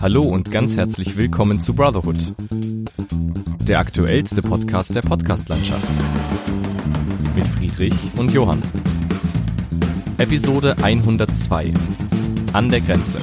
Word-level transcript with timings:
Hallo 0.00 0.22
und 0.22 0.52
ganz 0.52 0.76
herzlich 0.76 1.16
willkommen 1.16 1.58
zu 1.58 1.74
Brotherhood, 1.74 2.32
der 3.66 3.80
aktuellste 3.80 4.42
Podcast 4.42 4.94
der 4.94 5.00
Podcastlandschaft. 5.00 5.88
Mit 7.34 7.44
Friedrich 7.44 7.94
und 8.16 8.32
Johann. 8.32 8.62
Episode 10.18 10.76
102. 10.80 11.72
An 12.52 12.68
der 12.68 12.80
Grenze. 12.80 13.18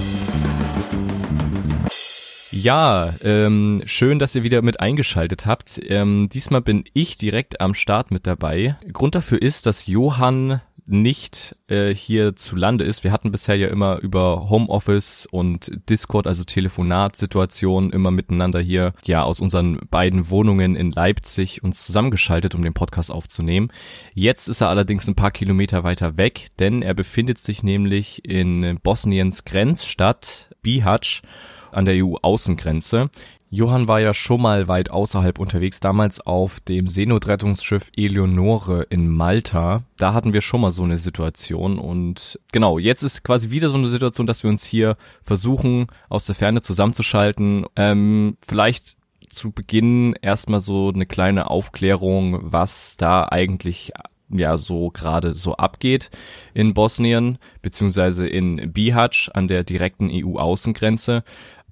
Ja, 2.52 3.14
ähm, 3.24 3.84
schön, 3.86 4.20
dass 4.20 4.36
ihr 4.36 4.44
wieder 4.44 4.62
mit 4.62 4.82
eingeschaltet 4.82 5.46
habt. 5.46 5.80
Ähm, 5.88 6.28
diesmal 6.32 6.62
bin 6.62 6.84
ich 6.94 7.18
direkt 7.18 7.62
am 7.62 7.74
Start 7.74 8.12
mit 8.12 8.28
dabei. 8.28 8.76
Grund 8.92 9.16
dafür 9.16 9.42
ist, 9.42 9.66
dass 9.66 9.88
Johann 9.88 10.62
nicht 10.88 11.56
äh, 11.68 11.94
hier 11.94 12.36
zu 12.36 12.56
Lande 12.56 12.86
ist. 12.86 13.04
Wir 13.04 13.12
hatten 13.12 13.32
bisher 13.32 13.58
ja 13.58 13.68
immer 13.68 14.00
über 14.00 14.50
Homeoffice 14.50 15.28
und 15.30 15.72
Discord, 15.90 16.28
also 16.28 16.44
Telefonatsituationen, 16.44 17.92
immer 17.92 18.12
miteinander 18.12 18.60
hier, 18.60 18.94
ja, 19.04 19.24
aus 19.24 19.40
unseren 19.40 19.80
beiden 19.90 20.30
Wohnungen 20.30 20.76
in 20.76 20.92
Leipzig 20.92 21.64
uns 21.64 21.86
zusammengeschaltet, 21.86 22.56
um 22.56 22.62
den 22.62 22.74
Podcast 22.74 23.12
aufzunehmen. 23.12 23.72
Jetzt 24.14 24.48
ist 24.48 24.62
er 24.62 24.70
allerdings 24.70 25.08
ein 25.08 25.16
paar 25.16 25.32
Kilometer 25.32 25.84
weiter 25.84 26.18
weg, 26.18 26.50
denn 26.60 26.82
er 26.82 26.94
befindet 26.94 27.40
sich 27.40 27.64
nämlich 27.64 28.24
in 28.26 28.80
Bosniens 28.84 29.46
Grenzstadt 29.46 30.50
Bihać 30.62 31.22
an 31.76 31.86
der 31.86 31.96
EU-Außengrenze. 31.96 33.10
Johann 33.50 33.88
war 33.88 34.00
ja 34.00 34.14
schon 34.14 34.42
mal 34.42 34.68
weit 34.68 34.90
außerhalb 34.90 35.40
unterwegs, 35.40 35.80
damals 35.80 36.20
auf 36.20 36.60
dem 36.60 36.88
Seenotrettungsschiff 36.88 37.92
Eleonore 37.96 38.84
in 38.90 39.08
Malta. 39.10 39.84
Da 39.98 40.14
hatten 40.14 40.34
wir 40.34 40.42
schon 40.42 40.62
mal 40.62 40.72
so 40.72 40.84
eine 40.84 40.98
Situation 40.98 41.78
und 41.78 42.40
genau, 42.52 42.80
jetzt 42.80 43.04
ist 43.04 43.24
quasi 43.24 43.52
wieder 43.52 43.70
so 43.70 43.78
eine 43.78 43.88
Situation, 43.88 44.28
dass 44.28 44.44
wir 44.44 44.50
uns 44.50 44.66
hier 44.66 44.98
versuchen, 45.22 45.88
aus 46.10 46.26
der 46.26 46.36
Ferne 46.36 46.62
zusammenzuschalten. 46.62 47.66
Ähm, 47.76 48.38
vielleicht 48.42 48.98
zu 49.30 49.52
Beginn 49.52 50.16
erstmal 50.22 50.60
so 50.60 50.90
eine 50.90 51.06
kleine 51.06 51.50
Aufklärung, 51.50 52.40
was 52.42 52.98
da 52.98 53.28
eigentlich 53.30 53.92
ja 54.30 54.58
so 54.58 54.90
gerade 54.90 55.34
so 55.34 55.56
abgeht 55.56 56.10
in 56.54 56.74
Bosnien 56.74 57.38
beziehungsweise 57.62 58.28
in 58.28 58.74
Bihać 58.74 59.30
an 59.34 59.48
der 59.48 59.64
direkten 59.64 60.10
EU-Außengrenze. 60.12 61.24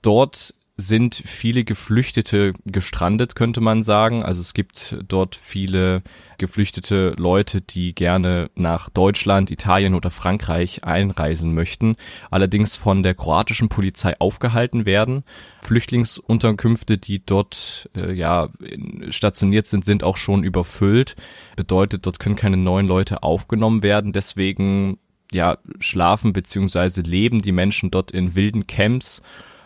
Dort 0.02 0.54
sind 0.76 1.16
viele 1.16 1.64
Geflüchtete 1.66 2.54
gestrandet, 2.66 3.36
könnte 3.36 3.62
man 3.62 3.84
sagen. 3.84 4.24
Also 4.24 4.42
es 4.42 4.56
gibt 4.56 4.98
dort 5.08 5.36
viele 5.36 6.02
geflüchtete 6.40 7.14
Leute, 7.16 7.62
die 7.62 7.94
gerne 7.94 8.50
nach 8.56 8.90
Deutschland, 8.90 9.52
Italien 9.52 9.94
oder 9.94 10.10
Frankreich 10.10 10.84
einreisen 10.84 11.54
möchten, 11.54 11.96
allerdings 12.32 12.76
von 12.76 13.04
der 13.04 13.14
kroatischen 13.14 13.70
Polizei 13.70 14.20
aufgehalten 14.20 14.88
werden. 14.88 15.24
Flüchtlingsunterkünfte, 15.62 16.98
die 16.98 17.24
dort 17.24 17.90
äh, 17.96 18.12
ja 18.12 18.50
stationiert 19.10 19.68
sind, 19.68 19.86
sind 19.86 20.04
auch 20.04 20.18
schon 20.18 20.44
überfüllt. 20.44 21.16
Bedeutet, 21.56 22.08
dort 22.08 22.20
können 22.20 22.36
keine 22.36 22.58
neuen 22.58 22.88
Leute 22.88 23.22
aufgenommen 23.22 23.84
werden. 23.84 24.12
Deswegen 24.12 24.98
ja 25.32 25.60
schlafen 25.80 26.34
beziehungsweise 26.34 27.02
leben 27.02 27.44
die 27.44 27.52
Menschen 27.52 27.92
dort 27.92 28.12
in 28.12 28.36
wilden 28.36 28.66
Camps 28.66 29.22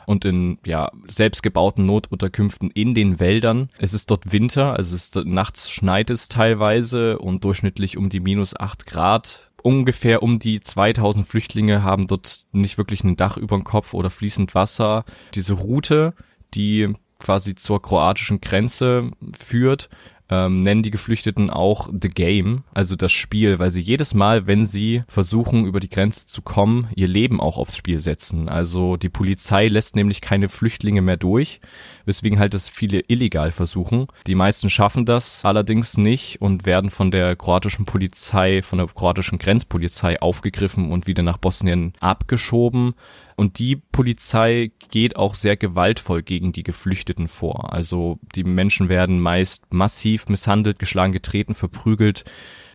und 0.07 0.23
in 0.23 0.57
ja 0.65 0.89
selbstgebauten 1.07 1.85
Notunterkünften 1.85 2.71
in 2.71 2.95
den 2.95 3.19
Wäldern. 3.19 3.69
Es 3.77 3.93
ist 3.93 4.09
dort 4.09 4.31
Winter, 4.31 4.73
also 4.75 4.95
es 4.95 5.03
ist, 5.03 5.15
nachts 5.25 5.69
schneit 5.69 6.09
es 6.09 6.29
teilweise 6.29 7.19
und 7.19 7.43
durchschnittlich 7.43 7.97
um 7.97 8.07
die 8.07 8.21
minus 8.21 8.57
acht 8.57 8.85
Grad. 8.85 9.51
Ungefähr 9.63 10.23
um 10.23 10.39
die 10.39 10.61
2000 10.61 11.27
Flüchtlinge 11.27 11.83
haben 11.83 12.07
dort 12.07 12.45
nicht 12.53 12.77
wirklich 12.77 13.03
ein 13.03 13.17
Dach 13.17 13.35
über 13.35 13.57
dem 13.57 13.65
Kopf 13.65 13.93
oder 13.93 14.09
fließend 14.09 14.55
Wasser. 14.55 15.03
Diese 15.35 15.55
Route, 15.55 16.13
die 16.53 16.93
quasi 17.19 17.55
zur 17.55 17.81
kroatischen 17.81 18.39
Grenze 18.39 19.11
führt, 19.37 19.89
ähm, 20.29 20.59
nennen 20.59 20.83
die 20.83 20.91
Geflüchteten 20.91 21.49
auch 21.49 21.89
The 21.89 22.09
Game, 22.09 22.63
also 22.73 22.95
das 22.95 23.11
Spiel, 23.11 23.59
weil 23.59 23.71
sie 23.71 23.81
jedes 23.81 24.13
Mal, 24.13 24.47
wenn 24.47 24.65
sie 24.65 25.03
versuchen, 25.07 25.65
über 25.65 25.79
die 25.79 25.89
Grenze 25.89 26.27
zu 26.27 26.41
kommen, 26.41 26.89
ihr 26.95 27.07
Leben 27.07 27.39
auch 27.39 27.57
aufs 27.57 27.77
Spiel 27.77 27.99
setzen. 27.99 28.49
Also 28.49 28.97
die 28.97 29.09
Polizei 29.09 29.67
lässt 29.67 29.95
nämlich 29.95 30.21
keine 30.21 30.49
Flüchtlinge 30.49 31.01
mehr 31.01 31.17
durch, 31.17 31.61
weswegen 32.07 32.39
halt 32.39 32.53
das 32.53 32.69
viele 32.69 33.01
illegal 33.07 33.51
versuchen. 33.51 34.07
Die 34.25 34.33
meisten 34.33 34.69
schaffen 34.69 35.05
das 35.05 35.43
allerdings 35.45 35.97
nicht 35.97 36.41
und 36.41 36.65
werden 36.65 36.89
von 36.89 37.11
der 37.11 37.35
kroatischen 37.35 37.85
Polizei, 37.85 38.61
von 38.61 38.79
der 38.79 38.87
kroatischen 38.87 39.37
Grenzpolizei 39.37 40.19
aufgegriffen 40.21 40.91
und 40.91 41.05
wieder 41.05 41.21
nach 41.21 41.37
Bosnien 41.37 41.93
abgeschoben. 41.99 42.93
Und 43.35 43.59
die 43.59 43.75
Polizei 43.75 44.71
geht 44.89 45.17
auch 45.17 45.35
sehr 45.35 45.57
gewaltvoll 45.57 46.23
gegen 46.23 46.53
die 46.53 46.63
Geflüchteten 46.63 47.27
vor. 47.27 47.73
Also 47.73 48.19
die 48.35 48.43
Menschen 48.43 48.89
werden 48.89 49.19
meist 49.19 49.63
massiv 49.69 50.29
misshandelt, 50.29 50.79
geschlagen, 50.79 51.13
getreten, 51.13 51.53
verprügelt. 51.53 52.23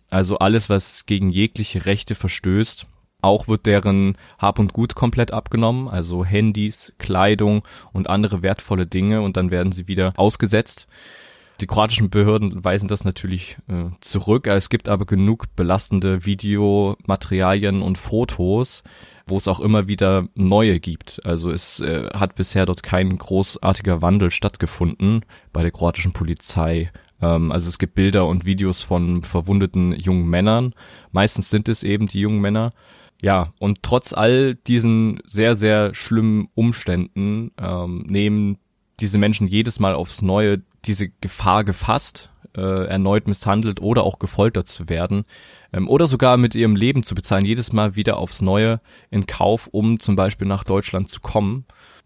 Also 0.09 0.37
alles, 0.37 0.69
was 0.69 1.07
gegen 1.07 1.31
jegliche 1.31 1.85
Rechte 1.87 2.13
verstößt. 2.13 2.87
Auch 3.23 3.47
wird 3.47 3.65
deren 3.65 4.17
Hab 4.37 4.59
und 4.59 4.73
Gut 4.73 4.95
komplett 4.95 5.31
abgenommen, 5.31 5.87
also 5.87 6.25
Handys, 6.25 6.91
Kleidung 6.97 7.63
und 7.93 8.09
andere 8.09 8.41
wertvolle 8.41 8.85
Dinge 8.85 9.21
und 9.21 9.37
dann 9.37 9.49
werden 9.49 9.71
sie 9.71 9.87
wieder 9.87 10.13
ausgesetzt. 10.17 10.87
Die 11.61 11.67
kroatischen 11.67 12.09
Behörden 12.09 12.65
weisen 12.65 12.89
das 12.89 13.05
natürlich 13.05 13.57
äh, 13.69 13.85
zurück. 14.01 14.47
Es 14.47 14.69
gibt 14.69 14.89
aber 14.89 15.05
genug 15.05 15.55
belastende 15.55 16.25
Videomaterialien 16.25 17.81
und 17.81 17.97
Fotos, 17.97 18.83
wo 19.27 19.37
es 19.37 19.47
auch 19.47 19.61
immer 19.61 19.87
wieder 19.87 20.27
neue 20.35 20.81
gibt. 20.81 21.21
Also 21.23 21.49
es 21.49 21.79
äh, 21.79 22.09
hat 22.13 22.35
bisher 22.35 22.65
dort 22.65 22.83
kein 22.83 23.17
großartiger 23.17 24.01
Wandel 24.01 24.31
stattgefunden 24.31 25.23
bei 25.53 25.61
der 25.61 25.71
kroatischen 25.71 26.11
Polizei. 26.11 26.91
Ähm, 27.21 27.51
also 27.51 27.69
es 27.69 27.79
gibt 27.79 27.95
Bilder 27.95 28.27
und 28.27 28.45
Videos 28.45 28.81
von 28.81 29.23
verwundeten 29.23 29.93
jungen 29.93 30.27
Männern. 30.27 30.73
Meistens 31.11 31.49
sind 31.49 31.69
es 31.69 31.83
eben 31.83 32.07
die 32.07 32.19
jungen 32.19 32.41
Männer. 32.41 32.73
Ja, 33.23 33.53
und 33.57 33.83
trotz 33.83 34.11
all 34.11 34.55
diesen 34.55 35.21
sehr, 35.25 35.55
sehr 35.55 35.95
schlimmen 35.95 36.49
Umständen 36.55 37.51
ähm, 37.57 38.03
nehmen 38.05 38.57
diese 38.99 39.17
Menschen 39.17 39.47
jedes 39.47 39.79
Mal 39.79 39.95
aufs 39.95 40.21
Neue 40.21 40.61
diese 40.83 41.07
Gefahr 41.07 41.63
gefasst, 41.63 42.31
äh, 42.57 42.85
erneut 42.85 43.29
misshandelt 43.29 43.81
oder 43.81 44.03
auch 44.03 44.19
gefoltert 44.19 44.67
zu 44.67 44.89
werden 44.89 45.23
ähm, 45.71 45.87
oder 45.87 46.05
sogar 46.05 46.35
mit 46.35 46.53
ihrem 46.53 46.75
Leben 46.75 47.03
zu 47.03 47.15
bezahlen, 47.15 47.45
jedes 47.45 47.71
Mal 47.71 47.95
wieder 47.95 48.17
aufs 48.17 48.41
Neue 48.41 48.81
in 49.09 49.25
Kauf, 49.25 49.67
um 49.71 50.01
zum 50.01 50.17
Beispiel 50.17 50.45
nach 50.45 50.65
Deutschland 50.65 51.07
zu 51.07 51.21
kommen. 51.21 51.63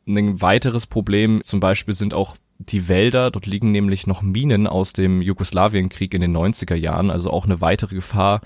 Ein 0.07 0.39
weiteres 0.39 0.85
Problem 0.85 1.41
zum 1.43 1.59
Beispiel 1.59 1.95
sind 1.95 2.13
auch 2.13 2.37
die 2.59 2.89
Wälder. 2.89 3.31
Dort 3.31 3.47
liegen 3.47 3.71
nämlich 3.71 4.05
noch 4.05 4.21
Minen 4.21 4.67
aus 4.67 4.93
dem 4.93 5.23
Jugoslawienkrieg 5.23 6.13
in 6.13 6.21
den 6.21 6.37
90er 6.37 6.75
Jahren, 6.75 7.09
also 7.09 7.31
auch 7.31 7.45
eine 7.45 7.59
weitere 7.59 7.95
Gefahr 7.95 8.41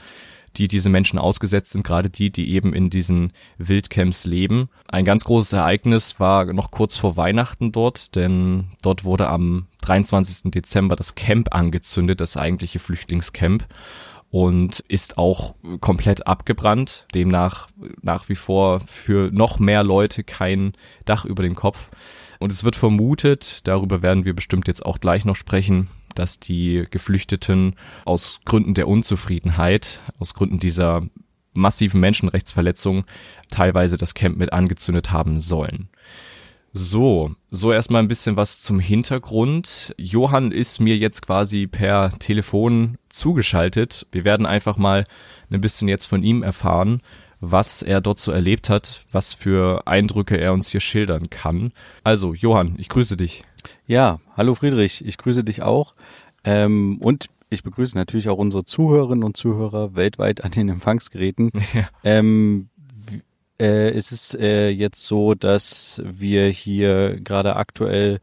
die 0.57 0.67
diese 0.67 0.89
Menschen 0.89 1.19
ausgesetzt 1.19 1.71
sind, 1.71 1.83
gerade 1.83 2.09
die, 2.09 2.31
die 2.31 2.51
eben 2.51 2.73
in 2.73 2.89
diesen 2.89 3.31
Wildcamps 3.57 4.25
leben. 4.25 4.69
Ein 4.87 5.05
ganz 5.05 5.23
großes 5.23 5.53
Ereignis 5.53 6.19
war 6.19 6.51
noch 6.53 6.71
kurz 6.71 6.97
vor 6.97 7.17
Weihnachten 7.17 7.71
dort, 7.71 8.15
denn 8.15 8.67
dort 8.81 9.03
wurde 9.03 9.29
am 9.29 9.67
23. 9.81 10.51
Dezember 10.51 10.95
das 10.95 11.15
Camp 11.15 11.53
angezündet, 11.53 12.21
das 12.21 12.37
eigentliche 12.37 12.79
Flüchtlingscamp 12.79 13.65
und 14.31 14.79
ist 14.87 15.17
auch 15.17 15.55
komplett 15.81 16.25
abgebrannt. 16.25 17.05
Demnach 17.13 17.67
nach 18.01 18.29
wie 18.29 18.35
vor 18.35 18.79
für 18.87 19.29
noch 19.31 19.59
mehr 19.59 19.83
Leute 19.83 20.23
kein 20.23 20.73
Dach 21.05 21.25
über 21.25 21.43
dem 21.43 21.55
Kopf. 21.55 21.89
Und 22.39 22.51
es 22.51 22.63
wird 22.63 22.75
vermutet, 22.75 23.67
darüber 23.67 24.01
werden 24.01 24.25
wir 24.25 24.33
bestimmt 24.33 24.67
jetzt 24.67 24.85
auch 24.85 24.99
gleich 24.99 25.25
noch 25.25 25.35
sprechen, 25.35 25.89
dass 26.21 26.39
die 26.39 26.85
Geflüchteten 26.89 27.75
aus 28.05 28.39
Gründen 28.45 28.75
der 28.75 28.87
Unzufriedenheit, 28.87 30.01
aus 30.19 30.33
Gründen 30.33 30.59
dieser 30.59 31.01
massiven 31.53 31.99
Menschenrechtsverletzungen 31.99 33.03
teilweise 33.49 33.97
das 33.97 34.13
Camp 34.13 34.37
mit 34.37 34.53
angezündet 34.53 35.11
haben 35.11 35.39
sollen. 35.39 35.89
So, 36.73 37.31
so 37.49 37.73
erstmal 37.73 38.01
ein 38.01 38.07
bisschen 38.07 38.37
was 38.37 38.61
zum 38.61 38.79
Hintergrund. 38.79 39.93
Johann 39.97 40.51
ist 40.51 40.79
mir 40.79 40.95
jetzt 40.95 41.21
quasi 41.21 41.67
per 41.67 42.11
Telefon 42.19 42.97
zugeschaltet. 43.09 44.07
Wir 44.11 44.23
werden 44.23 44.45
einfach 44.45 44.77
mal 44.77 45.03
ein 45.49 45.59
bisschen 45.59 45.89
jetzt 45.89 46.05
von 46.05 46.23
ihm 46.23 46.43
erfahren, 46.43 47.01
was 47.41 47.81
er 47.81 47.99
dort 47.99 48.19
so 48.19 48.31
erlebt 48.31 48.69
hat, 48.69 49.05
was 49.11 49.33
für 49.33 49.87
Eindrücke 49.87 50.37
er 50.37 50.53
uns 50.53 50.69
hier 50.69 50.79
schildern 50.79 51.29
kann. 51.29 51.73
Also, 52.03 52.33
Johann, 52.33 52.75
ich 52.77 52.87
grüße 52.87 53.17
dich. 53.17 53.43
Ja, 53.87 54.19
hallo 54.37 54.55
Friedrich, 54.55 55.03
ich 55.05 55.17
grüße 55.17 55.43
dich 55.43 55.63
auch. 55.63 55.93
Ähm, 56.43 56.99
und 57.01 57.27
ich 57.49 57.63
begrüße 57.63 57.97
natürlich 57.97 58.29
auch 58.29 58.37
unsere 58.37 58.63
Zuhörerinnen 58.63 59.23
und 59.23 59.35
Zuhörer 59.35 59.95
weltweit 59.95 60.43
an 60.43 60.51
den 60.51 60.69
Empfangsgeräten. 60.69 61.51
Ja. 61.73 61.89
Ähm, 62.03 62.69
äh, 63.59 63.91
es 63.91 64.11
ist 64.11 64.35
äh, 64.35 64.69
jetzt 64.69 65.03
so, 65.03 65.35
dass 65.35 66.01
wir 66.05 66.47
hier 66.47 67.19
gerade 67.21 67.55
aktuell 67.55 68.19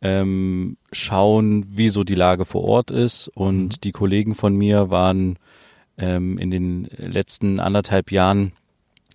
ähm, 0.00 0.76
schauen, 0.92 1.64
wie 1.68 1.88
so 1.88 2.04
die 2.04 2.14
Lage 2.14 2.44
vor 2.44 2.64
Ort 2.64 2.90
ist. 2.90 3.28
Und 3.28 3.64
mhm. 3.64 3.80
die 3.82 3.92
Kollegen 3.92 4.34
von 4.34 4.56
mir 4.56 4.90
waren 4.90 5.38
ähm, 5.98 6.38
in 6.38 6.50
den 6.50 6.88
letzten 6.96 7.60
anderthalb 7.60 8.12
Jahren 8.12 8.52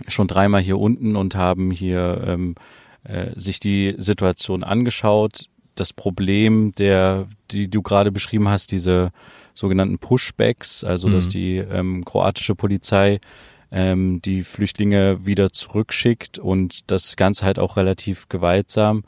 schon 0.07 0.27
dreimal 0.27 0.61
hier 0.61 0.79
unten 0.79 1.15
und 1.15 1.35
haben 1.35 1.71
hier 1.71 2.23
ähm, 2.27 2.55
äh, 3.03 3.31
sich 3.35 3.59
die 3.59 3.95
Situation 3.97 4.63
angeschaut. 4.63 5.45
Das 5.75 5.93
Problem, 5.93 6.73
der, 6.75 7.27
die 7.51 7.69
du 7.69 7.81
gerade 7.81 8.11
beschrieben 8.11 8.47
hast, 8.47 8.71
diese 8.71 9.11
sogenannten 9.53 9.99
Pushbacks, 9.99 10.83
also 10.83 11.09
dass 11.09 11.25
mhm. 11.27 11.29
die 11.29 11.57
ähm, 11.57 12.05
kroatische 12.05 12.55
Polizei 12.55 13.19
ähm, 13.71 14.21
die 14.21 14.43
Flüchtlinge 14.43 15.25
wieder 15.25 15.51
zurückschickt 15.51 16.39
und 16.39 16.91
das 16.91 17.15
Ganze 17.15 17.45
halt 17.45 17.59
auch 17.59 17.75
relativ 17.75 18.29
gewaltsam. 18.29 19.03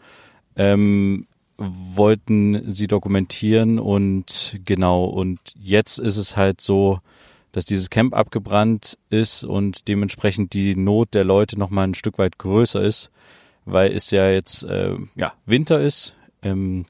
Ähm, 0.56 1.28
wollten 1.58 2.70
sie 2.70 2.88
dokumentieren 2.88 3.80
und 3.80 4.60
genau, 4.66 5.06
und 5.06 5.40
jetzt 5.58 6.00
ist 6.00 6.18
es 6.18 6.36
halt 6.36 6.60
so, 6.60 7.00
dass 7.56 7.64
dieses 7.64 7.90
Camp 7.90 8.14
abgebrannt 8.14 8.98
ist 9.10 9.46
und 9.46 9.88
dementsprechend 9.88 10.52
die 10.52 10.76
Not 10.76 11.14
der 11.14 11.24
Leute 11.24 11.58
nochmal 11.58 11.88
ein 11.88 11.94
Stück 11.94 12.18
weit 12.18 12.38
größer 12.38 12.82
ist, 12.82 13.12
weil 13.64 13.94
es 13.94 14.12
ja 14.12 14.30
jetzt 14.30 14.64
äh, 14.64 14.98
ja, 15.16 15.32
Winter 15.46 15.80
ist. 15.80 16.16
Ähm, 16.42 16.86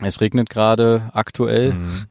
es 0.00 0.20
regnet 0.20 0.50
gerade 0.50 1.10
aktuell 1.14 1.74
mhm. 1.74 2.06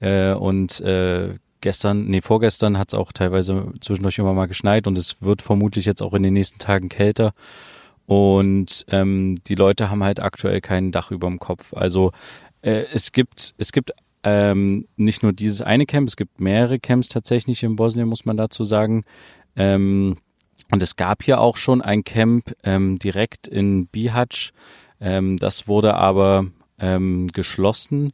äh, 0.00 0.32
und 0.32 0.80
äh, 0.80 1.38
gestern, 1.60 2.06
nee, 2.06 2.22
vorgestern 2.22 2.76
hat 2.76 2.88
es 2.88 2.98
auch 2.98 3.12
teilweise 3.12 3.72
zwischendurch 3.80 4.18
immer 4.18 4.34
mal 4.34 4.46
geschneit 4.46 4.88
und 4.88 4.98
es 4.98 5.22
wird 5.22 5.40
vermutlich 5.40 5.84
jetzt 5.84 6.02
auch 6.02 6.14
in 6.14 6.24
den 6.24 6.34
nächsten 6.34 6.58
Tagen 6.58 6.88
kälter. 6.88 7.34
Und 8.06 8.84
ähm, 8.88 9.36
die 9.46 9.54
Leute 9.54 9.90
haben 9.90 10.02
halt 10.02 10.18
aktuell 10.18 10.60
kein 10.60 10.90
Dach 10.90 11.12
über 11.12 11.28
dem 11.28 11.38
Kopf. 11.38 11.72
Also 11.72 12.10
äh, 12.62 12.84
es 12.92 13.12
gibt, 13.12 13.54
es 13.58 13.70
gibt 13.70 13.92
ähm, 14.24 14.88
nicht 14.96 15.22
nur 15.22 15.32
dieses 15.32 15.62
eine 15.62 15.86
Camp, 15.86 16.08
es 16.08 16.16
gibt 16.16 16.40
mehrere 16.40 16.78
Camps 16.80 17.08
tatsächlich 17.08 17.62
in 17.62 17.76
Bosnien, 17.76 18.08
muss 18.08 18.24
man 18.24 18.36
dazu 18.36 18.64
sagen. 18.64 19.04
Ähm, 19.54 20.16
und 20.70 20.82
es 20.82 20.96
gab 20.96 21.22
hier 21.22 21.40
auch 21.40 21.56
schon 21.56 21.82
ein 21.82 22.04
Camp 22.04 22.52
ähm, 22.64 22.98
direkt 22.98 23.46
in 23.46 23.86
Bihać. 23.86 24.52
Ähm, 25.00 25.36
das 25.36 25.68
wurde 25.68 25.94
aber 25.94 26.46
ähm, 26.78 27.28
geschlossen 27.28 28.10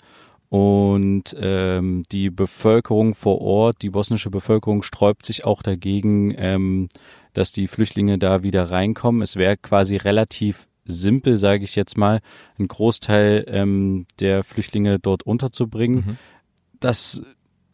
und 0.50 1.36
ähm, 1.40 2.02
die 2.10 2.28
Bevölkerung 2.28 3.14
vor 3.14 3.40
Ort, 3.40 3.82
die 3.82 3.90
bosnische 3.90 4.30
Bevölkerung 4.30 4.82
sträubt 4.82 5.24
sich 5.24 5.44
auch 5.44 5.62
dagegen, 5.62 6.34
ähm, 6.36 6.88
dass 7.34 7.52
die 7.52 7.68
Flüchtlinge 7.68 8.18
da 8.18 8.42
wieder 8.42 8.68
reinkommen. 8.68 9.22
Es 9.22 9.36
wäre 9.36 9.56
quasi 9.56 9.96
relativ 9.96 10.66
simpel, 10.84 11.38
sage 11.38 11.64
ich 11.64 11.76
jetzt 11.76 11.96
mal, 11.96 12.20
einen 12.58 12.68
Großteil 12.68 13.44
ähm, 13.48 14.06
der 14.18 14.44
Flüchtlinge 14.44 14.98
dort 14.98 15.22
unterzubringen. 15.22 16.04
Mhm. 16.06 16.16
Das 16.80 17.22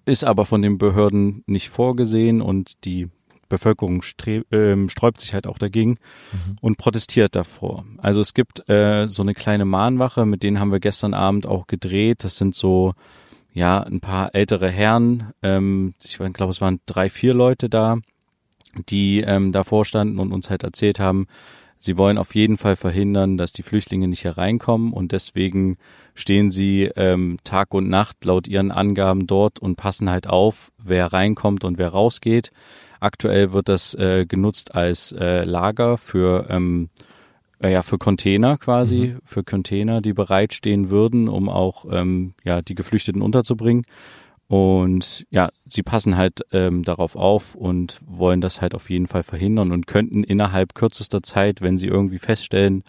ist 0.05 0.25
aber 0.25 0.45
von 0.45 0.63
den 0.63 0.79
Behörden 0.79 1.43
nicht 1.47 1.69
vorgesehen 1.69 2.41
und 2.41 2.85
die 2.85 3.09
Bevölkerung 3.49 4.03
äh, 4.03 4.89
sträubt 4.89 5.21
sich 5.21 5.35
halt 5.35 5.47
auch 5.47 5.59
dagegen 5.59 5.91
mhm. 6.33 6.59
und 6.61 6.79
protestiert 6.79 7.37
davor. 7.37 7.85
Also 7.99 8.21
es 8.21 8.35
gibt 8.35 8.69
äh, 8.69 9.09
so 9.09 9.23
eine 9.23 9.35
kleine 9.35 9.65
Mahnwache, 9.65 10.27
mit 10.27 10.43
denen 10.43 10.59
haben 10.59 10.73
wir 10.73 10.81
gestern 10.81 11.15
Abend 11.15 11.47
auch 11.47 11.67
gedreht. 11.67 12.25
Das 12.25 12.37
sind 12.37 12.55
so 12.55 12.95
ja 13.53 13.81
ein 13.83 14.01
paar 14.01 14.35
ältere 14.35 14.71
Herren. 14.71 15.33
Ähm, 15.43 15.95
ich 16.03 16.17
glaube, 16.17 16.51
es 16.51 16.61
waren 16.61 16.81
drei, 16.87 17.09
vier 17.09 17.35
Leute 17.35 17.69
da, 17.69 17.99
die 18.89 19.21
ähm, 19.21 19.53
davor 19.53 19.85
standen 19.85 20.19
und 20.19 20.33
uns 20.33 20.51
halt 20.51 20.63
erzählt 20.63 21.01
haben, 21.01 21.27
Sie 21.79 21.99
wollen 21.99 22.19
auf 22.19 22.35
jeden 22.35 22.57
Fall 22.57 22.77
verhindern, 22.77 23.37
dass 23.37 23.53
die 23.53 23.63
Flüchtlinge 23.63 24.09
nicht 24.09 24.25
hereinkommen 24.25 24.93
und 24.93 25.13
deswegen 25.13 25.77
stehen 26.15 26.51
sie 26.51 26.91
ähm, 26.97 27.37
Tag 27.45 27.75
und 27.75 27.89
Nacht 27.89 28.25
laut 28.25 28.49
ihren 28.49 28.71
Angaben 28.71 29.27
dort 29.27 29.59
und 29.59 29.77
passen 29.77 30.11
halt 30.11 30.27
auf, 30.27 30.73
wer 30.79 31.13
reinkommt 31.13 31.65
und 31.65 31.79
wer 31.79 31.89
rausgeht. 31.89 32.51
Aktuell 33.01 33.53
wird 33.53 33.69
das 33.69 33.95
äh, 33.95 34.25
genutzt 34.27 34.75
als 34.75 35.13
äh, 35.13 35.45
Lager 35.45 35.99
für 35.99 36.47
ähm, 36.49 36.89
äh, 37.63 37.73
ja 37.73 37.83
für 37.83 37.99
Container 37.99 38.59
quasi, 38.59 39.15
mhm. 39.15 39.19
für 39.25 39.45
Container, 39.45 40.01
die 40.01 40.13
bereitstehen 40.13 40.91
würden, 40.91 41.29
um 41.29 41.49
auch 41.49 41.85
ähm, 41.91 42.35
ja 42.45 42.63
die 42.63 42.75
Geflüchteten 42.75 43.23
unterzubringen. 43.23 43.85
Und 44.49 45.27
ja, 45.31 45.49
sie 45.65 45.83
passen 45.83 46.17
halt 46.17 46.43
ähm, 46.53 46.85
darauf 46.85 47.17
auf 47.17 47.57
und 47.57 48.01
wollen 48.07 48.41
das 48.41 48.61
halt 48.61 48.75
auf 48.75 48.91
jeden 48.91 49.09
Fall 49.09 49.25
verhindern 49.25 49.73
und 49.73 49.87
könnten 49.89 50.23
innerhalb 50.23 50.75
kürzester 50.75 51.23
Zeit, 51.23 51.63
wenn 51.63 51.79
sie 51.79 51.89
irgendwie 51.89 52.19
feststellen, 52.19 52.85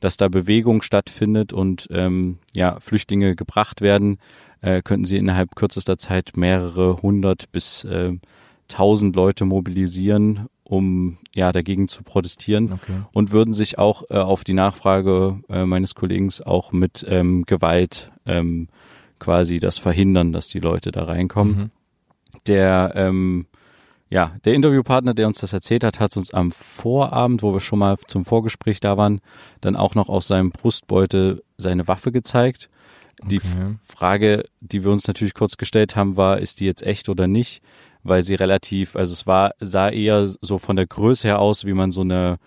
dass 0.00 0.16
da 0.16 0.28
Bewegung 0.28 0.80
stattfindet 0.82 1.52
und 1.52 1.86
ähm, 1.90 2.38
ja, 2.54 2.80
Flüchtlinge 2.80 3.36
gebracht 3.36 3.82
werden, 3.82 4.18
äh, 4.62 4.80
könnten 4.80 5.04
sie 5.04 5.18
innerhalb 5.18 5.54
kürzester 5.54 5.98
Zeit 5.98 6.32
mehrere 6.36 6.96
hundert 7.02 7.52
bis 7.52 7.84
äh, 7.84 8.12
tausend 8.68 9.14
Leute 9.14 9.44
mobilisieren, 9.44 10.46
um 10.64 11.18
ja 11.34 11.52
dagegen 11.52 11.88
zu 11.88 12.02
protestieren 12.02 12.72
okay. 12.72 13.02
und 13.12 13.32
würden 13.32 13.52
sich 13.52 13.78
auch 13.78 14.04
äh, 14.08 14.16
auf 14.16 14.44
die 14.44 14.54
Nachfrage 14.54 15.40
äh, 15.50 15.66
meines 15.66 15.94
Kollegen 15.94 16.30
auch 16.46 16.72
mit 16.72 17.04
ähm, 17.06 17.44
Gewalt 17.44 18.10
ähm, 18.24 18.68
quasi 19.22 19.60
das 19.60 19.78
verhindern, 19.78 20.32
dass 20.32 20.48
die 20.48 20.58
Leute 20.58 20.90
da 20.90 21.04
reinkommen. 21.04 21.56
Mhm. 21.56 21.70
Der, 22.48 22.92
ähm, 22.96 23.46
ja, 24.10 24.32
der 24.44 24.54
Interviewpartner, 24.54 25.14
der 25.14 25.28
uns 25.28 25.38
das 25.38 25.52
erzählt 25.52 25.84
hat, 25.84 26.00
hat 26.00 26.16
uns 26.16 26.34
am 26.34 26.50
Vorabend, 26.50 27.42
wo 27.42 27.52
wir 27.54 27.60
schon 27.60 27.78
mal 27.78 27.96
zum 28.08 28.24
Vorgespräch 28.24 28.80
da 28.80 28.98
waren, 28.98 29.20
dann 29.60 29.76
auch 29.76 29.94
noch 29.94 30.08
aus 30.08 30.26
seinem 30.26 30.50
Brustbeutel 30.50 31.42
seine 31.56 31.86
Waffe 31.86 32.10
gezeigt. 32.10 32.68
Die 33.24 33.38
okay. 33.38 33.76
Frage, 33.82 34.44
die 34.60 34.82
wir 34.82 34.90
uns 34.90 35.06
natürlich 35.06 35.34
kurz 35.34 35.56
gestellt 35.56 35.94
haben, 35.94 36.16
war, 36.16 36.38
ist 36.38 36.58
die 36.58 36.66
jetzt 36.66 36.82
echt 36.82 37.08
oder 37.08 37.28
nicht? 37.28 37.62
Weil 38.02 38.24
sie 38.24 38.34
relativ, 38.34 38.96
also 38.96 39.12
es 39.12 39.28
war, 39.28 39.52
sah 39.60 39.88
eher 39.88 40.26
so 40.26 40.58
von 40.58 40.74
der 40.74 40.86
Größe 40.86 41.28
her 41.28 41.38
aus, 41.38 41.64
wie 41.64 41.74
man 41.74 41.92
so 41.92 42.00
eine 42.00 42.38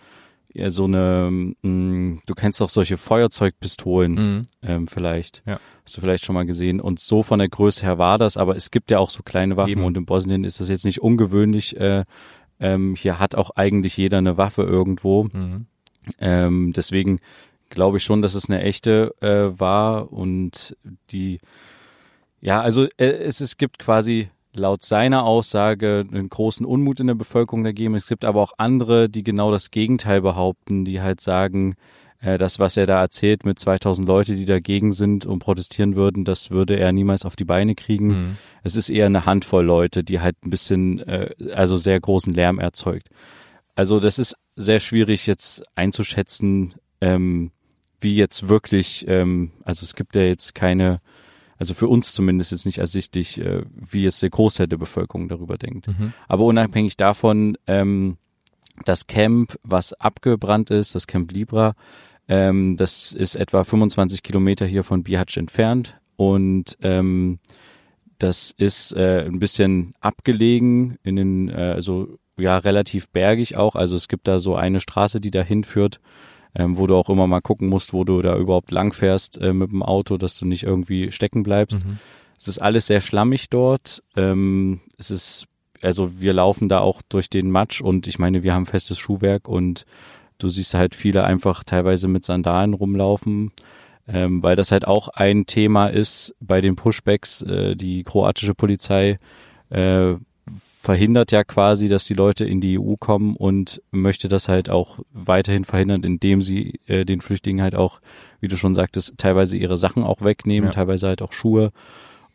ja, 0.55 0.69
so 0.69 0.85
eine, 0.85 1.29
mh, 1.31 1.53
mm, 1.63 2.21
du 2.25 2.33
kennst 2.33 2.61
doch 2.61 2.69
solche 2.69 2.97
Feuerzeugpistolen 2.97 4.13
mhm. 4.13 4.41
ähm, 4.63 4.87
vielleicht. 4.87 5.43
Ja. 5.45 5.59
Hast 5.83 5.97
du 5.97 6.01
vielleicht 6.01 6.23
schon 6.23 6.33
mal 6.33 6.45
gesehen. 6.45 6.79
Und 6.79 6.99
so 6.99 7.23
von 7.23 7.39
der 7.39 7.49
Größe 7.49 7.83
her 7.83 7.97
war 7.97 8.17
das, 8.17 8.37
aber 8.37 8.55
es 8.55 8.71
gibt 8.71 8.89
ja 8.89 8.99
auch 8.99 9.09
so 9.09 9.21
kleine 9.21 9.57
Waffen 9.57 9.71
Eben. 9.71 9.83
und 9.83 9.97
in 9.97 10.05
Bosnien 10.05 10.45
ist 10.45 10.61
das 10.61 10.69
jetzt 10.69 10.85
nicht 10.85 11.01
ungewöhnlich. 11.01 11.77
Äh, 11.77 12.05
ähm, 12.61 12.95
hier 12.95 13.19
hat 13.19 13.35
auch 13.35 13.51
eigentlich 13.51 13.97
jeder 13.97 14.19
eine 14.19 14.37
Waffe 14.37 14.63
irgendwo. 14.63 15.25
Mhm. 15.25 15.65
Ähm, 16.19 16.71
deswegen 16.73 17.19
glaube 17.69 17.97
ich 17.97 18.03
schon, 18.03 18.21
dass 18.21 18.33
es 18.33 18.49
eine 18.49 18.61
echte 18.61 19.13
äh, 19.19 19.59
war 19.59 20.13
und 20.13 20.77
die 21.09 21.39
ja, 22.39 22.61
also 22.61 22.85
äh, 22.97 23.07
es, 23.07 23.41
es 23.41 23.57
gibt 23.57 23.79
quasi 23.79 24.29
laut 24.55 24.83
seiner 24.83 25.23
Aussage 25.23 26.05
einen 26.11 26.29
großen 26.29 26.65
Unmut 26.65 26.99
in 26.99 27.07
der 27.07 27.15
Bevölkerung 27.15 27.63
dagegen. 27.63 27.95
Es 27.95 28.07
gibt 28.07 28.25
aber 28.25 28.41
auch 28.41 28.53
andere, 28.57 29.09
die 29.09 29.23
genau 29.23 29.51
das 29.51 29.71
Gegenteil 29.71 30.21
behaupten, 30.21 30.85
die 30.85 31.01
halt 31.01 31.21
sagen, 31.21 31.75
äh, 32.21 32.37
das, 32.37 32.59
was 32.59 32.77
er 32.77 32.87
da 32.87 33.01
erzählt 33.01 33.45
mit 33.45 33.59
2000 33.59 34.07
Leute, 34.07 34.35
die 34.35 34.45
dagegen 34.45 34.91
sind 34.91 35.25
und 35.25 35.39
protestieren 35.39 35.95
würden, 35.95 36.25
das 36.25 36.49
würde 36.51 36.77
er 36.77 36.91
niemals 36.91 37.25
auf 37.25 37.35
die 37.35 37.45
Beine 37.45 37.75
kriegen. 37.75 38.07
Mhm. 38.07 38.37
Es 38.63 38.75
ist 38.75 38.89
eher 38.89 39.05
eine 39.05 39.25
Handvoll 39.25 39.65
Leute, 39.65 40.03
die 40.03 40.19
halt 40.19 40.35
ein 40.43 40.49
bisschen, 40.49 40.99
äh, 40.99 41.29
also 41.53 41.77
sehr 41.77 41.99
großen 41.99 42.33
Lärm 42.33 42.59
erzeugt. 42.59 43.09
Also 43.75 43.99
das 43.99 44.19
ist 44.19 44.35
sehr 44.55 44.79
schwierig 44.79 45.27
jetzt 45.27 45.63
einzuschätzen, 45.75 46.75
ähm, 47.01 47.51
wie 47.99 48.15
jetzt 48.15 48.47
wirklich, 48.47 49.05
ähm, 49.07 49.51
also 49.63 49.83
es 49.83 49.95
gibt 49.95 50.15
ja 50.15 50.23
jetzt 50.23 50.55
keine 50.55 51.01
also 51.57 51.73
für 51.73 51.87
uns 51.87 52.13
zumindest 52.13 52.51
jetzt 52.51 52.65
nicht 52.65 52.79
ersichtlich, 52.79 53.39
äh, 53.39 53.63
wie 53.73 54.03
jetzt 54.03 54.21
der 54.21 54.29
Großteil 54.29 54.67
der 54.67 54.77
Bevölkerung 54.77 55.29
darüber 55.29 55.57
denkt. 55.57 55.87
Mhm. 55.87 56.13
Aber 56.27 56.43
unabhängig 56.43 56.97
davon, 56.97 57.57
ähm, 57.67 58.17
das 58.83 59.07
Camp, 59.07 59.57
was 59.63 59.93
abgebrannt 59.93 60.69
ist, 60.69 60.95
das 60.95 61.07
Camp 61.07 61.31
Libra, 61.31 61.73
ähm, 62.27 62.75
das 62.75 63.13
ist 63.13 63.35
etwa 63.35 63.63
25 63.63 64.23
Kilometer 64.23 64.65
hier 64.65 64.83
von 64.83 65.03
Bihać 65.03 65.37
entfernt 65.37 65.95
und 66.15 66.77
ähm, 66.81 67.39
das 68.17 68.51
ist 68.51 68.93
äh, 68.93 69.25
ein 69.25 69.39
bisschen 69.39 69.93
abgelegen 69.99 70.97
in 71.03 71.15
den, 71.15 71.49
äh, 71.49 71.73
also 71.75 72.17
ja 72.37 72.57
relativ 72.57 73.09
bergig 73.09 73.55
auch. 73.55 73.75
Also 73.75 73.95
es 73.95 74.07
gibt 74.07 74.27
da 74.27 74.39
so 74.39 74.55
eine 74.55 74.79
Straße, 74.79 75.21
die 75.21 75.31
da 75.31 75.41
hinführt 75.41 75.99
ähm, 76.55 76.77
wo 76.77 76.87
du 76.87 76.95
auch 76.95 77.09
immer 77.09 77.27
mal 77.27 77.41
gucken 77.41 77.67
musst, 77.67 77.93
wo 77.93 78.03
du 78.03 78.21
da 78.21 78.37
überhaupt 78.37 78.71
lang 78.71 78.93
fährst 78.93 79.39
äh, 79.39 79.53
mit 79.53 79.71
dem 79.71 79.83
Auto, 79.83 80.17
dass 80.17 80.37
du 80.37 80.45
nicht 80.45 80.63
irgendwie 80.63 81.11
stecken 81.11 81.43
bleibst. 81.43 81.85
Mhm. 81.85 81.99
Es 82.39 82.47
ist 82.47 82.59
alles 82.59 82.87
sehr 82.87 83.01
schlammig 83.01 83.49
dort. 83.49 84.03
Ähm, 84.15 84.81
es 84.97 85.11
ist, 85.11 85.45
also 85.81 86.19
wir 86.19 86.33
laufen 86.33 86.69
da 86.69 86.79
auch 86.79 87.01
durch 87.07 87.29
den 87.29 87.51
Matsch 87.51 87.81
und 87.81 88.07
ich 88.07 88.19
meine, 88.19 88.43
wir 88.43 88.53
haben 88.53 88.65
festes 88.65 88.97
Schuhwerk 88.97 89.47
und 89.47 89.85
du 90.37 90.49
siehst 90.49 90.73
halt 90.73 90.95
viele 90.95 91.23
einfach 91.23 91.63
teilweise 91.63 92.07
mit 92.07 92.25
Sandalen 92.25 92.73
rumlaufen. 92.73 93.51
Ähm, 94.07 94.43
weil 94.43 94.55
das 94.55 94.71
halt 94.71 94.85
auch 94.85 95.07
ein 95.07 95.47
Thema 95.47 95.87
ist 95.87 96.35
bei 96.39 96.61
den 96.61 96.75
Pushbacks. 96.75 97.41
Äh, 97.41 97.75
die 97.75 98.03
kroatische 98.03 98.53
Polizei 98.53 99.17
äh, 99.71 100.13
verhindert 100.85 101.31
ja 101.31 101.43
quasi, 101.43 101.87
dass 101.87 102.05
die 102.05 102.13
Leute 102.13 102.45
in 102.45 102.61
die 102.61 102.77
EU 102.79 102.93
kommen 102.99 103.35
und 103.35 103.81
möchte 103.89 104.27
das 104.27 104.47
halt 104.47 104.69
auch 104.69 104.99
weiterhin 105.11 105.65
verhindern, 105.65 106.03
indem 106.03 106.43
sie 106.43 106.79
äh, 106.85 107.05
den 107.05 107.21
Flüchtlingen 107.21 107.63
halt 107.63 107.73
auch, 107.73 108.01
wie 108.39 108.47
du 108.47 108.55
schon 108.55 108.75
sagtest, 108.75 109.15
teilweise 109.17 109.57
ihre 109.57 109.79
Sachen 109.79 110.03
auch 110.03 110.21
wegnehmen, 110.21 110.67
ja. 110.67 110.73
teilweise 110.73 111.07
halt 111.07 111.23
auch 111.23 111.33
Schuhe 111.33 111.71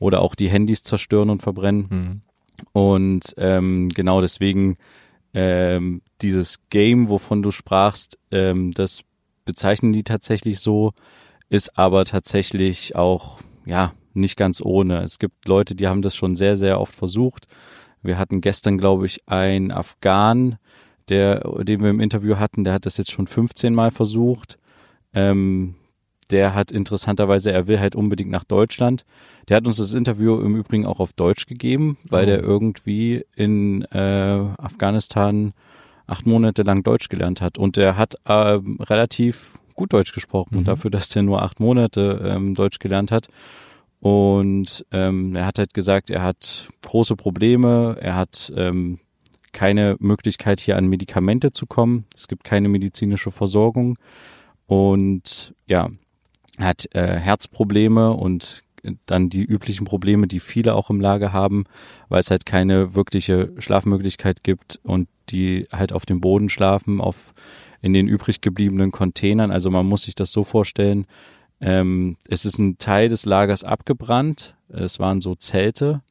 oder 0.01 0.21
auch 0.21 0.35
die 0.35 0.51
Handys 0.51 0.83
zerstören 0.83 1.31
und 1.31 1.43
verbrennen. 1.43 1.87
Mhm. 1.89 2.21
Und 2.73 3.35
ähm, 3.37 3.89
genau 3.91 4.21
deswegen 4.21 4.79
ähm, 5.33 6.03
dieses 6.21 6.59
Game, 6.71 7.09
wovon 7.09 7.43
du 7.43 7.53
sprachst, 7.53 8.19
ähm, 8.33 8.73
das 8.73 9.05
bezeichnen 9.45 9.93
die 9.93 10.03
tatsächlich 10.03 10.59
so, 10.59 10.91
ist 11.51 11.79
aber 11.79 12.05
tatsächlich 12.05 12.97
auch, 12.97 13.39
ja, 13.65 13.93
nicht 14.13 14.37
ganz 14.37 14.61
ohne. 14.61 15.05
Es 15.05 15.21
gibt 15.21 15.47
Leute, 15.47 15.77
die 15.77 15.87
haben 15.87 16.03
das 16.03 16.17
schon 16.17 16.35
sehr, 16.35 16.57
sehr 16.57 16.81
oft 16.81 16.97
versucht. 16.97 17.47
Wir 18.03 18.19
hatten 18.19 18.41
gestern, 18.41 18.79
glaube 18.79 19.07
ich, 19.07 19.21
einen 19.27 19.71
Afghan, 19.71 20.57
der, 21.09 21.41
den 21.65 21.81
wir 21.81 21.91
im 21.91 22.01
Interview 22.01 22.37
hatten, 22.37 22.65
der 22.65 22.73
hat 22.73 22.87
das 22.87 22.97
jetzt 22.97 23.11
schon 23.11 23.27
15 23.27 23.75
Mal 23.75 23.91
versucht. 23.91 24.59
Ähm, 25.13 25.75
der 26.31 26.55
hat 26.55 26.71
interessanterweise, 26.71 27.53
er 27.53 27.67
will 27.67 27.81
halt 27.81 27.97
unbedingt 27.97 28.31
nach 28.31 28.45
Deutschland. 28.45 29.05
Der 29.49 29.57
hat 29.57 29.67
uns 29.67 29.79
das 29.79 29.95
Interview 29.95 30.41
im 30.41 30.55
Übrigen 30.57 30.87
auch 30.87 31.01
auf 31.01 31.13
Deutsch 31.13 31.47
gegeben, 31.47 31.99
weil 32.09 32.25
oh. 32.25 32.27
der 32.27 32.43
irgendwie 32.43 33.25
in 33.35 33.83
äh, 33.91 34.45
Afghanistan 34.59 35.53
acht 36.07 36.27
Monate 36.27 36.63
lang 36.63 36.83
Deutsch 36.83 37.09
gelernt 37.09 37.41
hat. 37.41 37.59
Und 37.59 37.77
der 37.77 37.97
hat 37.97 38.15
äh, 38.25 38.59
relativ 38.81 39.59
gut 39.75 39.93
Deutsch 39.93 40.13
gesprochen, 40.13 40.59
mhm. 40.59 40.65
dafür, 40.65 40.91
dass 40.91 41.09
der 41.09 41.23
nur 41.23 41.43
acht 41.43 41.59
Monate 41.59 42.21
ähm, 42.25 42.55
Deutsch 42.55 42.79
gelernt 42.79 43.11
hat. 43.11 43.29
Und 44.01 44.87
ähm, 44.93 45.37
er 45.37 45.47
hat 45.47 45.59
halt 45.59 45.75
gesagt, 45.75 46.11
er 46.11 46.23
hat 46.23 46.71
große 46.83 47.17
Probleme, 47.17 47.97
er 48.01 48.17
hat 48.17 48.53
ähm, 48.57 48.99
keine 49.53 49.97
Möglichkeit 49.99 50.61
hier 50.61 50.77
an 50.77 50.87
Medikamente 50.87 51.53
zu 51.53 51.67
kommen. 51.67 52.07
Es 52.15 52.27
gibt 52.27 52.45
keine 52.45 52.69
medizinische 52.69 53.31
Versorgung 53.31 53.99
und 54.67 55.55
ja, 55.67 55.91
hat 56.59 56.89
äh, 56.95 57.19
Herzprobleme 57.19 58.13
und 58.13 58.63
dann 59.07 59.29
die 59.29 59.43
üblichen 59.43 59.85
Probleme, 59.85 60.27
die 60.27 60.41
viele 60.41 60.75
auch 60.75 60.89
im 60.89 61.01
Lager 61.01 61.33
haben, 61.33 61.65
weil 62.09 62.21
es 62.21 62.31
halt 62.31 62.47
keine 62.47 62.95
wirkliche 62.95 63.53
Schlafmöglichkeit 63.59 64.43
gibt 64.43 64.81
und 64.83 65.09
die 65.29 65.69
halt 65.71 65.93
auf 65.93 66.07
dem 66.07 66.21
Boden 66.21 66.49
schlafen, 66.49 67.01
auf 67.01 67.35
in 67.83 67.93
den 67.93 68.09
übrig 68.09 68.41
gebliebenen 68.41 68.91
Containern. 68.91 69.51
Also 69.51 69.71
man 69.71 69.87
muss 69.87 70.03
sich 70.03 70.15
das 70.15 70.33
so 70.33 70.45
vorstellen, 70.45 71.07
ähm, 71.61 72.17
es 72.29 72.45
ist 72.45 72.59
ein 72.59 72.79
Teil 72.79 73.09
des 73.09 73.27
Lagers 73.27 73.65
abgebrannt. 73.65 74.57
Es 74.69 74.99
waren 74.99 75.21
so 75.21 75.35
Zelte 75.35 76.03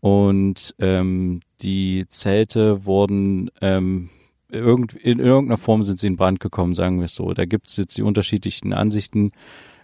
und 0.00 0.74
ähm, 0.78 1.40
die 1.60 2.06
Zelte 2.08 2.84
wurden 2.84 3.50
ähm, 3.60 4.10
irgend, 4.50 4.94
in 4.94 5.18
irgendeiner 5.18 5.58
Form 5.58 5.82
sind 5.82 5.98
sie 5.98 6.06
in 6.06 6.16
Brand 6.16 6.40
gekommen, 6.40 6.74
sagen 6.74 6.98
wir 6.98 7.06
es 7.06 7.14
so. 7.14 7.32
Da 7.32 7.44
gibt 7.44 7.68
es 7.68 7.76
jetzt 7.76 7.96
die 7.96 8.02
unterschiedlichen 8.02 8.72
Ansichten. 8.72 9.32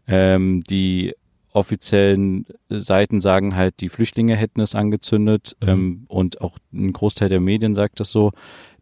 Ähm, 0.07 0.63
die 0.65 1.15
offiziellen 1.53 2.47
Seiten 2.69 3.21
sagen 3.21 3.55
halt, 3.55 3.81
die 3.81 3.89
Flüchtlinge 3.89 4.37
hätten 4.37 4.61
es 4.61 4.75
angezündet 4.75 5.57
mhm. 5.61 5.69
ähm, 5.69 6.05
und 6.09 6.41
auch 6.41 6.59
ein 6.73 6.93
Großteil 6.93 7.29
der 7.29 7.41
Medien 7.41 7.75
sagt 7.75 8.01
das 8.01 8.11
so. 8.11 8.33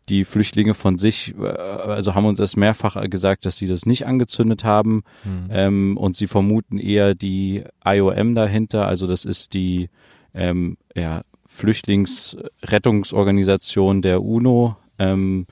Die 0.09 0.25
Flüchtlinge 0.25 0.75
von 0.75 0.99
sich, 0.99 1.35
äh, 1.41 1.47
also 1.47 2.15
haben 2.15 2.27
uns 2.27 2.39
das 2.39 2.57
mehrfach 2.57 3.01
gesagt, 3.09 3.47
dass 3.47 3.57
sie 3.57 3.67
das 3.67 3.87
nicht 3.87 4.07
angezündet 4.07 4.65
haben 4.65 5.03
mhm. 5.25 5.49
ähm, 5.51 5.97
und 5.97 6.15
sie 6.17 6.27
vermuten 6.27 6.79
eher 6.79 7.15
die 7.15 7.65
IOM 7.85 8.35
dahinter, 8.35 8.89
also 8.89 9.07
das 9.07 9.25
ist 9.25 9.55
die 9.55 9.89
ähm, 10.35 10.77
ja, 10.95 11.23
Flüchtlingsrettungsorganisation 11.47 14.03
der 14.03 14.23
UNO, 14.23 14.77
ähm, 14.99 15.47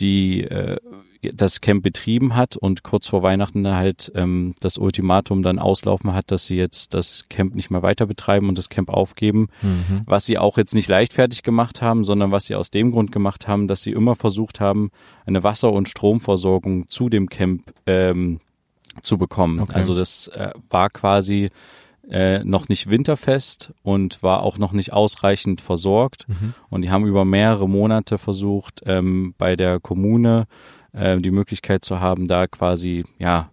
die 0.00 0.42
äh, 0.44 0.78
das 1.34 1.60
Camp 1.60 1.82
betrieben 1.82 2.34
hat 2.34 2.56
und 2.56 2.82
kurz 2.82 3.06
vor 3.06 3.22
Weihnachten 3.22 3.66
halt 3.68 4.10
ähm, 4.14 4.54
das 4.60 4.78
Ultimatum 4.78 5.42
dann 5.42 5.58
auslaufen 5.58 6.12
hat, 6.14 6.30
dass 6.30 6.46
sie 6.46 6.56
jetzt 6.56 6.94
das 6.94 7.26
Camp 7.28 7.54
nicht 7.54 7.70
mehr 7.70 7.82
weiter 7.82 8.06
betreiben 8.06 8.48
und 8.48 8.58
das 8.58 8.68
Camp 8.68 8.88
aufgeben, 8.88 9.48
mhm. 9.62 10.02
was 10.04 10.26
sie 10.26 10.38
auch 10.38 10.58
jetzt 10.58 10.74
nicht 10.74 10.88
leichtfertig 10.88 11.42
gemacht 11.42 11.80
haben, 11.80 12.04
sondern 12.04 12.32
was 12.32 12.46
sie 12.46 12.56
aus 12.56 12.70
dem 12.70 12.90
Grund 12.90 13.12
gemacht 13.12 13.46
haben, 13.46 13.68
dass 13.68 13.82
sie 13.82 13.92
immer 13.92 14.16
versucht 14.16 14.60
haben, 14.60 14.90
eine 15.24 15.44
Wasser- 15.44 15.72
und 15.72 15.88
Stromversorgung 15.88 16.88
zu 16.88 17.08
dem 17.08 17.28
Camp 17.28 17.72
ähm, 17.86 18.40
zu 19.02 19.16
bekommen. 19.16 19.60
Okay. 19.60 19.74
Also 19.74 19.94
das 19.94 20.28
äh, 20.28 20.50
war 20.68 20.90
quasi 20.90 21.50
äh, 22.10 22.42
noch 22.44 22.68
nicht 22.68 22.90
winterfest 22.90 23.72
und 23.82 24.22
war 24.22 24.42
auch 24.42 24.58
noch 24.58 24.72
nicht 24.72 24.92
ausreichend 24.92 25.60
versorgt. 25.60 26.28
Mhm. 26.28 26.54
Und 26.68 26.82
die 26.82 26.90
haben 26.90 27.06
über 27.06 27.24
mehrere 27.24 27.68
Monate 27.68 28.18
versucht, 28.18 28.82
ähm, 28.86 29.34
bei 29.38 29.56
der 29.56 29.80
Kommune 29.80 30.46
äh, 30.92 31.18
die 31.18 31.30
Möglichkeit 31.30 31.84
zu 31.84 32.00
haben, 32.00 32.28
da 32.28 32.46
quasi, 32.46 33.04
ja, 33.18 33.50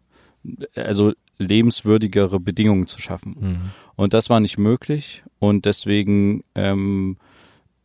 also 0.76 1.14
lebenswürdigere 1.38 2.40
Bedingungen 2.40 2.88
zu 2.88 3.02
schaffen. 3.02 3.36
Mhm. 3.40 3.60
Und 3.96 4.14
das 4.14 4.30
war 4.30 4.40
nicht 4.40 4.58
möglich 4.58 5.24
und 5.40 5.66
deswegen 5.66 6.44
ähm, 6.56 7.18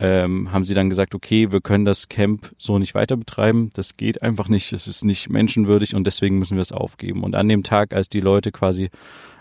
ähm, 0.01 0.53
haben 0.53 0.65
sie 0.65 0.75
dann 0.75 0.91
gesagt, 0.91 1.15
okay, 1.15 1.53
wir 1.53 1.61
können 1.61 1.85
das 1.85 2.09
Camp 2.09 2.53
so 2.59 2.79
nicht 2.79 2.95
weiter 2.95 3.17
betreiben, 3.17 3.71
das 3.75 3.97
geht 3.97 4.23
einfach 4.23 4.49
nicht, 4.49 4.73
es 4.73 4.89
ist 4.89 5.05
nicht 5.05 5.31
menschenwürdig 5.31 5.95
und 5.95 6.07
deswegen 6.07 6.39
müssen 6.39 6.57
wir 6.57 6.63
es 6.63 6.73
aufgeben. 6.73 7.23
Und 7.23 7.35
an 7.35 7.49
dem 7.49 7.63
Tag, 7.63 7.95
als 7.95 8.09
die 8.09 8.21
Leute 8.21 8.51
quasi 8.51 8.91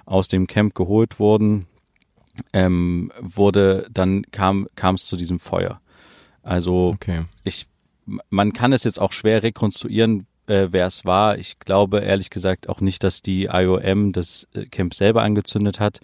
aus 0.05 0.27
dem 0.27 0.47
Camp 0.47 0.75
geholt 0.75 1.19
wurden, 1.19 1.67
ähm, 2.51 3.11
wurde 3.19 3.87
dann 3.91 4.23
kam 4.31 4.67
kam 4.75 4.95
es 4.95 5.05
zu 5.05 5.15
diesem 5.15 5.39
Feuer. 5.39 5.81
Also 6.43 6.89
okay. 6.95 7.25
ich 7.43 7.67
man 8.29 8.53
kann 8.53 8.73
es 8.73 8.83
jetzt 8.83 8.99
auch 8.99 9.11
schwer 9.11 9.43
rekonstruieren, 9.43 10.27
äh, 10.47 10.67
wer 10.71 10.87
es 10.87 11.05
war. 11.05 11.37
Ich 11.37 11.59
glaube 11.59 11.99
ehrlich 11.99 12.29
gesagt 12.29 12.69
auch 12.69 12.81
nicht, 12.81 13.03
dass 13.03 13.21
die 13.21 13.45
IOM 13.45 14.11
das 14.11 14.47
äh, 14.53 14.65
Camp 14.65 14.93
selber 14.93 15.23
angezündet 15.23 15.79
hat. 15.79 15.99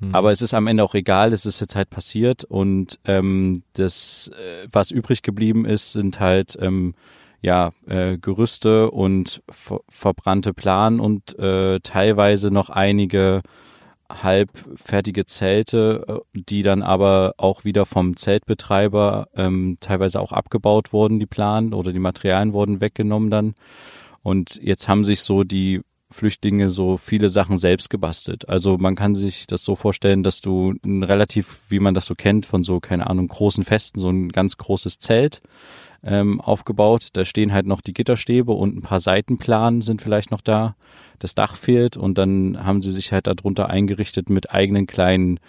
Mhm. 0.00 0.14
Aber 0.14 0.32
es 0.32 0.42
ist 0.42 0.54
am 0.54 0.66
Ende 0.66 0.84
auch 0.84 0.94
egal, 0.94 1.32
es 1.32 1.46
ist 1.46 1.60
jetzt 1.60 1.76
halt 1.76 1.90
passiert 1.90 2.44
und 2.44 2.98
ähm, 3.04 3.62
das, 3.74 4.30
äh, 4.34 4.68
was 4.70 4.90
übrig 4.90 5.22
geblieben 5.22 5.64
ist, 5.64 5.92
sind 5.92 6.20
halt 6.20 6.56
ähm, 6.60 6.94
ja 7.42 7.72
äh, 7.86 8.18
Gerüste 8.18 8.90
und 8.90 9.42
ver 9.48 9.80
verbrannte 9.88 10.54
Plan 10.54 11.00
und 11.00 11.38
äh, 11.38 11.80
teilweise 11.80 12.50
noch 12.50 12.70
einige 12.70 13.42
halbfertige 14.10 15.26
Zelte, 15.26 16.04
äh, 16.34 16.40
die 16.40 16.62
dann 16.62 16.82
aber 16.82 17.34
auch 17.36 17.64
wieder 17.64 17.86
vom 17.86 18.16
Zeltbetreiber 18.16 19.28
ähm, 19.34 19.76
teilweise 19.80 20.20
auch 20.20 20.32
abgebaut 20.32 20.92
wurden, 20.92 21.20
die 21.20 21.26
Planen 21.26 21.74
oder 21.74 21.92
die 21.92 21.98
Materialien 21.98 22.52
wurden 22.52 22.80
weggenommen 22.80 23.30
dann. 23.30 23.54
Und 24.22 24.60
jetzt 24.62 24.88
haben 24.88 25.04
sich 25.04 25.22
so 25.22 25.44
die 25.44 25.80
Flüchtlinge 26.10 26.70
so 26.70 26.96
viele 26.96 27.28
Sachen 27.28 27.58
selbst 27.58 27.90
gebastelt. 27.90 28.48
Also 28.48 28.78
man 28.78 28.94
kann 28.94 29.14
sich 29.14 29.46
das 29.46 29.62
so 29.62 29.76
vorstellen, 29.76 30.22
dass 30.22 30.40
du 30.40 30.74
ein 30.84 31.02
relativ, 31.02 31.60
wie 31.68 31.80
man 31.80 31.92
das 31.92 32.06
so 32.06 32.14
kennt, 32.14 32.46
von 32.46 32.64
so, 32.64 32.80
keine 32.80 33.08
Ahnung, 33.08 33.28
großen 33.28 33.64
Festen, 33.64 33.98
so 33.98 34.08
ein 34.08 34.30
ganz 34.30 34.56
großes 34.56 34.98
Zelt 34.98 35.42
ähm, 36.02 36.40
aufgebaut. 36.40 37.08
Da 37.12 37.24
stehen 37.24 37.52
halt 37.52 37.66
noch 37.66 37.80
die 37.80 37.94
Gitterstäbe 37.94 38.52
und 38.52 38.76
ein 38.76 38.82
paar 38.82 39.00
Seitenplanen 39.00 39.82
sind 39.82 40.02
vielleicht 40.02 40.30
noch 40.30 40.40
da. 40.40 40.76
Das 41.18 41.34
Dach 41.34 41.56
fehlt 41.56 41.96
und 41.96 42.18
dann 42.18 42.64
haben 42.64 42.82
sie 42.82 42.92
sich 42.92 43.12
halt 43.12 43.26
darunter 43.26 43.68
eingerichtet 43.68 44.30
mit 44.30 44.50
eigenen 44.52 44.86
kleinen 44.86 45.40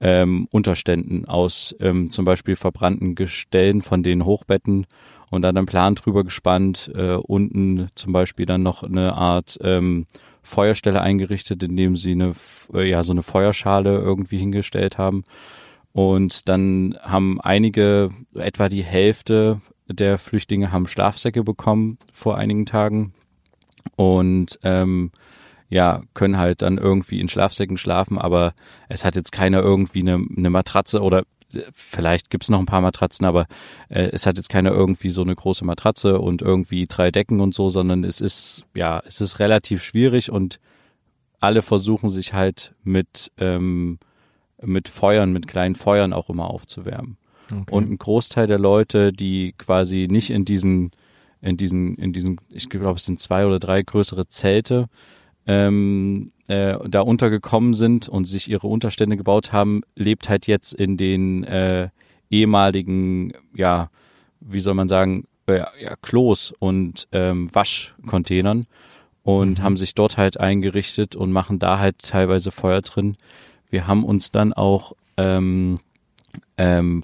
ähm, 0.00 0.48
Unterständen 0.50 1.24
aus 1.26 1.74
ähm, 1.80 2.10
zum 2.10 2.24
Beispiel 2.24 2.56
verbrannten 2.56 3.14
Gestellen 3.14 3.82
von 3.82 4.02
den 4.02 4.24
Hochbetten 4.24 4.86
und 5.30 5.42
dann 5.42 5.56
einen 5.56 5.66
Plan 5.66 5.94
drüber 5.94 6.24
gespannt, 6.24 6.90
äh, 6.94 7.14
unten 7.14 7.88
zum 7.94 8.12
Beispiel 8.12 8.46
dann 8.46 8.62
noch 8.62 8.82
eine 8.82 9.14
Art 9.14 9.58
ähm, 9.62 10.06
Feuerstelle 10.42 11.02
eingerichtet, 11.02 11.62
indem 11.62 11.96
sie 11.96 12.12
eine, 12.12 12.32
äh, 12.72 12.88
ja, 12.88 13.02
so 13.02 13.12
eine 13.12 13.22
Feuerschale 13.22 13.98
irgendwie 13.98 14.38
hingestellt 14.38 14.96
haben. 14.96 15.24
Und 15.92 16.48
dann 16.48 16.96
haben 17.02 17.40
einige, 17.40 18.10
etwa 18.34 18.68
die 18.68 18.84
Hälfte 18.84 19.60
der 19.88 20.18
Flüchtlinge 20.18 20.72
haben 20.72 20.86
Schlafsäcke 20.86 21.42
bekommen 21.42 21.98
vor 22.12 22.36
einigen 22.36 22.66
Tagen 22.66 23.14
und 23.96 24.58
ähm, 24.62 25.10
ja, 25.70 26.02
können 26.14 26.38
halt 26.38 26.62
dann 26.62 26.78
irgendwie 26.78 27.20
in 27.20 27.28
Schlafsäcken 27.28 27.76
schlafen, 27.76 28.18
aber 28.18 28.54
es 28.88 29.04
hat 29.04 29.16
jetzt 29.16 29.32
keiner 29.32 29.60
irgendwie 29.60 30.00
eine, 30.00 30.24
eine 30.36 30.50
Matratze 30.50 31.00
oder 31.02 31.24
äh, 31.54 31.62
vielleicht 31.72 32.30
gibt's 32.30 32.48
noch 32.48 32.58
ein 32.58 32.66
paar 32.66 32.80
Matratzen, 32.80 33.26
aber 33.26 33.46
äh, 33.88 34.08
es 34.12 34.26
hat 34.26 34.36
jetzt 34.36 34.48
keiner 34.48 34.70
irgendwie 34.70 35.10
so 35.10 35.22
eine 35.22 35.34
große 35.34 35.64
Matratze 35.64 36.20
und 36.20 36.42
irgendwie 36.42 36.86
drei 36.86 37.10
Decken 37.10 37.40
und 37.40 37.54
so, 37.54 37.68
sondern 37.68 38.04
es 38.04 38.20
ist, 38.20 38.64
ja, 38.74 39.02
es 39.06 39.20
ist 39.20 39.38
relativ 39.40 39.82
schwierig 39.82 40.30
und 40.30 40.58
alle 41.40 41.62
versuchen 41.62 42.10
sich 42.10 42.32
halt 42.34 42.74
mit, 42.82 43.30
ähm, 43.38 43.98
mit 44.62 44.88
Feuern, 44.88 45.32
mit 45.32 45.46
kleinen 45.46 45.76
Feuern 45.76 46.12
auch 46.12 46.30
immer 46.30 46.48
aufzuwärmen. 46.50 47.18
Okay. 47.50 47.74
Und 47.74 47.90
ein 47.90 47.98
Großteil 47.98 48.46
der 48.46 48.58
Leute, 48.58 49.12
die 49.12 49.54
quasi 49.56 50.08
nicht 50.10 50.30
in 50.30 50.44
diesen, 50.44 50.90
in 51.40 51.56
diesen, 51.56 51.96
in 51.96 52.12
diesen, 52.12 52.40
ich 52.50 52.68
glaube, 52.68 52.96
es 52.96 53.04
sind 53.04 53.20
zwei 53.20 53.46
oder 53.46 53.58
drei 53.58 53.82
größere 53.82 54.28
Zelte, 54.28 54.88
ähm, 55.46 56.32
äh, 56.48 56.76
da 56.86 57.00
untergekommen 57.00 57.74
sind 57.74 58.08
und 58.08 58.26
sich 58.26 58.50
ihre 58.50 58.66
Unterstände 58.66 59.16
gebaut 59.16 59.52
haben, 59.52 59.82
lebt 59.96 60.28
halt 60.28 60.46
jetzt 60.46 60.74
in 60.74 60.96
den 60.96 61.44
äh, 61.44 61.88
ehemaligen, 62.30 63.32
ja, 63.54 63.90
wie 64.40 64.60
soll 64.60 64.74
man 64.74 64.88
sagen, 64.88 65.24
äh, 65.46 65.60
ja, 65.82 65.96
Klos 66.02 66.52
und 66.58 67.08
ähm, 67.12 67.48
Waschcontainern 67.54 68.66
und 69.22 69.58
mhm. 69.58 69.62
haben 69.62 69.76
sich 69.76 69.94
dort 69.94 70.16
halt 70.16 70.38
eingerichtet 70.38 71.16
und 71.16 71.32
machen 71.32 71.58
da 71.58 71.78
halt 71.78 71.98
teilweise 71.98 72.50
Feuer 72.50 72.82
drin. 72.82 73.16
Wir 73.70 73.86
haben 73.86 74.04
uns 74.04 74.30
dann 74.30 74.52
auch 74.52 74.92
ähm, 75.16 75.80
ähm, 76.56 77.02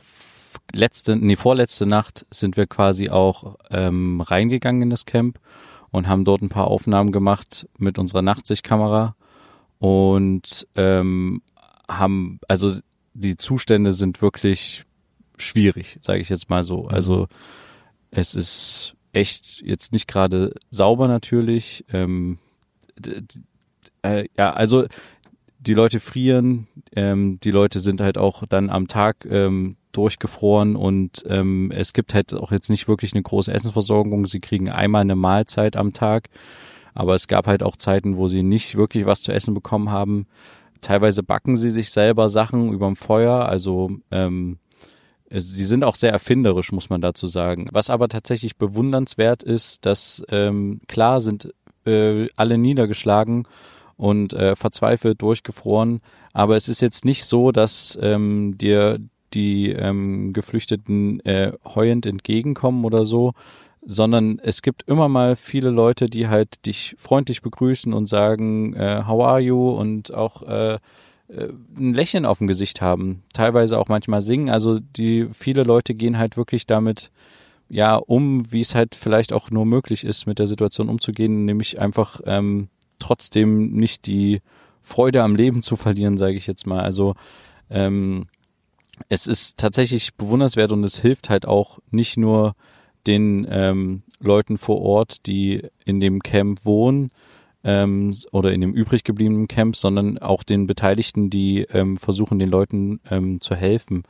letzte, 0.73 1.17
nee, 1.17 1.37
vorletzte 1.37 1.87
Nacht 1.87 2.27
sind 2.31 2.57
wir 2.57 2.67
quasi 2.67 3.09
auch 3.09 3.57
ähm, 3.71 4.21
reingegangen 4.21 4.83
in 4.83 4.91
das 4.91 5.07
Camp 5.07 5.39
und 5.91 6.09
haben 6.09 6.25
dort 6.25 6.43
ein 6.43 6.49
paar 6.49 6.69
Aufnahmen 6.69 7.13
gemacht 7.13 7.69
mit 7.79 7.99
unserer 7.99 8.23
Nachtsichtkamera 8.23 9.15
und 9.79 10.67
ähm, 10.75 11.43
haben, 11.89 12.41
also 12.49 12.71
die 13.13 13.37
Zustände 13.37 13.93
sind 13.93 14.23
wirklich 14.23 14.85
schwierig, 15.37 15.99
sage 16.01 16.21
ich 16.21 16.29
jetzt 16.29 16.51
mal 16.51 16.65
so. 16.65 16.87
Also 16.87 17.29
es 18.11 18.35
ist 18.35 18.95
echt 19.13 19.61
jetzt 19.61 19.93
nicht 19.93 20.09
gerade 20.09 20.55
sauber 20.71 21.09
natürlich. 21.09 21.85
Ähm, 21.93 22.39
äh, 24.03 24.27
ja, 24.37 24.53
also 24.53 24.87
die 25.59 25.75
Leute 25.75 26.01
frieren, 26.01 26.67
ähm, 26.95 27.39
die 27.41 27.51
Leute 27.51 27.81
sind 27.81 28.01
halt 28.01 28.19
auch 28.19 28.45
dann 28.47 28.71
am 28.71 28.89
Tag 28.89 29.25
ähm, 29.29 29.77
durchgefroren 29.97 30.77
und 30.77 31.25
ähm, 31.29 31.71
es 31.75 31.93
gibt 31.93 32.15
halt 32.15 32.35
auch 32.35 32.53
jetzt 32.53 32.71
nicht 32.71 32.89
wirklich 32.89 33.13
eine 33.13 33.23
große 33.23 33.53
Essensversorgung. 33.53 34.27
Sie 34.27 34.41
kriegen 34.41 34.71
einmal 34.71 35.03
eine 35.03 35.17
Mahlzeit 35.17 35.77
am 35.77 35.93
Tag, 35.93 36.29
aber 36.95 37.15
es 37.15 37.29
gab 37.29 37.47
halt 37.47 37.63
auch 37.63 37.77
Zeiten, 37.77 38.17
wo 38.17 38.29
sie 38.29 38.43
nicht 38.43 38.77
wirklich 38.77 39.07
was 39.07 39.23
zu 39.23 39.33
essen 39.33 39.55
bekommen 39.55 39.91
haben. 39.91 40.27
Teilweise 40.81 41.23
backen 41.23 41.57
sie 41.57 41.71
sich 41.71 41.91
selber 41.91 42.29
Sachen 42.29 42.73
überm 42.73 42.97
Feuer, 42.97 43.47
also 43.47 43.91
ähm, 44.11 44.59
sie 45.31 45.65
sind 45.65 45.85
auch 45.85 45.95
sehr 45.95 46.13
erfinderisch, 46.13 46.73
muss 46.73 46.91
man 46.91 47.01
dazu 47.01 47.27
sagen. 47.27 47.69
Was 47.73 47.91
aber 47.91 48.09
tatsächlich 48.09 48.57
bewundernswert 48.57 49.43
ist, 49.43 49.87
dass 49.87 50.23
ähm, 50.29 50.81
klar 50.87 51.21
sind 51.21 51.53
äh, 51.87 52.29
alle 52.37 52.59
niedergeschlagen 52.59 53.47
und 53.97 54.33
äh, 54.33 54.57
verzweifelt 54.57 55.23
durchgefroren. 55.23 56.01
Aber 56.33 56.57
es 56.57 56.69
ist 56.69 56.81
jetzt 56.81 57.05
nicht 57.05 57.25
so, 57.25 57.53
dass 57.53 57.99
ähm, 58.01 58.59
dir 58.59 58.99
die 59.35 59.71
ähm, 59.71 60.33
Geflüchteten 60.33 61.21
äh, 61.21 61.53
heuend 61.65 62.07
entgegenkommen 62.07 62.85
oder 62.85 63.05
so, 63.05 63.33
sondern 63.87 64.39
es 64.43 64.63
gibt 64.63 64.85
immer 64.89 65.09
mal 65.09 65.37
viele 65.37 65.71
Leute, 65.71 66.07
die 66.07 66.29
halt 66.29 66.65
dich 66.67 66.95
freundlich 66.99 67.43
begrüßen 67.43 67.93
und 67.93 68.09
sagen, 68.09 68.75
äh, 68.75 69.03
how 69.07 69.25
are 69.25 69.41
you? 69.41 69.71
Und 69.71 70.15
auch 70.15 70.43
äh, 70.43 70.79
äh, 71.29 71.49
ein 71.77 71.95
Lächeln 71.95 72.25
auf 72.25 72.39
dem 72.39 72.47
Gesicht 72.47 72.81
haben, 72.81 73.23
teilweise 73.33 73.79
auch 73.79 73.89
manchmal 73.89 74.21
singen. 74.21 74.51
Also 74.51 74.79
die 74.79 75.29
viele 75.33 75.63
Leute 75.63 75.95
gehen 75.95 76.19
halt 76.19 76.37
wirklich 76.37 76.67
damit 76.67 77.11
ja 77.69 77.97
um, 77.97 78.53
wie 78.53 78.61
es 78.61 78.75
halt 78.75 78.95
vielleicht 78.95 79.33
auch 79.33 79.51
nur 79.51 79.67
möglich 79.67 80.05
ist, 80.05 80.27
mit 80.27 80.39
der 80.39 80.47
Situation 80.47 80.89
umzugehen, 80.89 81.45
nämlich 81.45 81.81
einfach 81.81 82.21
ähm, 82.27 82.69
trotzdem 82.99 83.73
nicht 83.73 84.07
die 84.07 84.41
Freude 84.83 85.23
am 85.23 85.35
Leben 85.35 85.63
zu 85.63 85.77
verlieren, 85.77 86.19
sage 86.19 86.37
ich 86.37 86.47
jetzt 86.47 86.67
mal. 86.67 86.81
Also 86.81 87.15
ähm, 87.71 88.27
es 89.09 89.27
ist 89.27 89.59
tatsächlich 89.59 90.15
bewunderswert 90.15 90.73
und 90.73 90.85
es 90.85 90.99
hilft 90.99 91.31
halt 91.31 91.47
auch 91.47 91.79
nicht 91.91 92.17
nur 92.17 92.55
den 93.07 93.47
ähm, 93.51 94.03
Leuten 94.21 94.57
vor 94.57 94.81
Ort, 94.81 95.27
die 95.27 95.63
in 95.85 96.01
dem 96.01 96.23
Camp 96.23 96.65
wohnen 96.65 97.11
ähm, 97.63 98.15
oder 98.33 98.53
in 98.53 98.61
dem 98.61 98.73
übrig 98.73 99.05
gebliebenen 99.05 99.49
Camp, 99.49 99.77
sondern 99.77 100.19
auch 100.19 100.43
den 100.43 100.67
Beteiligten, 100.67 101.31
die 101.31 101.63
ähm, 101.63 101.97
versuchen, 101.97 102.39
den 102.39 102.49
Leuten 102.49 103.01
ähm, 103.11 103.41
zu 103.41 103.55
helfen. 103.55 104.05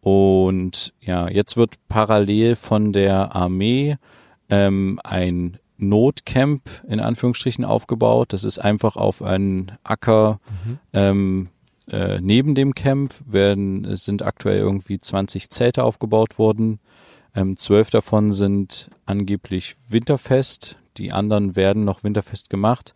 Und 0.00 0.94
ja, 1.00 1.28
jetzt 1.28 1.56
wird 1.56 1.74
parallel 1.88 2.56
von 2.56 2.92
der 2.92 3.34
Armee 3.34 3.96
ähm, 4.48 5.00
ein 5.04 5.58
Notcamp 5.76 6.62
in 6.88 7.00
Anführungsstrichen 7.00 7.64
aufgebaut. 7.64 8.32
Das 8.32 8.44
ist 8.44 8.58
einfach 8.58 8.96
auf 8.96 9.22
einen 9.22 9.72
Acker 9.84 10.40
mhm. 10.92 11.48
Äh, 11.90 12.20
neben 12.20 12.54
dem 12.54 12.74
Camp 12.74 13.14
werden, 13.26 13.96
sind 13.96 14.22
aktuell 14.22 14.58
irgendwie 14.58 14.98
20 14.98 15.50
Zelte 15.50 15.84
aufgebaut 15.84 16.38
worden. 16.38 16.80
Ähm, 17.34 17.56
zwölf 17.56 17.90
davon 17.90 18.32
sind 18.32 18.90
angeblich 19.06 19.76
winterfest. 19.88 20.76
Die 20.96 21.12
anderen 21.12 21.56
werden 21.56 21.84
noch 21.84 22.02
winterfest 22.02 22.50
gemacht. 22.50 22.94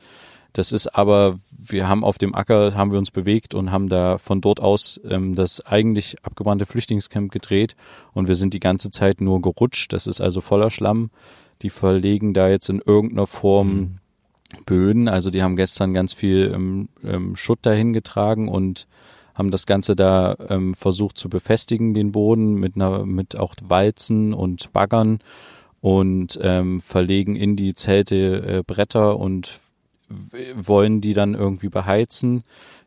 Das 0.52 0.70
ist 0.70 0.88
aber, 0.88 1.38
wir 1.50 1.88
haben 1.88 2.04
auf 2.04 2.18
dem 2.18 2.34
Acker, 2.34 2.74
haben 2.74 2.92
wir 2.92 2.98
uns 2.98 3.10
bewegt 3.10 3.54
und 3.54 3.70
haben 3.70 3.88
da 3.88 4.18
von 4.18 4.40
dort 4.40 4.60
aus 4.60 5.00
ähm, 5.08 5.34
das 5.34 5.64
eigentlich 5.64 6.16
abgebrannte 6.24 6.66
Flüchtlingscamp 6.66 7.32
gedreht 7.32 7.74
und 8.12 8.28
wir 8.28 8.34
sind 8.34 8.52
die 8.52 8.60
ganze 8.60 8.90
Zeit 8.90 9.20
nur 9.22 9.40
gerutscht. 9.40 9.92
Das 9.92 10.06
ist 10.06 10.20
also 10.20 10.40
voller 10.42 10.70
Schlamm. 10.70 11.10
Die 11.62 11.70
verlegen 11.70 12.34
da 12.34 12.48
jetzt 12.48 12.68
in 12.68 12.82
irgendeiner 12.84 13.26
Form 13.26 13.68
mhm. 13.68 13.98
Böden. 14.66 15.08
Also 15.08 15.30
die 15.30 15.42
haben 15.42 15.56
gestern 15.56 15.94
ganz 15.94 16.12
viel 16.12 16.52
ähm, 16.54 16.88
ähm, 17.04 17.36
Schutt 17.36 17.60
dahin 17.62 17.92
getragen 17.92 18.48
und 18.48 18.86
haben 19.34 19.50
das 19.50 19.66
Ganze 19.66 19.96
da 19.96 20.36
ähm, 20.48 20.74
versucht 20.74 21.16
zu 21.16 21.28
befestigen, 21.28 21.94
den 21.94 22.12
Boden 22.12 22.54
mit 22.54 22.76
einer, 22.76 23.06
mit 23.06 23.38
auch 23.38 23.54
Walzen 23.62 24.34
und 24.34 24.72
Baggern 24.72 25.20
und 25.80 26.38
ähm, 26.42 26.80
verlegen 26.80 27.34
in 27.34 27.56
die 27.56 27.74
Zelte 27.74 28.44
äh, 28.46 28.62
Bretter 28.64 29.18
und 29.18 29.60
wollen 30.54 31.00
die 31.00 31.14
dann 31.14 31.34
irgendwie 31.34 31.68
beheizen. 31.68 32.44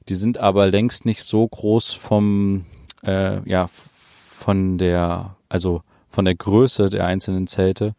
Die 0.08 0.16
sind 0.16 0.38
aber 0.38 0.68
längst 0.68 1.06
nicht 1.06 1.24
so 1.24 1.48
groß 1.48 1.94
vom, 1.94 2.66
äh, 3.04 3.48
ja, 3.50 3.68
von 3.72 4.78
der, 4.78 5.36
also 5.50 5.82
von 6.10 6.26
der 6.26 6.36
Größe 6.36 6.90
der 6.90 7.06
einzelnen 7.06 7.48
Zelte, 7.48 7.96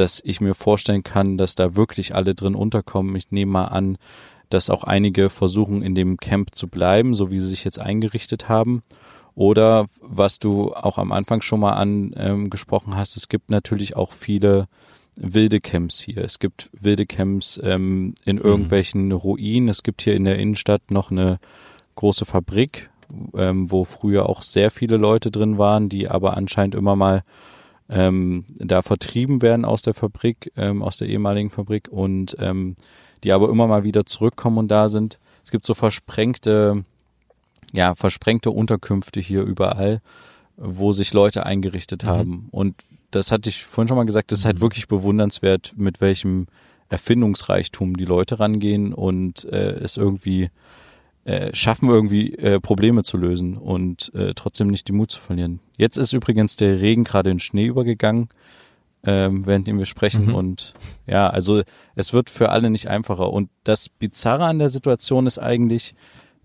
dass 0.00 0.22
ich 0.24 0.40
mir 0.40 0.54
vorstellen 0.54 1.02
kann, 1.02 1.36
dass 1.36 1.54
da 1.54 1.76
wirklich 1.76 2.14
alle 2.14 2.34
drin 2.34 2.54
unterkommen. 2.54 3.14
Ich 3.16 3.30
nehme 3.30 3.52
mal 3.52 3.66
an, 3.66 3.98
dass 4.48 4.70
auch 4.70 4.82
einige 4.82 5.30
versuchen, 5.30 5.82
in 5.82 5.94
dem 5.94 6.16
Camp 6.16 6.54
zu 6.54 6.68
bleiben, 6.68 7.14
so 7.14 7.30
wie 7.30 7.38
sie 7.38 7.48
sich 7.48 7.64
jetzt 7.64 7.78
eingerichtet 7.78 8.48
haben. 8.48 8.82
Oder 9.34 9.86
was 10.00 10.38
du 10.38 10.72
auch 10.72 10.98
am 10.98 11.12
Anfang 11.12 11.40
schon 11.40 11.60
mal 11.60 11.72
angesprochen 11.72 12.92
ähm, 12.92 12.96
hast, 12.96 13.16
es 13.16 13.28
gibt 13.28 13.50
natürlich 13.50 13.96
auch 13.96 14.12
viele 14.12 14.66
wilde 15.16 15.60
Camps 15.60 16.00
hier. 16.00 16.24
Es 16.24 16.38
gibt 16.38 16.70
wilde 16.72 17.06
Camps 17.06 17.60
ähm, 17.62 18.14
in 18.24 18.36
mhm. 18.36 18.42
irgendwelchen 18.42 19.06
mhm. 19.06 19.12
Ruinen. 19.12 19.68
Es 19.68 19.82
gibt 19.82 20.02
hier 20.02 20.14
in 20.14 20.24
der 20.24 20.38
Innenstadt 20.38 20.90
noch 20.90 21.10
eine 21.10 21.38
große 21.94 22.24
Fabrik, 22.24 22.90
ähm, 23.34 23.70
wo 23.70 23.84
früher 23.84 24.28
auch 24.28 24.42
sehr 24.42 24.70
viele 24.70 24.96
Leute 24.96 25.30
drin 25.30 25.58
waren, 25.58 25.88
die 25.88 26.08
aber 26.08 26.36
anscheinend 26.36 26.74
immer 26.74 26.96
mal 26.96 27.22
ähm, 27.90 28.44
da 28.56 28.82
vertrieben 28.82 29.42
werden 29.42 29.64
aus 29.64 29.82
der 29.82 29.94
Fabrik, 29.94 30.52
ähm, 30.56 30.82
aus 30.82 30.96
der 30.96 31.08
ehemaligen 31.08 31.50
Fabrik 31.50 31.88
und 31.90 32.36
ähm, 32.38 32.76
die 33.24 33.32
aber 33.32 33.50
immer 33.50 33.66
mal 33.66 33.84
wieder 33.84 34.06
zurückkommen 34.06 34.58
und 34.58 34.68
da 34.68 34.88
sind. 34.88 35.18
Es 35.44 35.50
gibt 35.50 35.66
so 35.66 35.74
versprengte, 35.74 36.84
ja, 37.72 37.94
versprengte 37.94 38.52
Unterkünfte 38.52 39.20
hier 39.20 39.42
überall, 39.42 40.00
wo 40.56 40.92
sich 40.92 41.12
Leute 41.12 41.44
eingerichtet 41.44 42.04
mhm. 42.04 42.08
haben. 42.08 42.48
Und 42.52 42.76
das 43.10 43.32
hatte 43.32 43.50
ich 43.50 43.64
vorhin 43.64 43.88
schon 43.88 43.96
mal 43.96 44.06
gesagt, 44.06 44.30
das 44.30 44.40
ist 44.40 44.44
halt 44.44 44.58
mhm. 44.58 44.62
wirklich 44.62 44.86
bewundernswert, 44.86 45.74
mit 45.76 46.00
welchem 46.00 46.46
Erfindungsreichtum 46.88 47.96
die 47.96 48.04
Leute 48.04 48.38
rangehen 48.38 48.94
und 48.94 49.44
äh, 49.44 49.72
es 49.72 49.96
irgendwie 49.96 50.50
äh, 51.24 51.54
schaffen, 51.54 51.88
irgendwie 51.88 52.34
äh, 52.36 52.60
Probleme 52.60 53.02
zu 53.02 53.16
lösen 53.16 53.56
und 53.56 54.10
äh, 54.14 54.32
trotzdem 54.34 54.68
nicht 54.68 54.88
die 54.88 54.92
Mut 54.92 55.10
zu 55.10 55.20
verlieren. 55.20 55.60
Jetzt 55.76 55.98
ist 55.98 56.12
übrigens 56.12 56.56
der 56.56 56.80
Regen 56.80 57.04
gerade 57.04 57.30
in 57.30 57.40
Schnee 57.40 57.66
übergegangen, 57.66 58.30
ähm, 59.04 59.46
während 59.46 59.66
wir 59.66 59.86
sprechen. 59.86 60.26
Mhm. 60.26 60.34
Und 60.34 60.74
ja, 61.06 61.28
also 61.28 61.62
es 61.94 62.12
wird 62.12 62.30
für 62.30 62.48
alle 62.48 62.70
nicht 62.70 62.88
einfacher. 62.88 63.32
Und 63.32 63.50
das 63.64 63.88
Bizarre 63.88 64.46
an 64.46 64.58
der 64.58 64.70
Situation 64.70 65.26
ist 65.26 65.38
eigentlich, 65.38 65.94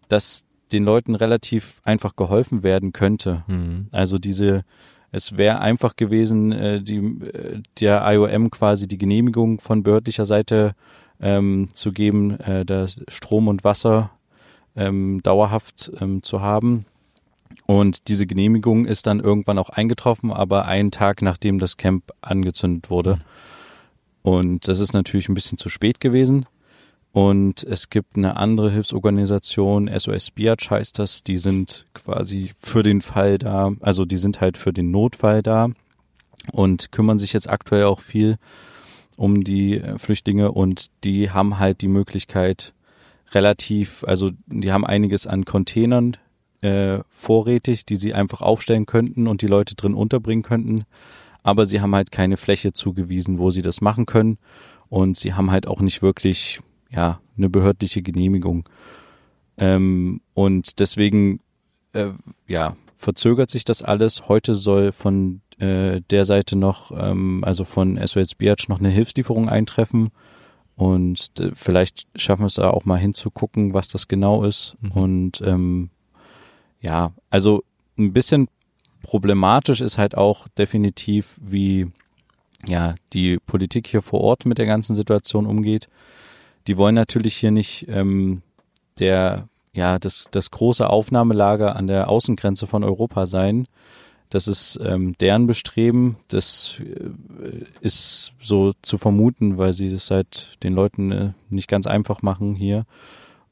dass 0.07 0.45
den 0.71 0.83
Leuten 0.83 1.15
relativ 1.15 1.79
einfach 1.83 2.15
geholfen 2.15 2.63
werden 2.63 2.91
könnte. 2.91 3.43
Mhm. 3.47 3.87
Also 3.91 4.17
diese, 4.17 4.63
es 5.11 5.37
wäre 5.37 5.59
einfach 5.59 5.95
gewesen, 5.95 6.51
äh, 6.51 6.81
die, 6.81 6.97
äh, 6.97 7.61
der 7.79 8.03
IOM 8.05 8.51
quasi 8.51 8.87
die 8.87 8.97
Genehmigung 8.97 9.59
von 9.59 9.83
behördlicher 9.83 10.25
Seite 10.25 10.73
ähm, 11.21 11.69
zu 11.71 11.91
geben, 11.91 12.39
äh, 12.39 12.65
das 12.65 13.01
Strom 13.07 13.47
und 13.47 13.63
Wasser 13.63 14.11
ähm, 14.75 15.21
dauerhaft 15.23 15.91
ähm, 15.99 16.23
zu 16.23 16.41
haben. 16.41 16.85
Und 17.65 18.07
diese 18.07 18.27
Genehmigung 18.27 18.85
ist 18.85 19.07
dann 19.07 19.19
irgendwann 19.19 19.57
auch 19.57 19.69
eingetroffen, 19.69 20.31
aber 20.31 20.65
einen 20.65 20.91
Tag 20.91 21.21
nachdem 21.21 21.59
das 21.59 21.77
Camp 21.77 22.11
angezündet 22.21 22.89
wurde. 22.89 23.19
Und 24.21 24.67
das 24.67 24.79
ist 24.79 24.93
natürlich 24.93 25.29
ein 25.29 25.35
bisschen 25.35 25.57
zu 25.57 25.69
spät 25.69 25.99
gewesen. 25.99 26.45
Und 27.15 27.63
es 27.63 27.89
gibt 27.89 28.17
eine 28.17 28.35
andere 28.35 28.69
Hilfsorganisation, 28.69 29.87
SOS 29.87 30.31
Biatch 30.31 30.69
heißt 30.69 30.99
das, 30.99 31.23
die 31.23 31.37
sind 31.37 31.85
quasi 31.93 32.51
für 32.59 32.83
den 32.83 33.01
Fall 33.01 33.37
da, 33.37 33.71
also 33.79 34.03
die 34.03 34.17
sind 34.17 34.41
halt 34.41 34.57
für 34.57 34.73
den 34.73 34.91
Notfall 34.91 35.41
da 35.41 35.69
und 36.51 36.91
kümmern 36.91 37.17
sich 37.17 37.31
jetzt 37.31 37.49
aktuell 37.49 37.85
auch 37.85 38.01
viel 38.01 38.35
um 39.15 39.45
die 39.45 39.81
Flüchtlinge 39.95 40.51
und 40.51 40.87
die 41.05 41.31
haben 41.31 41.57
halt 41.57 41.79
die 41.79 41.87
Möglichkeit, 41.87 42.73
relativ, 43.31 44.03
also 44.07 44.31
die 44.47 44.71
haben 44.71 44.85
einiges 44.85 45.27
an 45.27 45.45
Containern 45.45 46.17
äh, 46.61 46.99
vorrätig, 47.09 47.85
die 47.85 47.95
sie 47.95 48.13
einfach 48.13 48.41
aufstellen 48.41 48.85
könnten 48.85 49.27
und 49.27 49.41
die 49.41 49.47
Leute 49.47 49.75
drin 49.75 49.93
unterbringen 49.93 50.43
könnten. 50.43 50.85
Aber 51.43 51.65
sie 51.65 51.81
haben 51.81 51.93
halt 51.93 52.11
keine 52.11 52.37
Fläche 52.37 52.73
zugewiesen, 52.73 53.37
wo 53.37 53.51
sie 53.51 53.61
das 53.61 53.81
machen 53.81 54.05
können. 54.05 54.37
Und 54.89 55.17
sie 55.17 55.33
haben 55.33 55.51
halt 55.51 55.67
auch 55.67 55.81
nicht 55.81 56.01
wirklich, 56.01 56.59
ja, 56.89 57.19
eine 57.37 57.49
behördliche 57.49 58.01
Genehmigung. 58.01 58.67
Ähm, 59.57 60.21
und 60.33 60.79
deswegen, 60.79 61.39
äh, 61.93 62.09
ja, 62.47 62.75
verzögert 62.95 63.49
sich 63.49 63.65
das 63.65 63.83
alles. 63.83 64.27
Heute 64.27 64.55
soll 64.55 64.91
von 64.91 65.41
äh, 65.59 66.01
der 66.09 66.25
Seite 66.25 66.55
noch, 66.55 66.91
ähm, 66.91 67.43
also 67.43 67.63
von 67.63 67.99
SOS 68.03 68.35
Biatch 68.35 68.67
noch 68.69 68.79
eine 68.79 68.89
Hilfslieferung 68.89 69.49
eintreffen. 69.49 70.11
Und 70.75 71.31
äh, 71.39 71.51
vielleicht 71.53 72.07
schaffen 72.15 72.41
wir 72.41 72.47
es 72.47 72.55
da 72.55 72.69
auch 72.69 72.85
mal 72.85 72.99
hinzugucken, 72.99 73.73
was 73.73 73.87
das 73.87 74.07
genau 74.07 74.43
ist. 74.43 74.75
Mhm. 74.81 74.91
Und 74.91 75.41
ähm, 75.41 75.89
ja, 76.81 77.13
also 77.29 77.63
ein 77.97 78.13
bisschen 78.13 78.47
problematisch 79.01 79.81
ist 79.81 79.97
halt 79.97 80.17
auch 80.17 80.47
definitiv, 80.57 81.39
wie 81.41 81.87
ja 82.67 82.95
die 83.13 83.37
Politik 83.37 83.87
hier 83.87 84.01
vor 84.01 84.21
Ort 84.21 84.45
mit 84.45 84.57
der 84.57 84.65
ganzen 84.65 84.95
Situation 84.95 85.45
umgeht. 85.45 85.87
Die 86.67 86.77
wollen 86.77 86.95
natürlich 86.95 87.35
hier 87.35 87.51
nicht 87.51 87.87
ähm, 87.87 88.41
der 88.99 89.47
ja 89.73 89.99
das 89.99 90.27
das 90.31 90.51
große 90.51 90.89
Aufnahmelager 90.89 91.75
an 91.75 91.87
der 91.87 92.09
Außengrenze 92.09 92.67
von 92.67 92.83
Europa 92.83 93.25
sein. 93.25 93.67
Das 94.35 94.49
ist 94.49 94.77
ähm, 94.83 95.17
deren 95.21 95.47
Bestreben. 95.47 96.17
Das 96.27 96.81
äh, 96.81 97.63
ist 97.79 98.33
so 98.37 98.73
zu 98.81 98.97
vermuten, 98.97 99.57
weil 99.57 99.71
sie 99.71 99.89
das 99.89 100.11
halt 100.11 100.61
den 100.61 100.73
Leuten 100.73 101.11
äh, 101.13 101.31
nicht 101.49 101.69
ganz 101.69 101.87
einfach 101.87 102.21
machen 102.21 102.53
hier. 102.53 102.85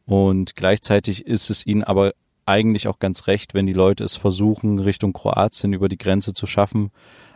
Und 0.06 0.58
gleichzeitig 0.58 1.26
ist 1.26 1.50
es 1.50 1.66
ihnen 1.66 1.86
aber 1.86 2.12
eigentlich 2.46 2.90
auch 2.90 3.00
ganz 3.00 3.28
recht, 3.28 3.54
wenn 3.54 3.66
die 3.66 3.72
Leute 3.72 4.04
es 4.04 4.18
versuchen, 4.18 4.78
Richtung 4.78 5.14
Kroatien 5.14 5.72
über 5.72 5.88
die 5.88 5.98
Grenze 5.98 6.34
zu 6.34 6.48
schaffen. 6.48 6.92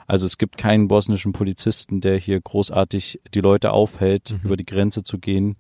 Also 0.07 0.25
es 0.25 0.37
gibt 0.37 0.57
keinen 0.57 0.89
bosnischen 0.89 1.31
Polizisten, 1.31 2.01
der 2.01 2.17
hier 2.17 2.41
großartig 2.41 3.21
die 3.33 3.39
Leute 3.39 3.71
aufhält, 3.71 4.33
mhm. 4.33 4.39
über 4.43 4.57
die 4.57 4.65
Grenze 4.65 5.03
zu 5.03 5.19
gehen, 5.19 5.55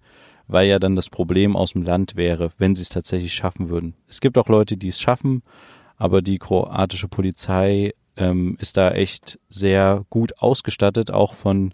weil 0.49 0.67
ja 0.67 0.77
dann 0.77 0.97
das 0.97 1.09
Problem 1.09 1.55
aus 1.55 1.71
dem 1.71 1.83
Land 1.83 2.17
wäre, 2.17 2.51
wenn 2.57 2.75
sie 2.75 2.81
es 2.81 2.89
tatsächlich 2.89 3.33
schaffen 3.33 3.69
würden. 3.69 3.93
Es 4.09 4.19
gibt 4.19 4.37
auch 4.37 4.49
Leute, 4.49 4.75
die 4.75 4.89
es 4.89 4.99
schaffen, 4.99 5.41
aber 5.97 6.21
die 6.21 6.37
kroatische 6.37 7.07
Polizei 7.07 7.93
ähm, 8.15 8.57
ist 8.59 8.77
da 8.77 8.91
echt 8.91 9.39
sehr 9.49 10.05
gut 10.09 10.39
ausgestattet, 10.39 11.11
auch 11.11 11.33
von 11.33 11.73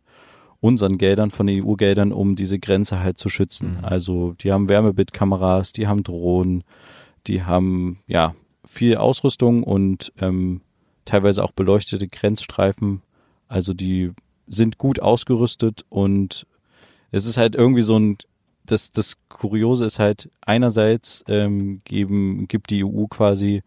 unseren 0.60 0.98
Geldern, 0.98 1.30
von 1.30 1.48
den 1.48 1.66
EU-Geldern, 1.66 2.14
um 2.14 2.36
diese 2.36 2.58
Grenze 2.58 3.02
halt 3.02 3.18
zu 3.18 3.30
schützen. 3.30 3.80
Mhm. 3.80 3.86
Also 3.86 4.34
die 4.34 4.52
haben 4.52 4.70
Wärmebildkameras, 4.70 5.74
die 5.74 5.88
haben 5.88 6.04
Drohnen, 6.04 6.64
die 7.28 7.44
haben 7.44 8.00
ja 8.08 8.34
viel 8.66 8.96
Ausrüstung 8.96 9.64
und 9.64 10.14
ähm, 10.20 10.62
teilweise 11.06 11.44
auch 11.44 11.52
beleuchtete 11.52 12.08
Grenzstreifen. 12.08 13.02
Also 13.50 13.74
die 13.74 14.12
sind 14.48 14.78
gut 14.78 15.02
ausgerüstet 15.02 15.84
und 15.90 16.48
es 17.12 17.26
ist 17.26 17.38
halt 17.38 17.56
irgendwie 17.56 17.84
so 17.84 17.98
ein 18.00 18.18
das 18.66 18.92
das 18.92 19.16
Kuriose 19.28 19.84
ist 19.84 20.00
halt 20.00 20.30
einerseits 20.40 21.26
ähm, 21.28 21.82
geben 21.84 22.48
gibt 22.48 22.70
die 22.70 22.86
EU 22.86 23.08
quasi 23.08 23.62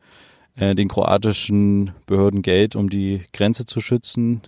äh, 0.57 0.75
den 0.75 0.89
kroatischen 0.89 1.93
Behörden 2.07 2.43
Geld, 2.43 2.77
um 2.77 2.91
die 2.91 3.23
Grenze 3.33 3.67
zu 3.67 3.81
schützen. 3.81 4.43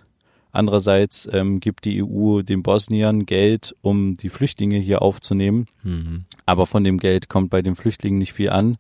Andererseits 0.51 1.29
ähm, 1.33 1.61
gibt 1.61 1.85
die 1.85 2.03
EU 2.03 2.43
den 2.43 2.63
Bosniern 2.63 3.27
Geld, 3.27 3.77
um 3.83 4.17
die 4.17 4.31
Flüchtlinge 4.31 4.79
hier 4.79 5.03
aufzunehmen. 5.03 5.67
Mhm. 5.83 6.25
Aber 6.47 6.67
von 6.67 6.83
dem 6.85 6.99
Geld 6.99 7.29
kommt 7.29 7.51
bei 7.51 7.63
den 7.63 7.77
Flüchtlingen 7.77 8.19
nicht 8.19 8.33
viel 8.33 8.51
an. 8.51 8.77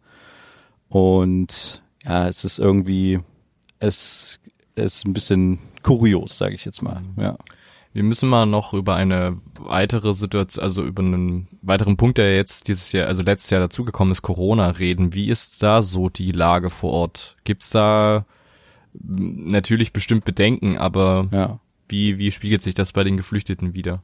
Und 0.88 1.82
ja, 2.04 2.26
es 2.26 2.44
ist 2.44 2.58
irgendwie, 2.58 3.20
es 3.78 4.40
ist 4.74 5.06
ein 5.06 5.12
bisschen 5.12 5.58
kurios, 5.82 6.38
sage 6.38 6.54
ich 6.54 6.64
jetzt 6.64 6.82
mal. 6.82 7.02
Ja. 7.16 7.36
Wir 7.92 8.02
müssen 8.02 8.28
mal 8.28 8.46
noch 8.46 8.74
über 8.74 8.94
eine 8.94 9.38
weitere 9.58 10.14
Situation, 10.14 10.62
also 10.62 10.84
über 10.84 11.02
einen 11.02 11.48
weiteren 11.62 11.96
Punkt, 11.96 12.18
der 12.18 12.36
jetzt 12.36 12.68
dieses 12.68 12.92
Jahr, 12.92 13.06
also 13.08 13.22
letztes 13.22 13.50
Jahr 13.50 13.60
dazugekommen 13.60 14.12
ist, 14.12 14.22
Corona 14.22 14.70
reden. 14.70 15.14
Wie 15.14 15.28
ist 15.28 15.62
da 15.62 15.82
so 15.82 16.08
die 16.08 16.32
Lage 16.32 16.70
vor 16.70 16.92
Ort? 16.92 17.36
Gibt's 17.44 17.70
da 17.70 18.26
natürlich 18.92 19.92
bestimmt 19.92 20.24
Bedenken, 20.24 20.76
aber 20.76 21.28
ja. 21.32 21.60
wie, 21.88 22.18
wie 22.18 22.30
spiegelt 22.30 22.62
sich 22.62 22.74
das 22.74 22.92
bei 22.92 23.04
den 23.04 23.16
Geflüchteten 23.16 23.74
wieder? 23.74 24.02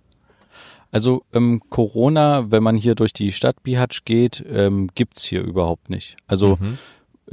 Also 0.90 1.25
ähm, 1.33 1.61
Corona, 1.70 2.51
wenn 2.51 2.62
man 2.62 2.77
hier 2.77 2.94
durch 2.94 3.12
die 3.12 3.33
Stadt 3.33 3.62
Bihać 3.64 4.05
geht, 4.05 4.44
ähm, 4.49 4.90
gibt's 4.94 5.25
hier 5.25 5.42
überhaupt 5.42 5.90
nicht. 5.90 6.16
Also 6.29 6.57
mhm. 6.61 6.79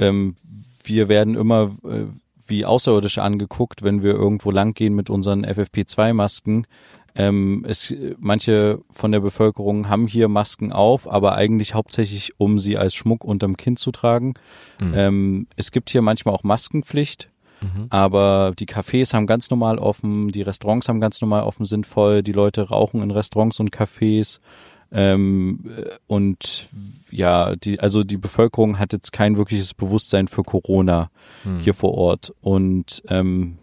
ähm, 0.00 0.36
wir 0.84 1.08
werden 1.08 1.36
immer 1.36 1.70
äh, 1.84 2.06
wie 2.52 2.64
Außerirdische 2.64 3.22
angeguckt, 3.22 3.82
wenn 3.82 4.02
wir 4.02 4.12
irgendwo 4.12 4.52
langgehen 4.52 4.94
mit 4.94 5.10
unseren 5.10 5.44
FFP2-Masken. 5.44 6.66
Ähm, 7.14 7.64
es, 7.66 7.94
manche 8.18 8.80
von 8.90 9.10
der 9.10 9.20
Bevölkerung 9.20 9.88
haben 9.88 10.06
hier 10.06 10.28
Masken 10.28 10.72
auf, 10.72 11.10
aber 11.10 11.34
eigentlich 11.34 11.74
hauptsächlich, 11.74 12.34
um 12.38 12.58
sie 12.58 12.78
als 12.78 12.94
Schmuck 12.94 13.24
unterm 13.24 13.56
Kinn 13.56 13.76
zu 13.76 13.90
tragen. 13.90 14.34
Mhm. 14.78 14.92
Ähm, 14.94 15.46
es 15.56 15.72
gibt 15.72 15.90
hier 15.90 16.02
manchmal 16.02 16.34
auch 16.34 16.44
Maskenpflicht. 16.44 17.28
Mhm. 17.60 17.86
Aber 17.90 18.52
die 18.58 18.66
Cafés 18.66 19.14
haben 19.14 19.26
ganz 19.26 19.50
normal 19.50 19.78
offen, 19.78 20.28
die 20.32 20.42
Restaurants 20.42 20.88
haben 20.88 21.00
ganz 21.00 21.20
normal 21.20 21.42
offen, 21.44 21.64
sind 21.64 21.86
voll, 21.86 22.22
die 22.22 22.32
Leute 22.32 22.68
rauchen 22.68 23.02
in 23.02 23.10
Restaurants 23.10 23.60
und 23.60 23.74
Cafés. 23.74 24.40
Ähm, 24.90 25.60
und 26.06 26.68
ja, 27.12 27.54
die, 27.56 27.78
also 27.78 28.02
die 28.02 28.16
Bevölkerung 28.16 28.78
hat 28.78 28.92
jetzt 28.92 29.12
kein 29.12 29.36
wirkliches 29.36 29.74
Bewusstsein 29.74 30.28
für 30.28 30.42
Corona 30.42 31.10
mhm. 31.44 31.60
hier 31.60 31.74
vor 31.74 31.94
Ort. 31.94 32.32
Und 32.40 33.02
ähm, 33.08 33.58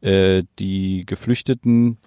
äh, 0.00 0.42
die 0.58 1.06
Geflüchteten 1.06 1.98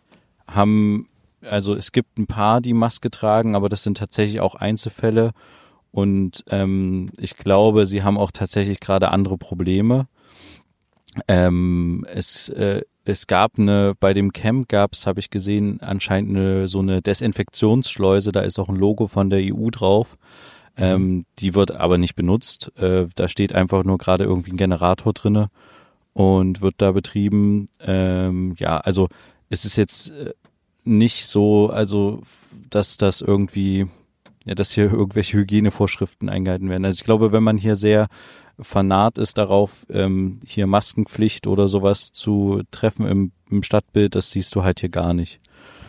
haben, 0.48 1.08
also 1.42 1.74
es 1.74 1.92
gibt 1.92 2.20
ein 2.20 2.28
paar, 2.28 2.60
die 2.60 2.74
Maske 2.74 3.10
tragen, 3.10 3.56
aber 3.56 3.70
das 3.70 3.84
sind 3.84 3.98
tatsächlich 3.98 4.42
auch 4.42 4.56
Einzelfälle. 4.56 5.32
Und 5.92 6.44
ähm, 6.50 7.10
ich 7.18 7.38
glaube, 7.38 7.86
sie 7.86 8.04
haben 8.04 8.18
auch 8.18 8.32
tatsächlich 8.32 8.80
gerade 8.80 9.10
andere 9.10 9.38
Probleme. 9.38 10.08
Ähm, 11.28 12.06
es, 12.10 12.50
äh, 12.50 12.82
es 13.06 13.28
gab 13.28 13.60
eine, 13.60 13.94
bei 14.00 14.14
dem 14.14 14.34
Camp 14.34 14.68
gab 14.68 14.94
es, 14.94 15.06
habe 15.06 15.20
ich 15.20 15.30
gesehen, 15.30 15.80
anscheinend 15.82 16.32
eine, 16.32 16.68
so 16.68 16.80
eine 16.80 17.02
Desinfektionsschleuse, 17.02 18.32
da 18.32 18.42
ist 18.42 18.60
auch 18.60 18.70
ein 18.70 18.76
Logo 18.76 19.08
von 19.08 19.30
der 19.30 19.40
EU 19.44 19.70
drauf. 19.70 20.18
Ähm, 20.76 21.26
die 21.40 21.54
wird 21.54 21.72
aber 21.72 21.98
nicht 21.98 22.16
benutzt. 22.16 22.72
Äh, 22.78 23.08
da 23.16 23.28
steht 23.28 23.54
einfach 23.54 23.84
nur 23.84 23.98
gerade 23.98 24.24
irgendwie 24.24 24.52
ein 24.52 24.58
Generator 24.58 25.14
drinne 25.14 25.50
und 26.14 26.62
wird 26.62 26.76
da 26.78 26.92
betrieben. 26.92 27.68
Ähm, 27.80 28.56
ja, 28.58 28.78
also 28.78 29.08
es 29.50 29.66
ist 29.66 29.76
jetzt 29.76 30.10
äh, 30.12 30.34
nicht 30.84 31.28
so, 31.28 31.70
also 31.70 32.22
dass 32.70 32.98
das 32.98 33.22
irgendwie, 33.22 33.88
ja, 34.46 34.56
dass 34.56 34.72
hier 34.72 34.86
irgendwelche 34.92 35.38
Hygienevorschriften 35.38 36.30
eingehalten 36.30 36.70
werden. 36.70 36.86
Also 36.86 36.98
ich 36.98 37.04
glaube, 37.04 37.32
wenn 37.32 37.44
man 37.44 37.58
hier 37.58 37.76
sehr 37.76 38.08
fanat 38.60 39.18
ist 39.18 39.38
darauf, 39.38 39.86
ähm, 39.90 40.40
hier 40.46 40.68
Maskenpflicht 40.68 41.48
oder 41.48 41.68
sowas 41.68 42.12
zu 42.12 42.62
treffen 42.72 43.08
im, 43.08 43.32
im 43.50 43.64
Stadtbild, 43.64 44.16
das 44.16 44.32
siehst 44.32 44.56
du 44.56 44.64
halt 44.64 44.80
hier 44.80 44.90
gar 44.90 45.14
nicht. 45.14 45.40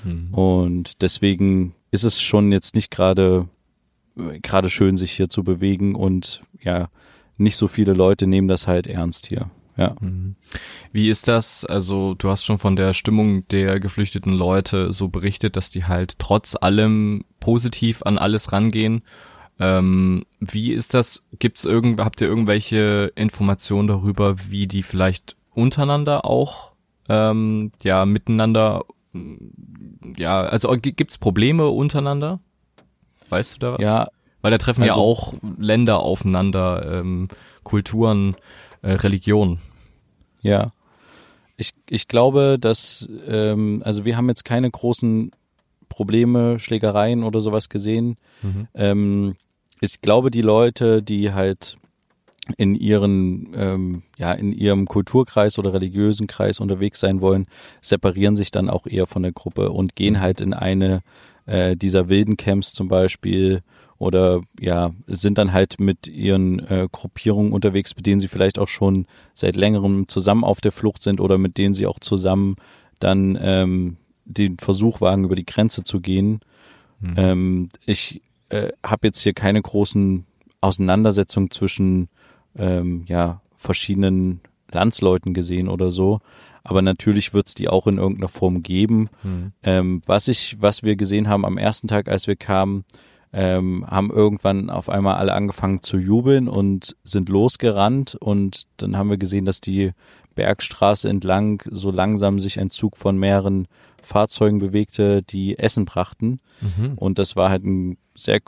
Mhm. 0.02 0.32
Und 0.32 1.02
deswegen 1.02 1.74
ist 1.90 2.04
es 2.04 2.20
schon 2.20 2.52
jetzt 2.52 2.74
nicht 2.74 2.90
gerade 2.90 3.48
gerade 4.42 4.70
schön, 4.70 4.96
sich 4.96 5.12
hier 5.12 5.28
zu 5.28 5.42
bewegen 5.42 5.94
und 5.94 6.42
ja, 6.62 6.88
nicht 7.36 7.56
so 7.56 7.68
viele 7.68 7.92
Leute 7.92 8.26
nehmen 8.26 8.48
das 8.48 8.66
halt 8.66 8.86
ernst 8.86 9.26
hier. 9.26 9.50
Ja. 9.76 9.96
Mhm. 10.00 10.36
Wie 10.92 11.10
ist 11.10 11.26
das? 11.26 11.64
Also, 11.64 12.14
du 12.14 12.30
hast 12.30 12.44
schon 12.44 12.58
von 12.58 12.76
der 12.76 12.92
Stimmung 12.92 13.46
der 13.48 13.80
geflüchteten 13.80 14.32
Leute 14.32 14.92
so 14.92 15.08
berichtet, 15.08 15.56
dass 15.56 15.70
die 15.70 15.84
halt 15.84 16.18
trotz 16.20 16.56
allem 16.60 17.24
positiv 17.40 18.02
an 18.02 18.18
alles 18.18 18.52
rangehen 18.52 19.02
ähm, 19.60 20.24
wie 20.40 20.72
ist 20.72 20.94
das? 20.94 21.22
Gibt's 21.38 21.64
irgend, 21.64 22.00
habt 22.00 22.20
ihr 22.20 22.28
irgendwelche 22.28 23.12
Informationen 23.14 23.88
darüber, 23.88 24.36
wie 24.48 24.66
die 24.66 24.82
vielleicht 24.82 25.36
untereinander 25.52 26.24
auch 26.24 26.72
ähm, 27.08 27.70
ja 27.82 28.04
miteinander 28.04 28.84
ja, 30.16 30.42
also 30.42 30.74
gibt's 30.80 31.18
Probleme 31.18 31.68
untereinander? 31.68 32.40
Weißt 33.34 33.54
du 33.54 33.58
da 33.58 33.72
was? 33.74 33.84
Ja. 33.84 34.08
Weil 34.42 34.52
da 34.52 34.58
treffen 34.58 34.82
also, 34.82 34.94
ja 34.94 35.00
auch 35.00 35.34
Länder 35.58 36.00
aufeinander, 36.00 37.00
ähm, 37.00 37.26
Kulturen, 37.64 38.36
äh, 38.82 38.92
Religionen. 38.92 39.58
Ja. 40.40 40.68
Ich, 41.56 41.70
ich 41.90 42.06
glaube, 42.06 42.58
dass, 42.60 43.08
ähm, 43.26 43.82
also 43.84 44.04
wir 44.04 44.16
haben 44.16 44.28
jetzt 44.28 44.44
keine 44.44 44.70
großen 44.70 45.32
Probleme, 45.88 46.60
Schlägereien 46.60 47.24
oder 47.24 47.40
sowas 47.40 47.68
gesehen. 47.68 48.18
Mhm. 48.42 48.68
Ähm, 48.74 49.34
ich 49.80 50.00
glaube, 50.00 50.30
die 50.30 50.42
Leute, 50.42 51.02
die 51.02 51.32
halt 51.32 51.76
in 52.56 52.76
ihren 52.76 53.52
ähm, 53.56 54.02
ja 54.16 54.32
in 54.32 54.52
ihrem 54.52 54.86
Kulturkreis 54.86 55.58
oder 55.58 55.72
religiösen 55.72 56.26
Kreis 56.26 56.60
unterwegs 56.60 57.00
sein 57.00 57.20
wollen, 57.20 57.46
separieren 57.80 58.36
sich 58.36 58.50
dann 58.50 58.70
auch 58.70 58.86
eher 58.86 59.06
von 59.06 59.22
der 59.22 59.32
Gruppe 59.32 59.70
und 59.70 59.96
gehen 59.96 60.20
halt 60.20 60.40
in 60.40 60.52
eine 60.52 61.00
äh, 61.46 61.76
dieser 61.76 62.08
wilden 62.08 62.36
Camps 62.36 62.72
zum 62.72 62.88
Beispiel 62.88 63.62
oder 63.98 64.40
ja 64.60 64.90
sind 65.06 65.38
dann 65.38 65.52
halt 65.52 65.78
mit 65.78 66.08
ihren 66.08 66.58
äh, 66.60 66.88
Gruppierungen 66.90 67.52
unterwegs, 67.52 67.94
mit 67.96 68.06
denen 68.06 68.20
sie 68.20 68.28
vielleicht 68.28 68.58
auch 68.58 68.68
schon 68.68 69.06
seit 69.34 69.56
längerem 69.56 70.08
zusammen 70.08 70.44
auf 70.44 70.60
der 70.60 70.72
Flucht 70.72 71.02
sind 71.02 71.20
oder 71.20 71.38
mit 71.38 71.58
denen 71.58 71.74
sie 71.74 71.86
auch 71.86 72.00
zusammen 72.00 72.54
dann 72.98 73.38
ähm, 73.40 73.96
den 74.24 74.58
Versuch 74.58 75.00
wagen, 75.00 75.24
über 75.24 75.36
die 75.36 75.46
Grenze 75.46 75.84
zu 75.84 76.00
gehen. 76.00 76.40
Mhm. 77.00 77.14
Ähm, 77.16 77.68
ich 77.84 78.22
äh, 78.48 78.68
habe 78.84 79.08
jetzt 79.08 79.20
hier 79.20 79.34
keine 79.34 79.60
großen 79.60 80.24
Auseinandersetzungen 80.60 81.50
zwischen 81.50 82.08
ähm, 82.56 83.04
ja, 83.06 83.42
verschiedenen 83.56 84.40
Landsleuten 84.70 85.34
gesehen 85.34 85.68
oder 85.68 85.90
so. 85.90 86.20
Aber 86.64 86.82
natürlich 86.82 87.34
wird 87.34 87.48
es 87.48 87.54
die 87.54 87.68
auch 87.68 87.86
in 87.86 87.98
irgendeiner 87.98 88.28
Form 88.28 88.62
geben. 88.62 89.10
Mhm. 89.22 89.52
Ähm, 89.62 90.02
was 90.06 90.28
ich, 90.28 90.56
was 90.60 90.82
wir 90.82 90.96
gesehen 90.96 91.28
haben 91.28 91.44
am 91.44 91.58
ersten 91.58 91.88
Tag, 91.88 92.08
als 92.08 92.26
wir 92.26 92.36
kamen, 92.36 92.84
ähm, 93.32 93.84
haben 93.86 94.10
irgendwann 94.10 94.70
auf 94.70 94.88
einmal 94.88 95.16
alle 95.16 95.34
angefangen 95.34 95.82
zu 95.82 95.98
jubeln 95.98 96.48
und 96.48 96.96
sind 97.04 97.28
losgerannt 97.28 98.14
und 98.14 98.62
dann 98.78 98.96
haben 98.96 99.10
wir 99.10 99.18
gesehen, 99.18 99.44
dass 99.44 99.60
die 99.60 99.92
Bergstraße 100.34 101.08
entlang 101.08 101.62
so 101.70 101.90
langsam 101.90 102.38
sich 102.38 102.58
ein 102.58 102.70
Zug 102.70 102.96
von 102.96 103.18
mehreren 103.18 103.68
Fahrzeugen 104.02 104.58
bewegte, 104.58 105.22
die 105.22 105.58
Essen 105.58 105.84
brachten. 105.84 106.40
Mhm. 106.60 106.94
Und 106.96 107.18
das 107.18 107.36
war 107.36 107.50
halt 107.50 107.64
ein 107.64 107.98
sehr 108.14 108.40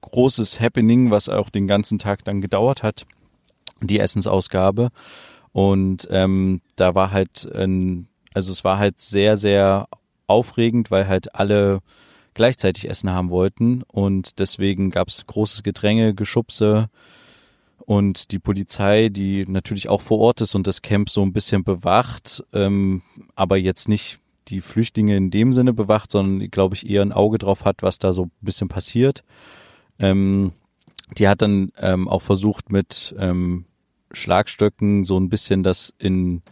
großes 0.00 0.60
Happening, 0.60 1.10
was 1.10 1.28
auch 1.28 1.50
den 1.50 1.66
ganzen 1.66 1.98
Tag 1.98 2.24
dann 2.24 2.40
gedauert 2.40 2.82
hat, 2.82 3.06
die 3.82 4.00
Essensausgabe. 4.00 4.90
Und 5.52 6.06
ähm, 6.10 6.60
da 6.76 6.94
war 6.94 7.10
halt 7.10 7.50
ein, 7.52 8.08
also 8.34 8.52
es 8.52 8.64
war 8.64 8.78
halt 8.78 9.00
sehr, 9.00 9.36
sehr 9.36 9.88
aufregend, 10.26 10.90
weil 10.90 11.08
halt 11.08 11.34
alle 11.34 11.80
gleichzeitig 12.34 12.88
Essen 12.88 13.12
haben 13.12 13.30
wollten 13.30 13.82
und 13.82 14.38
deswegen 14.38 14.90
gab 14.90 15.08
es 15.08 15.26
großes 15.26 15.62
Gedränge, 15.62 16.14
Geschubse 16.14 16.86
und 17.78 18.30
die 18.30 18.38
Polizei, 18.38 19.08
die 19.08 19.44
natürlich 19.46 19.88
auch 19.88 20.00
vor 20.00 20.20
Ort 20.20 20.40
ist 20.40 20.54
und 20.54 20.66
das 20.66 20.80
Camp 20.80 21.10
so 21.10 21.22
ein 21.22 21.32
bisschen 21.32 21.64
bewacht, 21.64 22.44
ähm, 22.52 23.02
aber 23.34 23.56
jetzt 23.56 23.88
nicht 23.88 24.20
die 24.48 24.60
Flüchtlinge 24.60 25.16
in 25.16 25.30
dem 25.30 25.52
Sinne 25.52 25.72
bewacht, 25.72 26.12
sondern 26.12 26.50
glaube 26.50 26.76
ich 26.76 26.88
eher 26.88 27.02
ein 27.02 27.12
Auge 27.12 27.38
drauf 27.38 27.64
hat, 27.64 27.82
was 27.82 27.98
da 27.98 28.12
so 28.12 28.24
ein 28.24 28.32
bisschen 28.40 28.68
passiert. 28.68 29.24
Ähm, 29.98 30.52
die 31.18 31.28
hat 31.28 31.42
dann 31.42 31.72
ähm, 31.78 32.08
auch 32.08 32.22
versucht 32.22 32.70
mit 32.70 33.14
ähm, 33.18 33.64
Schlagstöcken 34.12 35.04
so 35.04 35.18
ein 35.18 35.28
bisschen 35.28 35.62
das 35.62 35.92
in 35.98 36.42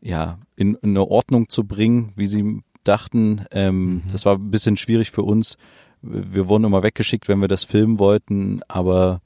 ja 0.00 0.38
in, 0.56 0.74
in 0.76 0.90
eine 0.90 1.06
Ordnung 1.06 1.48
zu 1.48 1.64
bringen, 1.64 2.12
wie 2.16 2.26
sie 2.26 2.62
dachten. 2.84 3.44
Ähm, 3.50 3.94
mhm. 3.94 4.02
Das 4.10 4.24
war 4.24 4.36
ein 4.36 4.50
bisschen 4.50 4.76
schwierig 4.76 5.10
für 5.10 5.22
uns. 5.22 5.56
Wir 6.02 6.48
wurden 6.48 6.64
immer 6.64 6.82
weggeschickt, 6.82 7.28
wenn 7.28 7.40
wir 7.40 7.48
das 7.48 7.64
filmen 7.64 7.98
wollten, 7.98 8.60
aber 8.68 9.20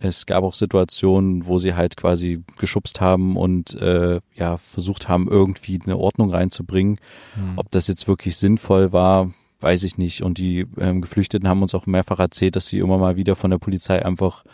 es 0.00 0.26
gab 0.26 0.44
auch 0.44 0.54
Situationen, 0.54 1.46
wo 1.46 1.58
sie 1.58 1.74
halt 1.74 1.96
quasi 1.96 2.42
geschubst 2.56 3.00
haben 3.00 3.36
und 3.36 3.74
äh, 3.80 4.20
ja 4.34 4.56
versucht 4.56 5.08
haben, 5.08 5.28
irgendwie 5.28 5.80
eine 5.82 5.96
Ordnung 5.96 6.30
reinzubringen. 6.30 6.98
Mhm. 7.36 7.54
Ob 7.56 7.70
das 7.70 7.88
jetzt 7.88 8.06
wirklich 8.06 8.36
sinnvoll 8.36 8.92
war, 8.92 9.32
weiß 9.60 9.82
ich 9.82 9.98
nicht. 9.98 10.22
Und 10.22 10.38
die 10.38 10.66
ähm, 10.78 11.00
Geflüchteten 11.00 11.48
haben 11.48 11.62
uns 11.62 11.74
auch 11.74 11.86
mehrfach 11.86 12.20
erzählt, 12.20 12.54
dass 12.54 12.68
sie 12.68 12.78
immer 12.78 12.98
mal 12.98 13.16
wieder 13.16 13.34
von 13.34 13.50
der 13.50 13.58
Polizei 13.58 14.04
einfach 14.04 14.44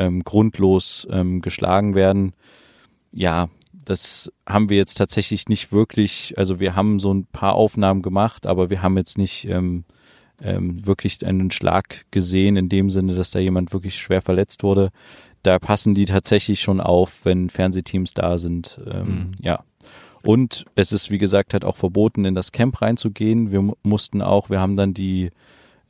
ähm, 0.00 0.24
grundlos 0.24 1.06
ähm, 1.10 1.42
geschlagen 1.42 1.94
werden. 1.94 2.32
Ja, 3.12 3.48
das 3.84 4.32
haben 4.46 4.70
wir 4.70 4.76
jetzt 4.76 4.94
tatsächlich 4.94 5.48
nicht 5.48 5.72
wirklich, 5.72 6.34
also 6.38 6.58
wir 6.58 6.74
haben 6.74 6.98
so 6.98 7.12
ein 7.12 7.26
paar 7.26 7.54
Aufnahmen 7.54 8.02
gemacht, 8.02 8.46
aber 8.46 8.70
wir 8.70 8.82
haben 8.82 8.96
jetzt 8.96 9.18
nicht 9.18 9.46
ähm, 9.48 9.84
ähm, 10.40 10.86
wirklich 10.86 11.24
einen 11.24 11.50
Schlag 11.50 12.06
gesehen 12.10 12.56
in 12.56 12.68
dem 12.68 12.88
Sinne, 12.88 13.14
dass 13.14 13.30
da 13.30 13.38
jemand 13.38 13.72
wirklich 13.72 13.96
schwer 13.98 14.22
verletzt 14.22 14.62
wurde. 14.62 14.90
Da 15.42 15.58
passen 15.58 15.94
die 15.94 16.04
tatsächlich 16.06 16.60
schon 16.60 16.80
auf, 16.80 17.24
wenn 17.24 17.50
Fernsehteams 17.50 18.14
da 18.14 18.38
sind. 18.38 18.80
Ähm, 18.90 19.06
mhm. 19.06 19.30
Ja. 19.42 19.64
Und 20.22 20.66
es 20.74 20.92
ist, 20.92 21.10
wie 21.10 21.18
gesagt, 21.18 21.52
halt 21.52 21.64
auch 21.64 21.76
verboten, 21.76 22.24
in 22.24 22.34
das 22.34 22.52
Camp 22.52 22.80
reinzugehen. 22.82 23.50
Wir 23.50 23.72
mussten 23.82 24.22
auch, 24.22 24.50
wir 24.50 24.60
haben 24.60 24.76
dann 24.76 24.92
die, 24.92 25.30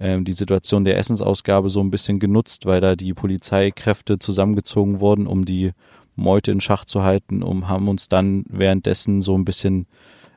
ähm, 0.00 0.24
die 0.24 0.32
Situation 0.32 0.84
der 0.84 0.98
Essensausgabe 0.98 1.68
so 1.68 1.80
ein 1.80 1.90
bisschen 1.90 2.18
genutzt, 2.18 2.66
weil 2.66 2.80
da 2.80 2.96
die 2.96 3.12
Polizeikräfte 3.14 4.18
zusammengezogen 4.18 4.98
wurden, 4.98 5.26
um 5.26 5.44
die 5.44 5.72
Meute 6.16 6.50
in 6.50 6.60
Schach 6.60 6.84
zu 6.84 7.02
halten, 7.02 7.42
um 7.42 7.68
haben 7.68 7.88
uns 7.88 8.08
dann 8.08 8.44
währenddessen 8.48 9.22
so 9.22 9.36
ein 9.36 9.44
bisschen 9.44 9.86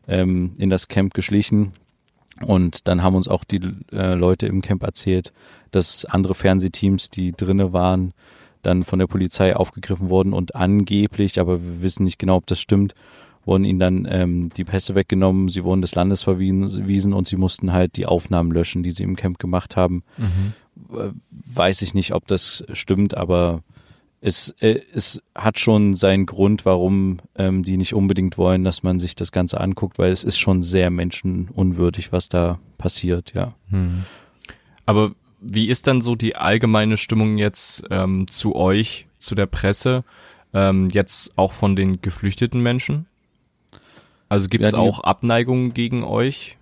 ähm, 0.08 0.54
in 0.58 0.69
das 0.69 0.88
Camp 0.88 1.13
geschlichen. 1.13 1.73
Und 2.45 2.88
dann 2.88 3.04
haben 3.04 3.15
uns 3.15 3.28
auch 3.28 3.43
die 3.43 3.62
äh, 3.91 4.15
Leute 4.15 4.47
im 4.47 4.62
Camp 4.62 4.84
erzählt, 4.84 5.32
dass 5.71 6.06
andere 6.06 6.36
Fernsehteams, 6.36 7.10
die 7.10 7.32
drinne 7.32 7.73
waren, 7.73 8.13
dann 8.63 8.84
von 8.84 8.99
der 8.99 9.08
Polizei 9.08 9.56
aufgegriffen 9.56 10.10
wurden 10.10 10.34
und 10.34 10.56
angeblich, 10.56 11.39
aber 11.39 11.62
wir 11.62 11.82
wissen 11.82 12.06
nicht 12.06 12.17
genau, 12.17 12.38
ob 12.38 12.47
das 12.47 12.60
stimmt, 12.60 12.95
wurden 13.45 13.65
ihnen 13.65 13.79
dann 13.79 14.08
ähm, 14.10 14.49
die 14.49 14.63
Pässe 14.63 14.95
weggenommen, 14.95 15.49
sie 15.49 15.63
wurden 15.63 15.82
des 15.82 15.95
Landes 15.95 16.23
verwiesen 16.23 17.13
und 17.13 17.27
sie 17.27 17.36
mussten 17.36 17.73
halt 17.73 17.97
die 17.97 18.06
Aufnahmen 18.06 18.51
löschen, 18.51 18.84
die 18.84 18.91
sie 18.91 19.03
im 19.03 19.15
Camp 19.15 19.39
gemacht 19.39 19.75
haben. 19.75 20.03
Mhm. 20.17 20.53
Weiß 21.29 21.82
ich 21.82 21.93
nicht, 21.93 22.13
ob 22.13 22.27
das 22.27 22.63
stimmt, 22.73 23.15
aber 23.15 23.62
es, 24.21 24.56
äh, 24.62 24.79
es 24.93 25.21
hat 25.36 25.60
schon 25.60 25.95
seinen 25.95 26.25
Grund, 26.25 26.65
warum 26.65 27.17
ähm, 27.36 27.63
die 27.63 27.75
nicht 27.75 27.93
unbedingt 27.93 28.38
wollen, 28.38 28.63
dass 28.63 28.82
man 28.82 28.99
sich 28.99 29.15
das 29.15 29.34
Ganze 29.34 29.60
anguckt, 29.60 29.99
weil 29.99 30.13
es 30.13 30.23
ist 30.23 30.39
schon 30.39 30.63
sehr 30.63 30.89
menschenunwürdig, 30.89 32.13
was 32.13 32.29
da 32.29 32.58
passiert, 32.77 33.34
ja. 33.34 33.53
Hm. 33.69 34.03
Aber 34.86 35.12
wie 35.41 35.67
ist 35.67 35.88
dann 35.88 36.01
so 36.01 36.15
die 36.15 36.38
allgemeine 36.38 36.95
Stimmung 36.95 37.38
jetzt 37.38 37.84
ähm, 37.89 38.27
zu 38.29 38.56
euch, 38.56 39.08
zu 39.19 39.36
der 39.36 39.45
Presse, 39.45 40.06
ähm, 40.53 40.88
jetzt 40.89 41.38
auch 41.38 41.51
von 41.51 41.75
den 41.75 42.01
geflüchteten 42.01 42.62
Menschen? 42.62 43.08
Also 44.33 44.49
gibt 44.49 44.63
es 44.63 44.71
ja, 44.71 44.79
auch 44.79 44.99
Abneigungen 45.01 45.75
gegen 45.75 46.03
euch? 46.03 46.57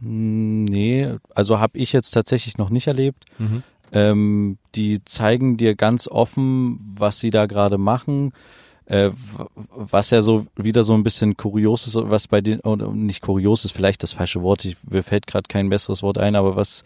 Hm, 0.00 0.64
nee, 0.64 1.06
also 1.34 1.60
habe 1.60 1.76
ich 1.76 1.92
jetzt 1.92 2.12
tatsächlich 2.12 2.56
noch 2.56 2.70
nicht 2.70 2.86
erlebt. 2.86 3.26
Mhm. 3.38 3.62
Ähm, 3.92 4.58
die 4.74 5.04
zeigen 5.04 5.58
dir 5.58 5.74
ganz 5.74 6.08
offen, 6.08 6.78
was 6.96 7.20
sie 7.20 7.28
da 7.28 7.44
gerade 7.44 7.76
machen. 7.76 8.32
Äh, 8.86 9.10
was 9.68 10.08
ja 10.08 10.22
so 10.22 10.46
wieder 10.56 10.82
so 10.82 10.94
ein 10.94 11.04
bisschen 11.04 11.36
kurios 11.36 11.86
ist, 11.86 11.96
was 11.96 12.26
bei 12.26 12.40
den, 12.40 12.60
oder 12.60 12.90
nicht 12.90 13.20
kurios 13.20 13.66
ist 13.66 13.72
vielleicht 13.72 14.02
das 14.02 14.14
falsche 14.14 14.40
Wort, 14.40 14.64
ich, 14.64 14.78
mir 14.88 15.02
fällt 15.02 15.26
gerade 15.26 15.46
kein 15.46 15.68
besseres 15.68 16.02
Wort 16.02 16.16
ein, 16.16 16.36
aber 16.36 16.56
was 16.56 16.84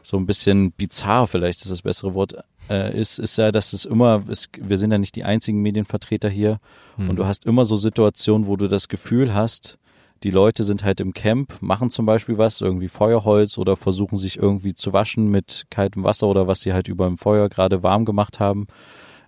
so 0.00 0.16
ein 0.16 0.26
bisschen 0.26 0.70
bizarr 0.70 1.26
vielleicht 1.26 1.60
ist 1.62 1.72
das 1.72 1.82
bessere 1.82 2.14
Wort, 2.14 2.36
äh, 2.70 2.98
ist, 2.98 3.18
ist 3.18 3.38
ja, 3.38 3.52
dass 3.52 3.72
es 3.72 3.84
immer, 3.84 4.22
es, 4.28 4.48
wir 4.58 4.78
sind 4.78 4.92
ja 4.92 4.98
nicht 4.98 5.16
die 5.16 5.24
einzigen 5.24 5.60
Medienvertreter 5.62 6.28
hier 6.28 6.58
hm. 6.96 7.10
und 7.10 7.16
du 7.16 7.26
hast 7.26 7.44
immer 7.44 7.64
so 7.64 7.76
Situationen, 7.76 8.46
wo 8.46 8.56
du 8.56 8.68
das 8.68 8.88
Gefühl 8.88 9.34
hast, 9.34 9.78
die 10.22 10.30
Leute 10.30 10.64
sind 10.64 10.84
halt 10.84 11.00
im 11.00 11.14
Camp, 11.14 11.60
machen 11.60 11.90
zum 11.90 12.06
Beispiel 12.06 12.38
was, 12.38 12.60
irgendwie 12.60 12.88
Feuerholz 12.88 13.58
oder 13.58 13.76
versuchen 13.76 14.16
sich 14.16 14.38
irgendwie 14.38 14.74
zu 14.74 14.92
waschen 14.92 15.28
mit 15.30 15.64
kaltem 15.70 16.04
Wasser 16.04 16.28
oder 16.28 16.46
was 16.46 16.60
sie 16.60 16.72
halt 16.72 16.88
über 16.88 17.06
dem 17.06 17.18
Feuer 17.18 17.48
gerade 17.48 17.82
warm 17.82 18.04
gemacht 18.04 18.38
haben. 18.38 18.66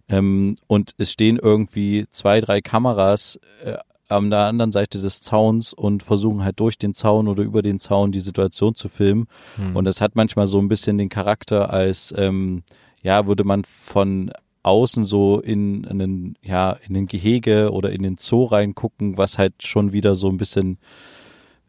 Ähm, 0.09 0.57
und 0.67 0.95
es 0.99 1.11
stehen 1.11 1.39
irgendwie 1.43 2.07
zwei, 2.11 2.41
drei 2.41 2.61
Kameras 2.61 3.41
äh, 3.65 3.77
an 4.09 4.31
der 4.31 4.41
anderen 4.41 4.71
Seite 4.71 5.01
des 5.01 5.23
Zauns 5.23 5.73
und 5.73 6.03
versuchen 6.03 6.45
halt 6.45 6.61
durch 6.61 6.79
den 6.79 6.95
Zaun 6.95 7.27
oder 7.27 7.43
über 7.43 7.63
den 7.63 7.81
Zaun 7.81 8.13
die 8.13 8.21
Situation 8.21 8.75
zu 8.75 8.89
filmen. 8.89 9.27
Hm. 9.57 9.75
Und 9.75 9.87
es 9.87 10.01
hat 10.01 10.15
manchmal 10.15 10.47
so 10.47 10.59
ein 10.59 10.69
bisschen 10.69 10.99
den 10.99 11.09
Charakter, 11.09 11.71
als 11.73 12.15
ähm, 12.17 12.63
ja, 13.05 13.27
würde 13.29 13.45
man 13.45 13.63
von 13.65 14.33
außen 14.65 15.05
so 15.05 15.39
in, 15.41 15.85
in 15.85 15.99
den, 15.99 16.39
ja, 16.43 16.73
in 16.89 16.95
den 16.95 17.07
Gehege 17.07 17.71
oder 17.71 17.93
in 17.93 18.03
den 18.03 18.17
Zoo 18.17 18.45
reingucken, 18.45 19.19
was 19.19 19.39
halt 19.39 19.55
schon 19.63 19.93
wieder 19.93 20.17
so 20.17 20.29
ein 20.29 20.39
bisschen, 20.39 20.79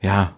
ja, 0.02 0.34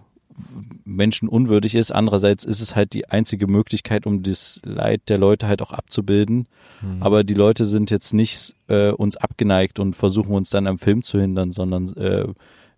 menschenunwürdig 0.84 1.74
ist. 1.74 1.90
Andererseits 1.90 2.44
ist 2.44 2.60
es 2.60 2.76
halt 2.76 2.92
die 2.92 3.08
einzige 3.08 3.46
Möglichkeit, 3.46 4.06
um 4.06 4.22
das 4.22 4.60
Leid 4.64 5.02
der 5.08 5.18
Leute 5.18 5.46
halt 5.46 5.62
auch 5.62 5.72
abzubilden. 5.72 6.46
Mhm. 6.80 7.02
Aber 7.02 7.24
die 7.24 7.34
Leute 7.34 7.64
sind 7.64 7.90
jetzt 7.90 8.12
nicht 8.12 8.54
äh, 8.68 8.90
uns 8.90 9.16
abgeneigt 9.16 9.78
und 9.78 9.94
versuchen 9.94 10.34
uns 10.34 10.50
dann 10.50 10.66
am 10.66 10.78
Film 10.78 11.02
zu 11.02 11.20
hindern, 11.20 11.52
sondern 11.52 11.92
äh, 11.96 12.26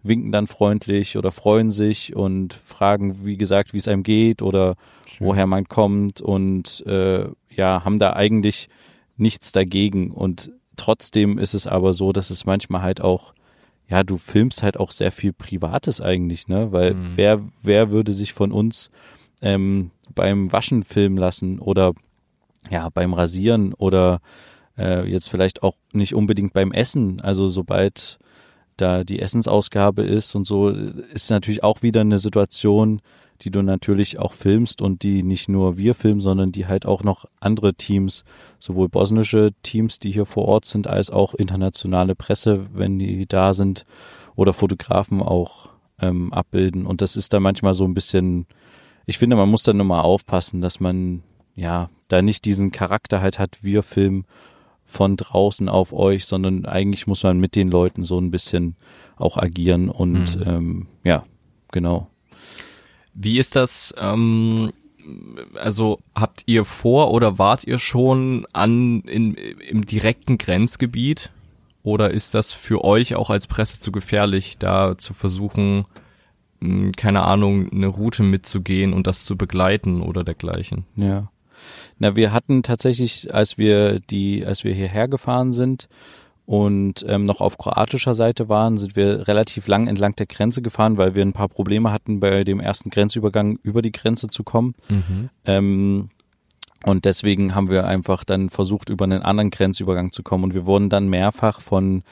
winken 0.03 0.33
dann 0.33 0.47
freundlich 0.47 1.17
oder 1.17 1.33
freuen 1.33 1.71
sich 1.71 2.17
und 2.17 2.55
fragen, 2.55 3.25
wie 3.25 3.37
gesagt, 3.37 3.73
wie 3.73 3.79
es 3.79 3.89
einem 3.89 4.03
geht 4.03 4.41
oder 4.43 4.77
Schön. 5.07 5.27
woher 5.27 5.47
man 5.47 5.69
kommt 5.69 6.21
und 6.21 6.85
äh, 6.87 7.27
ja, 7.61 7.85
haben 7.85 7.99
da 7.99 8.15
eigentlich 8.15 8.69
nichts 9.19 9.53
dagegen. 9.53 10.11
Und 10.11 10.51
trotzdem 10.77 11.37
ist 11.39 11.53
es 11.53 11.67
aber 11.67 11.93
so, 11.93 12.13
dass 12.13 12.31
es 12.31 12.47
manchmal 12.47 12.81
halt 12.81 13.03
auch, 13.03 13.35
ja, 13.87 14.03
du 14.03 14.17
filmst 14.17 14.63
halt 14.63 14.79
auch 14.79 14.91
sehr 14.91 15.13
viel 15.13 15.35
Privates 15.35 16.01
eigentlich, 16.01 16.49
ne? 16.49 16.73
Weil 16.73 16.95
mhm. 16.95 17.13
wer, 17.17 17.41
wer 17.63 17.91
würde 17.91 18.15
sich 18.15 18.33
von 18.33 18.51
uns 18.51 18.91
ähm, 19.43 19.91
beim 20.15 20.51
Waschen 20.53 20.83
filmen 20.83 21.19
lassen 21.19 21.59
oder 21.59 21.93
ja, 22.71 22.89
beim 22.89 23.13
Rasieren 23.13 23.75
oder 23.75 24.21
äh, 24.79 25.07
jetzt 25.07 25.29
vielleicht 25.29 25.63
auch 25.63 25.77
nicht 25.93 26.15
unbedingt 26.15 26.55
beim 26.55 26.73
Essen. 26.73 27.21
Also 27.21 27.51
sobald 27.51 28.19
da 28.79 29.05
die 29.05 29.21
Essensausgabe 29.21 30.03
ist 30.03 30.35
und 30.35 30.47
so, 30.47 30.71
ist 30.71 31.31
natürlich 31.31 31.63
auch 31.63 31.83
wieder 31.83 32.01
eine 32.01 32.19
Situation, 32.19 33.03
die 33.43 33.51
du 33.51 33.63
natürlich 33.63 34.19
auch 34.19 34.33
filmst 34.33 34.83
und 34.83 35.03
die 35.03 35.23
nicht 35.23 35.49
nur 35.49 35.77
wir 35.77 35.95
filmen, 35.95 36.21
sondern 36.21 36.53
die 36.53 36.67
halt 36.67 36.87
auch 36.87 37.03
noch 37.03 37.25
andere 37.41 37.75
Teams, 37.75 38.25
sowohl 38.59 38.89
bosnische 38.89 39.51
Teams, 39.63 39.99
die 39.99 40.11
hier 40.11 40.27
vor 40.27 40.47
Ort 40.47 40.67
sind, 40.67 40.87
als 40.87 41.11
auch 41.11 41.35
internationale 41.35 42.15
Presse, 42.15 42.67
wenn 42.73 42.99
die 42.99 43.27
da 43.27 43.55
sind, 43.55 43.87
oder 44.37 44.53
Fotografen 44.53 45.23
auch 45.23 45.71
ähm, 46.01 46.33
abbilden. 46.33 46.87
Und 46.87 47.01
das 47.01 47.17
ist 47.17 47.33
dann 47.33 47.43
manchmal 47.43 47.75
so 47.75 47.85
ein 47.85 47.95
bisschen, 47.95 48.47
ich 49.07 49.19
finde, 49.19 49.37
man 49.37 49.51
muss 49.51 49.63
dann 49.63 49.77
nochmal 49.77 50.03
aufpassen, 50.03 50.61
dass 50.61 50.81
man 50.81 51.23
ja 51.57 51.91
da 52.09 52.23
nicht 52.23 52.45
diesen 52.45 52.73
Charakter 52.73 53.21
halt 53.21 53.39
hat, 53.39 53.63
wir 53.63 53.83
filmen 53.83 54.25
von 54.85 55.17
draußen 55.17 55.69
auf 55.69 55.93
euch, 55.93 56.27
sondern 56.27 56.67
eigentlich 56.67 57.07
muss 57.07 57.23
man 57.23 57.39
mit 57.39 57.55
den 57.55 57.71
Leuten 57.71 58.03
so 58.03 58.19
ein 58.19 58.31
bisschen 58.31 58.77
auch 59.17 59.37
agieren 59.37 59.89
und 59.89 60.37
mhm. 60.37 60.43
ähm, 60.47 60.87
ja, 61.05 61.25
genau. 61.71 62.10
Wie 63.15 63.39
ist 63.39 63.57
das? 63.57 63.95
Ähm, 63.99 64.73
also 65.55 65.99
habt 66.15 66.43
ihr 66.47 66.65
vor 66.65 67.13
oder 67.13 67.39
wart 67.39 67.65
ihr 67.65 67.79
schon 67.79 68.47
an 68.53 69.01
in, 69.03 69.35
im 69.35 69.85
direkten 69.87 70.39
Grenzgebiet? 70.39 71.31
Oder 71.83 72.11
ist 72.11 72.35
das 72.35 72.53
für 72.53 72.85
euch 72.85 73.15
auch 73.15 73.31
als 73.31 73.47
Presse 73.47 73.81
zu 73.81 73.91
gefährlich, 73.91 74.59
da 74.59 74.99
zu 74.99 75.15
versuchen, 75.15 75.87
hm, 76.61 76.93
keine 76.93 77.23
Ahnung, 77.23 77.71
eine 77.71 77.87
Route 77.87 78.23
mitzugehen 78.23 78.93
und 78.93 79.07
das 79.07 79.25
zu 79.25 79.37
begleiten 79.37 80.03
oder 80.03 80.23
dergleichen? 80.23 80.85
Ja. 80.97 81.31
Na, 81.99 82.17
wir 82.17 82.33
hatten 82.33 82.63
tatsächlich, 82.63 83.35
als 83.35 83.59
wir 83.59 84.01
die, 84.01 84.45
als 84.45 84.65
wir 84.65 84.75
hierher 84.75 85.09
gefahren 85.09 85.53
sind 85.53 85.89
und 86.51 87.05
ähm, 87.07 87.27
noch 87.27 87.41
auf 87.41 87.59
kroatischer 87.59 88.17
Seite 88.17 88.49
waren, 88.49 88.77
sind 88.77 88.97
wir 88.97 89.29
relativ 89.29 89.69
lang 89.69 89.87
entlang 89.87 90.17
der 90.17 90.27
Grenze 90.27 90.63
gefahren, 90.63 90.99
weil 90.99 91.15
wir 91.15 91.23
ein 91.23 91.33
paar 91.33 91.47
Probleme 91.47 91.93
hatten, 91.93 92.19
bei 92.19 92.43
dem 92.43 92.59
ersten 92.59 92.91
Grenzübergang 92.91 93.61
über 93.63 93.83
die 93.83 93.93
Grenze 93.93 94.27
zu 94.27 94.43
kommen. 94.43 94.75
Mhm. 94.89 95.29
Ähm, 95.45 96.09
und 96.85 97.05
deswegen 97.05 97.55
haben 97.55 97.71
wir 97.71 97.87
einfach 97.87 98.25
dann 98.25 98.51
versucht, 98.51 98.91
über 98.91 99.05
einen 99.05 99.23
anderen 99.23 99.51
Grenzübergang 99.51 100.11
zu 100.11 100.25
kommen. 100.25 100.43
Und 100.43 100.55
wir 100.55 100.67
wurden 100.67 100.89
dann 100.89 101.07
mehrfach 101.07 101.61
von 101.61 102.03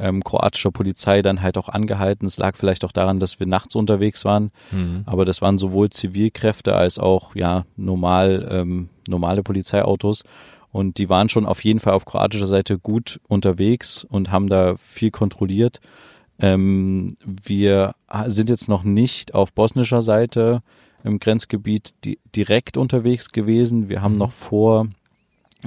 ähm, 0.00 0.24
kroatischer 0.24 0.72
Polizei 0.72 1.22
dann 1.22 1.40
halt 1.40 1.56
auch 1.56 1.68
angehalten. 1.68 2.26
Es 2.26 2.36
lag 2.36 2.56
vielleicht 2.56 2.84
auch 2.84 2.90
daran, 2.90 3.20
dass 3.20 3.38
wir 3.38 3.46
nachts 3.46 3.76
unterwegs 3.76 4.24
waren. 4.24 4.50
Mhm. 4.72 5.04
Aber 5.06 5.24
das 5.24 5.40
waren 5.40 5.56
sowohl 5.56 5.90
Zivilkräfte 5.90 6.74
als 6.74 6.98
auch 6.98 7.36
ja 7.36 7.64
normal 7.76 8.48
ähm, 8.50 8.88
normale 9.06 9.44
Polizeiautos. 9.44 10.24
Und 10.74 10.98
die 10.98 11.08
waren 11.08 11.28
schon 11.28 11.46
auf 11.46 11.62
jeden 11.62 11.78
Fall 11.78 11.92
auf 11.92 12.04
kroatischer 12.04 12.48
Seite 12.48 12.80
gut 12.80 13.20
unterwegs 13.28 14.02
und 14.02 14.32
haben 14.32 14.48
da 14.48 14.74
viel 14.76 15.12
kontrolliert. 15.12 15.78
Ähm, 16.40 17.14
wir 17.24 17.94
sind 18.26 18.50
jetzt 18.50 18.68
noch 18.68 18.82
nicht 18.82 19.34
auf 19.34 19.52
bosnischer 19.52 20.02
Seite 20.02 20.62
im 21.04 21.20
Grenzgebiet 21.20 21.94
di 22.04 22.18
direkt 22.34 22.76
unterwegs 22.76 23.30
gewesen. 23.30 23.88
Wir 23.88 24.02
haben 24.02 24.14
mhm. 24.14 24.18
noch 24.18 24.32
vor, 24.32 24.88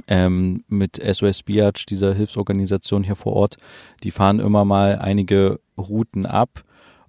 ähm, 0.08 0.62
mit 0.68 1.00
SOS 1.02 1.42
Biac, 1.42 1.86
dieser 1.86 2.12
Hilfsorganisation 2.12 3.02
hier 3.02 3.16
vor 3.16 3.32
Ort, 3.32 3.56
die 4.02 4.10
fahren 4.10 4.40
immer 4.40 4.66
mal 4.66 4.98
einige 4.98 5.58
Routen 5.78 6.26
ab 6.26 6.64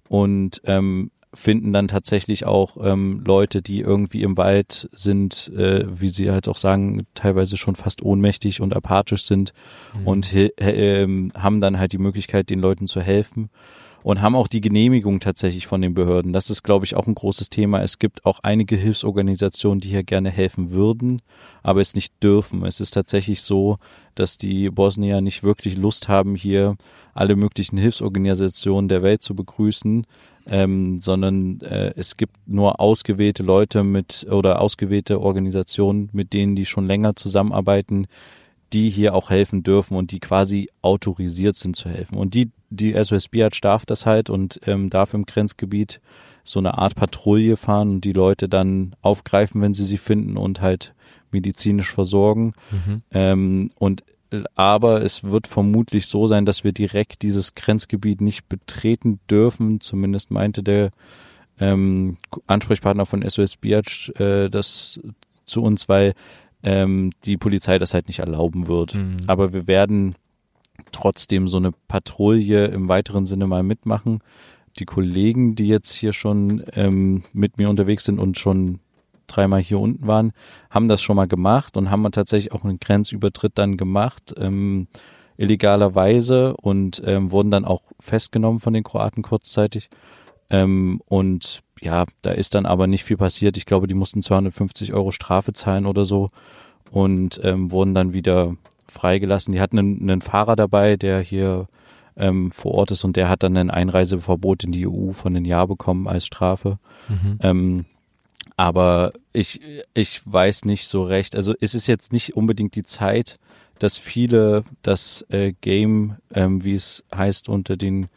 und 0.08 0.62
ähm, 0.64 1.10
finden 1.32 1.72
dann 1.72 1.88
tatsächlich 1.88 2.44
auch 2.44 2.76
ähm, 2.82 3.22
Leute, 3.26 3.62
die 3.62 3.80
irgendwie 3.80 4.22
im 4.22 4.36
Wald 4.36 4.88
sind, 4.92 5.52
äh, 5.56 5.84
wie 5.88 6.08
sie 6.08 6.30
halt 6.30 6.48
auch 6.48 6.56
sagen, 6.56 7.06
teilweise 7.14 7.56
schon 7.56 7.76
fast 7.76 8.02
ohnmächtig 8.02 8.60
und 8.60 8.74
apathisch 8.74 9.24
sind 9.24 9.52
mhm. 9.98 10.06
und 10.06 10.34
äh, 10.34 11.06
haben 11.36 11.60
dann 11.60 11.78
halt 11.78 11.92
die 11.92 11.98
Möglichkeit, 11.98 12.50
den 12.50 12.60
Leuten 12.60 12.86
zu 12.86 13.00
helfen 13.00 13.50
und 14.02 14.22
haben 14.22 14.34
auch 14.34 14.48
die 14.48 14.60
Genehmigung 14.60 15.20
tatsächlich 15.20 15.66
von 15.66 15.82
den 15.82 15.94
Behörden. 15.94 16.32
Das 16.32 16.50
ist, 16.50 16.62
glaube 16.62 16.84
ich, 16.84 16.96
auch 16.96 17.06
ein 17.06 17.14
großes 17.14 17.50
Thema. 17.50 17.82
Es 17.82 17.98
gibt 17.98 18.24
auch 18.24 18.40
einige 18.42 18.76
Hilfsorganisationen, 18.76 19.80
die 19.80 19.88
hier 19.88 20.04
gerne 20.04 20.30
helfen 20.30 20.70
würden, 20.70 21.20
aber 21.62 21.80
es 21.80 21.94
nicht 21.94 22.22
dürfen. 22.22 22.64
Es 22.64 22.80
ist 22.80 22.92
tatsächlich 22.92 23.42
so, 23.42 23.76
dass 24.14 24.38
die 24.38 24.70
Bosnier 24.70 25.20
nicht 25.20 25.42
wirklich 25.42 25.76
Lust 25.76 26.08
haben, 26.08 26.34
hier 26.34 26.76
alle 27.14 27.36
möglichen 27.36 27.76
Hilfsorganisationen 27.76 28.88
der 28.88 29.02
Welt 29.02 29.22
zu 29.22 29.34
begrüßen, 29.34 30.06
ähm, 30.50 31.00
sondern 31.00 31.60
äh, 31.60 31.92
es 31.96 32.16
gibt 32.16 32.36
nur 32.46 32.80
ausgewählte 32.80 33.44
Leute 33.44 33.84
mit 33.84 34.26
oder 34.28 34.60
ausgewählte 34.60 35.20
Organisationen, 35.20 36.10
mit 36.12 36.32
denen 36.32 36.56
die 36.56 36.66
schon 36.66 36.86
länger 36.86 37.14
zusammenarbeiten, 37.14 38.08
die 38.72 38.90
hier 38.90 39.14
auch 39.14 39.30
helfen 39.30 39.62
dürfen 39.62 39.96
und 39.96 40.10
die 40.10 40.18
quasi 40.18 40.68
autorisiert 40.82 41.54
sind 41.54 41.76
zu 41.76 41.88
helfen. 41.88 42.18
Und 42.18 42.34
die, 42.34 42.50
die 42.68 42.92
SOS 42.92 43.28
Biatch 43.28 43.60
darf 43.60 43.86
das 43.86 44.06
halt 44.06 44.28
und 44.28 44.60
ähm, 44.66 44.90
darf 44.90 45.14
im 45.14 45.24
Grenzgebiet 45.24 46.00
so 46.42 46.58
eine 46.58 46.78
Art 46.78 46.96
Patrouille 46.96 47.56
fahren 47.56 47.90
und 47.90 48.04
die 48.04 48.12
Leute 48.12 48.48
dann 48.48 48.96
aufgreifen, 49.02 49.60
wenn 49.60 49.74
sie 49.74 49.84
sie 49.84 49.98
finden 49.98 50.36
und 50.36 50.60
halt 50.60 50.94
medizinisch 51.30 51.92
versorgen. 51.92 52.54
Mhm. 52.72 53.02
Ähm, 53.12 53.68
und 53.76 54.02
aber 54.54 55.02
es 55.02 55.24
wird 55.24 55.46
vermutlich 55.46 56.06
so 56.06 56.26
sein, 56.26 56.46
dass 56.46 56.64
wir 56.64 56.72
direkt 56.72 57.22
dieses 57.22 57.54
Grenzgebiet 57.54 58.20
nicht 58.20 58.48
betreten 58.48 59.20
dürfen. 59.28 59.80
Zumindest 59.80 60.30
meinte 60.30 60.62
der 60.62 60.90
ähm, 61.58 62.16
Ansprechpartner 62.46 63.06
von 63.06 63.28
SOS 63.28 63.56
Biatch 63.56 64.10
äh, 64.20 64.48
das 64.48 65.00
zu 65.44 65.62
uns, 65.62 65.88
weil 65.88 66.14
ähm, 66.62 67.10
die 67.24 67.36
Polizei 67.36 67.78
das 67.78 67.94
halt 67.94 68.06
nicht 68.08 68.20
erlauben 68.20 68.66
wird. 68.66 68.94
Mhm. 68.94 69.16
Aber 69.26 69.52
wir 69.52 69.66
werden 69.66 70.14
trotzdem 70.92 71.48
so 71.48 71.56
eine 71.56 71.72
Patrouille 71.88 72.66
im 72.66 72.88
weiteren 72.88 73.26
Sinne 73.26 73.46
mal 73.46 73.62
mitmachen. 73.62 74.20
Die 74.78 74.84
Kollegen, 74.84 75.54
die 75.56 75.66
jetzt 75.66 75.92
hier 75.92 76.12
schon 76.12 76.62
ähm, 76.74 77.24
mit 77.32 77.58
mir 77.58 77.68
unterwegs 77.68 78.04
sind 78.04 78.18
und 78.18 78.38
schon 78.38 78.78
dreimal 79.30 79.60
hier 79.60 79.80
unten 79.80 80.06
waren, 80.06 80.32
haben 80.70 80.88
das 80.88 81.02
schon 81.02 81.16
mal 81.16 81.28
gemacht 81.28 81.76
und 81.76 81.90
haben 81.90 82.10
tatsächlich 82.10 82.52
auch 82.52 82.64
einen 82.64 82.80
Grenzübertritt 82.80 83.52
dann 83.56 83.76
gemacht, 83.76 84.34
ähm, 84.36 84.88
illegalerweise 85.36 86.54
und 86.56 87.02
ähm, 87.06 87.30
wurden 87.30 87.50
dann 87.50 87.64
auch 87.64 87.82
festgenommen 87.98 88.60
von 88.60 88.74
den 88.74 88.84
Kroaten 88.84 89.22
kurzzeitig. 89.22 89.88
Ähm, 90.50 91.00
und 91.06 91.62
ja, 91.80 92.04
da 92.22 92.32
ist 92.32 92.54
dann 92.54 92.66
aber 92.66 92.86
nicht 92.86 93.04
viel 93.04 93.16
passiert. 93.16 93.56
Ich 93.56 93.64
glaube, 93.64 93.86
die 93.86 93.94
mussten 93.94 94.20
250 94.20 94.92
Euro 94.92 95.12
Strafe 95.12 95.52
zahlen 95.52 95.86
oder 95.86 96.04
so 96.04 96.28
und 96.90 97.40
ähm, 97.42 97.70
wurden 97.70 97.94
dann 97.94 98.12
wieder 98.12 98.56
freigelassen. 98.86 99.54
Die 99.54 99.60
hatten 99.60 99.78
einen, 99.78 100.02
einen 100.02 100.20
Fahrer 100.20 100.56
dabei, 100.56 100.96
der 100.96 101.20
hier 101.20 101.68
ähm, 102.16 102.50
vor 102.50 102.74
Ort 102.74 102.90
ist 102.90 103.04
und 103.04 103.16
der 103.16 103.28
hat 103.28 103.42
dann 103.42 103.56
ein 103.56 103.70
Einreiseverbot 103.70 104.64
in 104.64 104.72
die 104.72 104.86
EU 104.86 105.12
von 105.12 105.34
einem 105.34 105.44
Jahr 105.44 105.66
bekommen 105.66 106.06
als 106.06 106.26
Strafe. 106.26 106.78
Mhm. 107.08 107.38
Ähm, 107.40 107.84
aber 108.60 109.14
ich, 109.32 109.62
ich 109.94 110.20
weiß 110.26 110.66
nicht 110.66 110.86
so 110.86 111.02
recht. 111.02 111.34
Also 111.34 111.54
es 111.62 111.74
ist 111.74 111.86
jetzt 111.86 112.12
nicht 112.12 112.36
unbedingt 112.36 112.74
die 112.74 112.82
Zeit, 112.82 113.38
dass 113.78 113.96
viele 113.96 114.64
das 114.82 115.24
äh, 115.30 115.54
Game, 115.62 116.16
ähm, 116.34 116.62
wie 116.62 116.74
es 116.74 117.02
heißt, 117.14 117.48
unter 117.48 117.78
den 117.78 118.08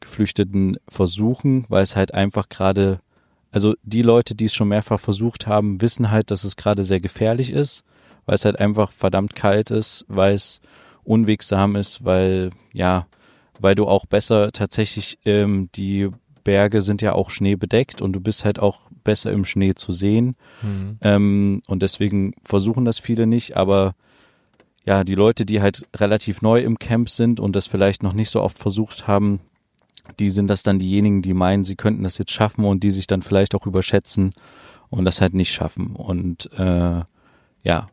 Geflüchteten 0.00 0.76
versuchen, 0.86 1.64
weil 1.70 1.82
es 1.82 1.96
halt 1.96 2.12
einfach 2.12 2.50
gerade, 2.50 3.00
also 3.52 3.74
die 3.84 4.02
Leute, 4.02 4.34
die 4.34 4.44
es 4.44 4.54
schon 4.54 4.68
mehrfach 4.68 5.00
versucht 5.00 5.46
haben, 5.46 5.80
wissen 5.80 6.10
halt, 6.10 6.30
dass 6.30 6.44
es 6.44 6.56
gerade 6.56 6.84
sehr 6.84 7.00
gefährlich 7.00 7.50
ist, 7.50 7.82
weil 8.26 8.34
es 8.34 8.44
halt 8.44 8.60
einfach 8.60 8.90
verdammt 8.90 9.34
kalt 9.34 9.70
ist, 9.70 10.04
weil 10.08 10.34
es 10.34 10.60
unwegsam 11.04 11.74
ist, 11.74 12.04
weil, 12.04 12.50
ja, 12.74 13.06
weil 13.58 13.74
du 13.74 13.86
auch 13.86 14.04
besser 14.04 14.52
tatsächlich, 14.52 15.18
ähm, 15.24 15.70
die 15.74 16.10
Berge 16.46 16.80
sind 16.80 17.02
ja 17.02 17.12
auch 17.12 17.30
schneebedeckt 17.30 18.00
und 18.00 18.12
du 18.12 18.20
bist 18.20 18.44
halt 18.44 18.60
auch 18.60 18.82
besser 19.02 19.32
im 19.32 19.44
Schnee 19.44 19.74
zu 19.74 19.90
sehen. 19.90 20.36
Mhm. 20.62 20.98
Ähm, 21.02 21.62
und 21.66 21.82
deswegen 21.82 22.34
versuchen 22.44 22.84
das 22.84 23.00
viele 23.00 23.26
nicht, 23.26 23.56
aber 23.56 23.94
ja, 24.84 25.02
die 25.02 25.16
Leute, 25.16 25.44
die 25.44 25.60
halt 25.60 25.82
relativ 25.96 26.42
neu 26.42 26.62
im 26.62 26.78
Camp 26.78 27.10
sind 27.10 27.40
und 27.40 27.56
das 27.56 27.66
vielleicht 27.66 28.04
noch 28.04 28.12
nicht 28.12 28.30
so 28.30 28.40
oft 28.40 28.58
versucht 28.58 29.08
haben, 29.08 29.40
die 30.20 30.30
sind 30.30 30.48
das 30.48 30.62
dann 30.62 30.78
diejenigen, 30.78 31.20
die 31.20 31.34
meinen, 31.34 31.64
sie 31.64 31.74
könnten 31.74 32.04
das 32.04 32.16
jetzt 32.16 32.30
schaffen 32.30 32.64
und 32.64 32.84
die 32.84 32.92
sich 32.92 33.08
dann 33.08 33.22
vielleicht 33.22 33.56
auch 33.56 33.66
überschätzen 33.66 34.30
und 34.88 35.04
das 35.04 35.20
halt 35.20 35.34
nicht 35.34 35.52
schaffen. 35.52 35.96
Und 35.96 36.48
äh, 36.56 37.02
ja, 37.64 37.88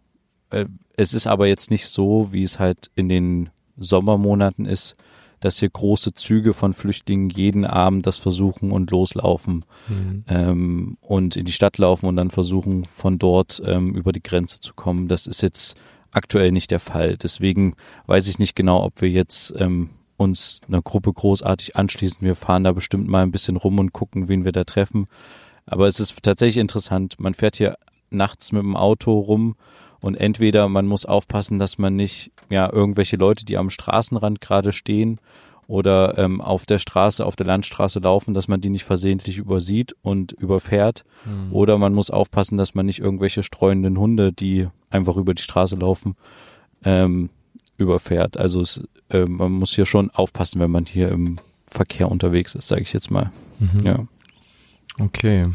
äh, 0.51 0.65
es 0.95 1.15
ist 1.15 1.25
aber 1.25 1.47
jetzt 1.47 1.71
nicht 1.71 1.87
so, 1.87 2.31
wie 2.31 2.43
es 2.43 2.59
halt 2.59 2.91
in 2.93 3.09
den 3.09 3.49
Sommermonaten 3.77 4.67
ist, 4.67 4.93
dass 5.43 5.59
hier 5.59 5.69
große 5.69 6.13
Züge 6.13 6.53
von 6.53 6.73
Flüchtlingen 6.73 7.29
jeden 7.29 7.65
Abend 7.65 8.07
das 8.07 8.17
versuchen 8.17 8.71
und 8.71 8.91
loslaufen 8.91 9.65
mhm. 9.89 10.23
ähm, 10.29 10.97
und 11.01 11.35
in 11.35 11.45
die 11.45 11.51
Stadt 11.51 11.77
laufen 11.77 12.05
und 12.05 12.15
dann 12.15 12.31
versuchen, 12.31 12.85
von 12.85 13.19
dort 13.19 13.61
ähm, 13.65 13.93
über 13.93 14.13
die 14.13 14.23
Grenze 14.23 14.61
zu 14.61 14.73
kommen. 14.73 15.09
Das 15.09 15.27
ist 15.27 15.41
jetzt 15.41 15.75
aktuell 16.11 16.51
nicht 16.53 16.71
der 16.71 16.79
Fall. 16.79 17.17
Deswegen 17.17 17.75
weiß 18.05 18.29
ich 18.29 18.39
nicht 18.39 18.55
genau, 18.55 18.83
ob 18.83 19.01
wir 19.01 19.09
jetzt 19.09 19.53
ähm, 19.57 19.89
uns 20.15 20.61
einer 20.67 20.81
Gruppe 20.81 21.11
großartig 21.11 21.75
anschließen. 21.75 22.21
Wir 22.21 22.35
fahren 22.35 22.63
da 22.63 22.71
bestimmt 22.71 23.09
mal 23.09 23.23
ein 23.23 23.31
bisschen 23.31 23.57
rum 23.57 23.79
und 23.79 23.91
gucken, 23.91 24.29
wen 24.29 24.45
wir 24.45 24.53
da 24.53 24.63
treffen. 24.63 25.07
Aber 25.65 25.87
es 25.87 25.99
ist 25.99 26.23
tatsächlich 26.23 26.61
interessant. 26.61 27.15
Man 27.19 27.33
fährt 27.33 27.57
hier 27.57 27.75
nachts 28.09 28.53
mit 28.53 28.61
dem 28.61 28.77
Auto 28.77 29.19
rum 29.19 29.55
und 30.03 30.15
entweder 30.15 30.67
man 30.67 30.85
muss 30.85 31.05
aufpassen, 31.05 31.59
dass 31.59 31.77
man 31.77 31.95
nicht 31.95 32.33
ja 32.49 32.71
irgendwelche 32.71 33.15
Leute, 33.15 33.45
die 33.45 33.57
am 33.57 33.69
Straßenrand 33.69 34.41
gerade 34.41 34.73
stehen 34.73 35.17
oder 35.65 36.17
ähm, 36.17 36.41
auf 36.41 36.65
der 36.65 36.77
Straße, 36.77 37.25
auf 37.25 37.37
der 37.37 37.45
Landstraße 37.45 37.99
laufen, 37.99 38.33
dass 38.33 38.49
man 38.49 38.59
die 38.59 38.69
nicht 38.69 38.83
versehentlich 38.83 39.37
übersieht 39.37 39.95
und 40.01 40.33
überfährt. 40.33 41.05
Mhm. 41.23 41.53
Oder 41.53 41.77
man 41.77 41.93
muss 41.93 42.09
aufpassen, 42.09 42.57
dass 42.57 42.75
man 42.75 42.85
nicht 42.85 42.99
irgendwelche 42.99 43.43
streuenden 43.43 43.97
Hunde, 43.97 44.33
die 44.33 44.67
einfach 44.89 45.15
über 45.15 45.33
die 45.33 45.41
Straße 45.41 45.77
laufen, 45.77 46.17
ähm, 46.83 47.29
überfährt. 47.77 48.35
Also 48.35 48.59
es, 48.59 48.83
äh, 49.09 49.23
man 49.23 49.53
muss 49.53 49.73
hier 49.73 49.85
schon 49.85 50.11
aufpassen, 50.11 50.59
wenn 50.59 50.69
man 50.69 50.85
hier 50.85 51.07
im 51.13 51.37
Verkehr 51.65 52.11
unterwegs 52.11 52.55
ist, 52.55 52.67
sage 52.67 52.81
ich 52.81 52.91
jetzt 52.91 53.09
mal. 53.09 53.31
Mhm. 53.59 53.85
Ja. 53.85 53.99
Okay. 54.99 55.47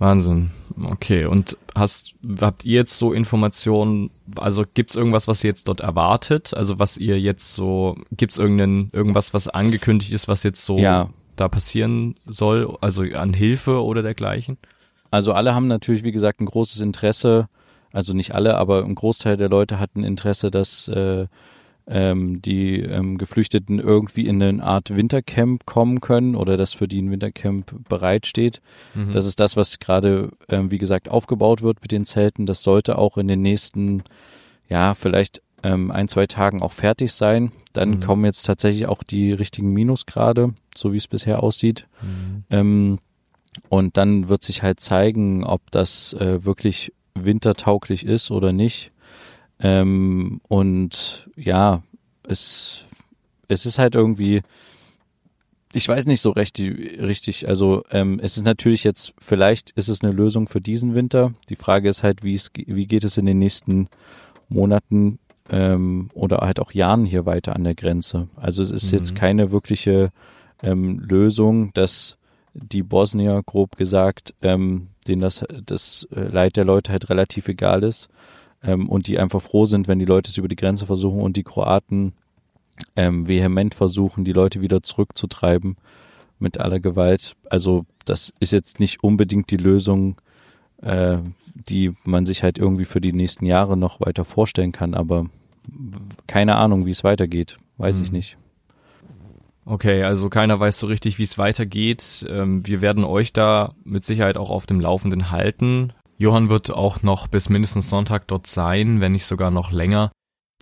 Wahnsinn. 0.00 0.50
Okay, 0.82 1.26
und 1.26 1.58
hast 1.74 2.14
habt 2.40 2.64
ihr 2.64 2.76
jetzt 2.76 2.96
so 2.98 3.12
Informationen, 3.12 4.10
also 4.36 4.64
gibt's 4.72 4.96
irgendwas, 4.96 5.28
was 5.28 5.44
ihr 5.44 5.48
jetzt 5.50 5.68
dort 5.68 5.80
erwartet? 5.80 6.54
Also 6.54 6.78
was 6.78 6.96
ihr 6.96 7.20
jetzt 7.20 7.54
so, 7.54 7.98
gibt's 8.10 8.38
irgendeinen, 8.38 8.88
irgendwas, 8.94 9.34
was 9.34 9.46
angekündigt 9.48 10.12
ist, 10.12 10.26
was 10.26 10.42
jetzt 10.42 10.64
so 10.64 10.78
Ja. 10.78 11.10
da 11.36 11.48
passieren 11.48 12.14
soll, 12.24 12.78
also 12.80 13.02
an 13.02 13.34
Hilfe 13.34 13.84
oder 13.84 14.02
dergleichen? 14.02 14.56
Also 15.10 15.34
alle 15.34 15.54
haben 15.54 15.66
natürlich, 15.66 16.02
wie 16.02 16.12
gesagt, 16.12 16.40
ein 16.40 16.46
großes 16.46 16.80
Interesse, 16.80 17.48
also 17.92 18.14
nicht 18.14 18.34
alle, 18.34 18.56
aber 18.56 18.84
ein 18.84 18.94
Großteil 18.94 19.36
der 19.36 19.50
Leute 19.50 19.78
hat 19.78 19.96
ein 19.96 20.04
Interesse, 20.04 20.50
dass 20.50 20.88
äh, 20.88 21.26
ähm, 21.90 22.40
die 22.40 22.80
ähm, 22.80 23.18
Geflüchteten 23.18 23.80
irgendwie 23.80 24.26
in 24.26 24.40
eine 24.42 24.62
Art 24.62 24.94
Wintercamp 24.94 25.66
kommen 25.66 26.00
können 26.00 26.36
oder 26.36 26.56
dass 26.56 26.72
für 26.72 26.86
die 26.88 27.02
ein 27.02 27.10
Wintercamp 27.10 27.88
bereitsteht. 27.88 28.60
Mhm. 28.94 29.12
Das 29.12 29.26
ist 29.26 29.40
das, 29.40 29.56
was 29.56 29.78
gerade, 29.80 30.30
ähm, 30.48 30.70
wie 30.70 30.78
gesagt, 30.78 31.08
aufgebaut 31.08 31.62
wird 31.62 31.82
mit 31.82 31.90
den 31.92 32.04
Zelten. 32.04 32.46
Das 32.46 32.62
sollte 32.62 32.96
auch 32.96 33.18
in 33.18 33.26
den 33.28 33.42
nächsten, 33.42 34.02
ja, 34.68 34.94
vielleicht 34.94 35.42
ähm, 35.62 35.90
ein, 35.90 36.08
zwei 36.08 36.26
Tagen 36.26 36.62
auch 36.62 36.72
fertig 36.72 37.12
sein. 37.12 37.52
Dann 37.72 37.90
Mhm. 37.90 38.00
kommen 38.00 38.24
jetzt 38.24 38.46
tatsächlich 38.46 38.86
auch 38.86 39.02
die 39.02 39.32
richtigen 39.32 39.72
Minusgrade, 39.72 40.54
so 40.74 40.92
wie 40.92 40.96
es 40.96 41.08
bisher 41.08 41.42
aussieht. 41.42 41.86
Mhm. 42.00 42.44
Ähm, 42.50 42.98
und 43.68 43.96
dann 43.96 44.28
wird 44.28 44.44
sich 44.44 44.62
halt 44.62 44.80
zeigen, 44.80 45.44
ob 45.44 45.70
das 45.72 46.12
äh, 46.14 46.44
wirklich 46.44 46.92
wintertauglich 47.14 48.06
ist 48.06 48.30
oder 48.30 48.52
nicht. 48.52 48.92
Ähm, 49.60 50.40
und 50.48 51.28
ja, 51.36 51.82
es, 52.26 52.86
es 53.48 53.66
ist 53.66 53.78
halt 53.78 53.94
irgendwie, 53.94 54.42
ich 55.72 55.88
weiß 55.88 56.06
nicht 56.06 56.20
so 56.20 56.30
recht, 56.30 56.58
die, 56.58 56.68
richtig, 56.68 57.48
also 57.48 57.84
ähm, 57.90 58.20
es 58.22 58.36
ist 58.36 58.44
natürlich 58.44 58.84
jetzt, 58.84 59.14
vielleicht 59.18 59.70
ist 59.72 59.88
es 59.88 60.02
eine 60.02 60.12
Lösung 60.12 60.48
für 60.48 60.60
diesen 60.60 60.94
Winter. 60.94 61.34
Die 61.48 61.56
Frage 61.56 61.88
ist 61.88 62.02
halt, 62.02 62.22
wie 62.22 62.34
es, 62.34 62.50
wie 62.54 62.86
geht 62.86 63.04
es 63.04 63.18
in 63.18 63.26
den 63.26 63.38
nächsten 63.38 63.88
Monaten 64.48 65.18
ähm, 65.50 66.08
oder 66.14 66.38
halt 66.38 66.60
auch 66.60 66.72
Jahren 66.72 67.04
hier 67.04 67.26
weiter 67.26 67.54
an 67.54 67.64
der 67.64 67.74
Grenze. 67.74 68.28
Also 68.36 68.62
es 68.62 68.70
ist 68.70 68.92
Mhm. 68.92 68.98
jetzt 68.98 69.14
keine 69.14 69.52
wirkliche 69.52 70.10
ähm, 70.62 71.00
Lösung, 71.00 71.72
dass 71.74 72.16
die 72.54 72.82
Bosnier, 72.82 73.42
grob 73.46 73.76
gesagt, 73.76 74.34
ähm, 74.42 74.88
denen 75.06 75.22
das, 75.22 75.44
das 75.64 76.08
äh, 76.14 76.22
Leid 76.22 76.56
der 76.56 76.64
Leute 76.64 76.90
halt 76.90 77.08
relativ 77.10 77.46
egal 77.48 77.84
ist 77.84 78.08
ähm, 78.62 78.88
und 78.88 79.06
die 79.06 79.18
einfach 79.18 79.40
froh 79.42 79.64
sind, 79.66 79.88
wenn 79.88 79.98
die 79.98 80.04
Leute 80.04 80.30
es 80.30 80.36
über 80.36 80.48
die 80.48 80.56
Grenze 80.56 80.86
versuchen 80.86 81.20
und 81.20 81.36
die 81.36 81.42
Kroaten 81.44 82.12
ähm, 82.96 83.28
vehement 83.28 83.74
versuchen, 83.74 84.24
die 84.24 84.32
Leute 84.32 84.60
wieder 84.60 84.82
zurückzutreiben 84.82 85.76
mit 86.38 86.58
aller 86.58 86.80
Gewalt. 86.80 87.36
Also 87.50 87.84
das 88.04 88.32
ist 88.40 88.52
jetzt 88.52 88.80
nicht 88.80 89.04
unbedingt 89.04 89.50
die 89.50 89.58
Lösung, 89.58 90.20
äh, 90.82 91.18
die 91.54 91.92
man 92.04 92.24
sich 92.26 92.42
halt 92.42 92.58
irgendwie 92.58 92.86
für 92.86 93.00
die 93.00 93.12
nächsten 93.12 93.44
Jahre 93.44 93.76
noch 93.76 94.00
weiter 94.00 94.24
vorstellen 94.24 94.72
kann, 94.72 94.94
aber 94.94 95.26
keine 96.26 96.56
Ahnung, 96.56 96.86
wie 96.86 96.90
es 96.90 97.04
weitergeht, 97.04 97.58
weiß 97.76 98.00
ich 98.00 98.10
Mhm. 98.10 98.16
nicht. 98.16 98.36
Okay, 99.66 100.02
also 100.02 100.30
keiner 100.30 100.58
weiß 100.58 100.78
so 100.78 100.86
richtig, 100.86 101.18
wie 101.18 101.22
es 101.22 101.38
weitergeht. 101.38 102.26
Ähm, 102.28 102.66
wir 102.66 102.80
werden 102.80 103.04
euch 103.04 103.32
da 103.32 103.74
mit 103.84 104.04
Sicherheit 104.04 104.36
auch 104.36 104.50
auf 104.50 104.66
dem 104.66 104.80
Laufenden 104.80 105.30
halten. 105.30 105.92
Johann 106.20 106.50
wird 106.50 106.70
auch 106.70 107.02
noch 107.02 107.28
bis 107.28 107.48
mindestens 107.48 107.88
Sonntag 107.88 108.28
dort 108.28 108.46
sein, 108.46 109.00
wenn 109.00 109.12
nicht 109.12 109.24
sogar 109.24 109.50
noch 109.50 109.72
länger. 109.72 110.12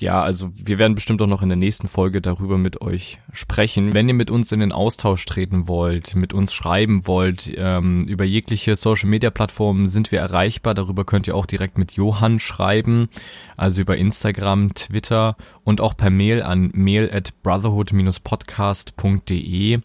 Ja, 0.01 0.23
also 0.23 0.53
wir 0.55 0.79
werden 0.79 0.95
bestimmt 0.95 1.21
auch 1.21 1.27
noch 1.27 1.43
in 1.43 1.49
der 1.49 1.59
nächsten 1.59 1.89
Folge 1.89 2.23
darüber 2.23 2.59
mit 2.59 2.81
euch 2.81 3.19
sprechen. 3.33 3.93
Wenn 3.93 4.07
ihr 4.07 4.15
mit 4.15 4.31
uns 4.31 4.53
in 4.53 4.61
den 4.61 4.71
Austausch 4.71 5.25
treten 5.25 5.67
wollt, 5.67 6.15
mit 6.15 6.33
uns 6.33 6.55
schreiben 6.55 7.09
wollt, 7.09 7.53
ähm, 7.57 8.05
über 8.05 8.23
jegliche 8.23 8.77
Social-Media-Plattformen 8.77 9.89
sind 9.89 10.13
wir 10.13 10.21
erreichbar. 10.21 10.75
Darüber 10.75 11.05
könnt 11.05 11.27
ihr 11.27 11.35
auch 11.35 11.47
direkt 11.47 11.77
mit 11.77 11.95
Johann 11.95 12.39
schreiben, 12.39 13.09
also 13.57 13.81
über 13.81 13.97
Instagram, 13.97 14.75
Twitter 14.75 15.37
und 15.65 15.81
auch 15.81 15.97
per 15.97 16.11
Mail 16.11 16.45
an 16.45 16.71
mail 16.73 17.11
at 17.13 17.33
brotherhood-podcast.de. 17.43 19.81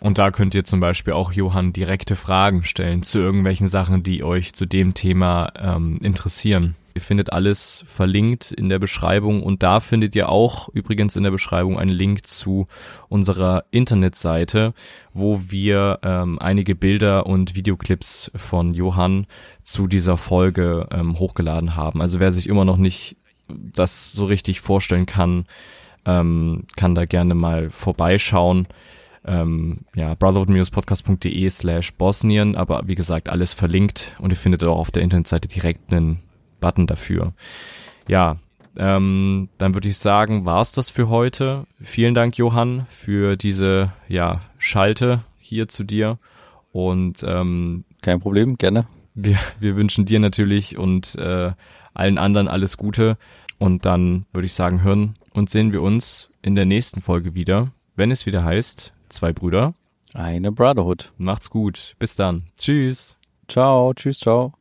Und 0.00 0.18
da 0.18 0.30
könnt 0.30 0.54
ihr 0.54 0.64
zum 0.64 0.80
Beispiel 0.80 1.12
auch 1.14 1.32
Johann 1.32 1.72
direkte 1.72 2.16
Fragen 2.16 2.62
stellen 2.62 3.02
zu 3.02 3.18
irgendwelchen 3.18 3.68
Sachen, 3.68 4.02
die 4.02 4.24
euch 4.24 4.54
zu 4.54 4.66
dem 4.66 4.94
Thema 4.94 5.52
ähm, 5.58 5.98
interessieren. 6.02 6.76
Ihr 6.96 7.02
findet 7.02 7.30
alles 7.30 7.84
verlinkt 7.86 8.52
in 8.52 8.70
der 8.70 8.78
Beschreibung 8.78 9.42
und 9.42 9.62
da 9.62 9.80
findet 9.80 10.16
ihr 10.16 10.30
auch 10.30 10.70
übrigens 10.70 11.14
in 11.14 11.24
der 11.24 11.30
Beschreibung 11.30 11.78
einen 11.78 11.90
Link 11.90 12.26
zu 12.26 12.68
unserer 13.10 13.64
Internetseite, 13.70 14.72
wo 15.12 15.42
wir 15.48 15.98
ähm, 16.02 16.38
einige 16.38 16.74
Bilder 16.74 17.26
und 17.26 17.54
Videoclips 17.54 18.30
von 18.34 18.72
Johann 18.72 19.26
zu 19.62 19.88
dieser 19.88 20.16
Folge 20.16 20.88
ähm, 20.90 21.18
hochgeladen 21.18 21.76
haben. 21.76 22.00
Also 22.00 22.18
wer 22.18 22.32
sich 22.32 22.48
immer 22.48 22.64
noch 22.64 22.78
nicht 22.78 23.18
das 23.46 24.12
so 24.12 24.24
richtig 24.24 24.62
vorstellen 24.62 25.04
kann, 25.04 25.44
ähm, 26.06 26.64
kann 26.76 26.94
da 26.94 27.04
gerne 27.04 27.34
mal 27.34 27.68
vorbeischauen. 27.68 28.66
Ähm, 29.26 29.80
ja, 29.94 30.14
brotherhood-podcast.de 30.14 31.50
slash 31.50 31.92
Bosnien, 31.94 32.54
aber 32.54 32.82
wie 32.86 32.94
gesagt, 32.94 33.28
alles 33.28 33.54
verlinkt 33.54 34.14
und 34.20 34.30
ihr 34.30 34.36
findet 34.36 34.62
auch 34.62 34.78
auf 34.78 34.92
der 34.92 35.02
Internetseite 35.02 35.48
direkt 35.48 35.92
einen 35.92 36.20
Button 36.60 36.86
dafür. 36.86 37.32
Ja, 38.08 38.36
ähm, 38.76 39.48
dann 39.58 39.74
würde 39.74 39.88
ich 39.88 39.98
sagen, 39.98 40.44
war's 40.44 40.72
das 40.72 40.90
für 40.90 41.08
heute. 41.08 41.66
Vielen 41.80 42.14
Dank, 42.14 42.38
Johann, 42.38 42.86
für 42.88 43.36
diese 43.36 43.92
ja, 44.06 44.42
Schalte 44.58 45.24
hier 45.38 45.68
zu 45.68 45.82
dir. 45.82 46.18
Und 46.72 47.24
ähm, 47.26 47.84
Kein 48.02 48.20
Problem, 48.20 48.58
gerne. 48.58 48.86
wir, 49.14 49.38
wir 49.58 49.76
wünschen 49.76 50.04
dir 50.04 50.20
natürlich 50.20 50.76
und 50.78 51.16
äh, 51.16 51.52
allen 51.94 52.18
anderen 52.18 52.48
alles 52.48 52.76
Gute. 52.76 53.16
Und 53.58 53.86
dann 53.86 54.26
würde 54.32 54.46
ich 54.46 54.52
sagen, 54.52 54.82
hören 54.82 55.14
und 55.32 55.48
sehen 55.48 55.72
wir 55.72 55.82
uns 55.82 56.28
in 56.42 56.54
der 56.54 56.66
nächsten 56.66 57.00
Folge 57.00 57.34
wieder, 57.34 57.72
wenn 57.96 58.10
es 58.10 58.26
wieder 58.26 58.44
heißt, 58.44 58.92
zwei 59.08 59.32
Brüder. 59.32 59.74
Eine 60.14 60.52
Brotherhood. 60.52 61.12
Macht's 61.18 61.50
gut. 61.50 61.94
Bis 61.98 62.16
dann. 62.16 62.44
Tschüss. 62.56 63.16
Ciao, 63.48 63.92
tschüss, 63.94 64.18
ciao. 64.20 64.55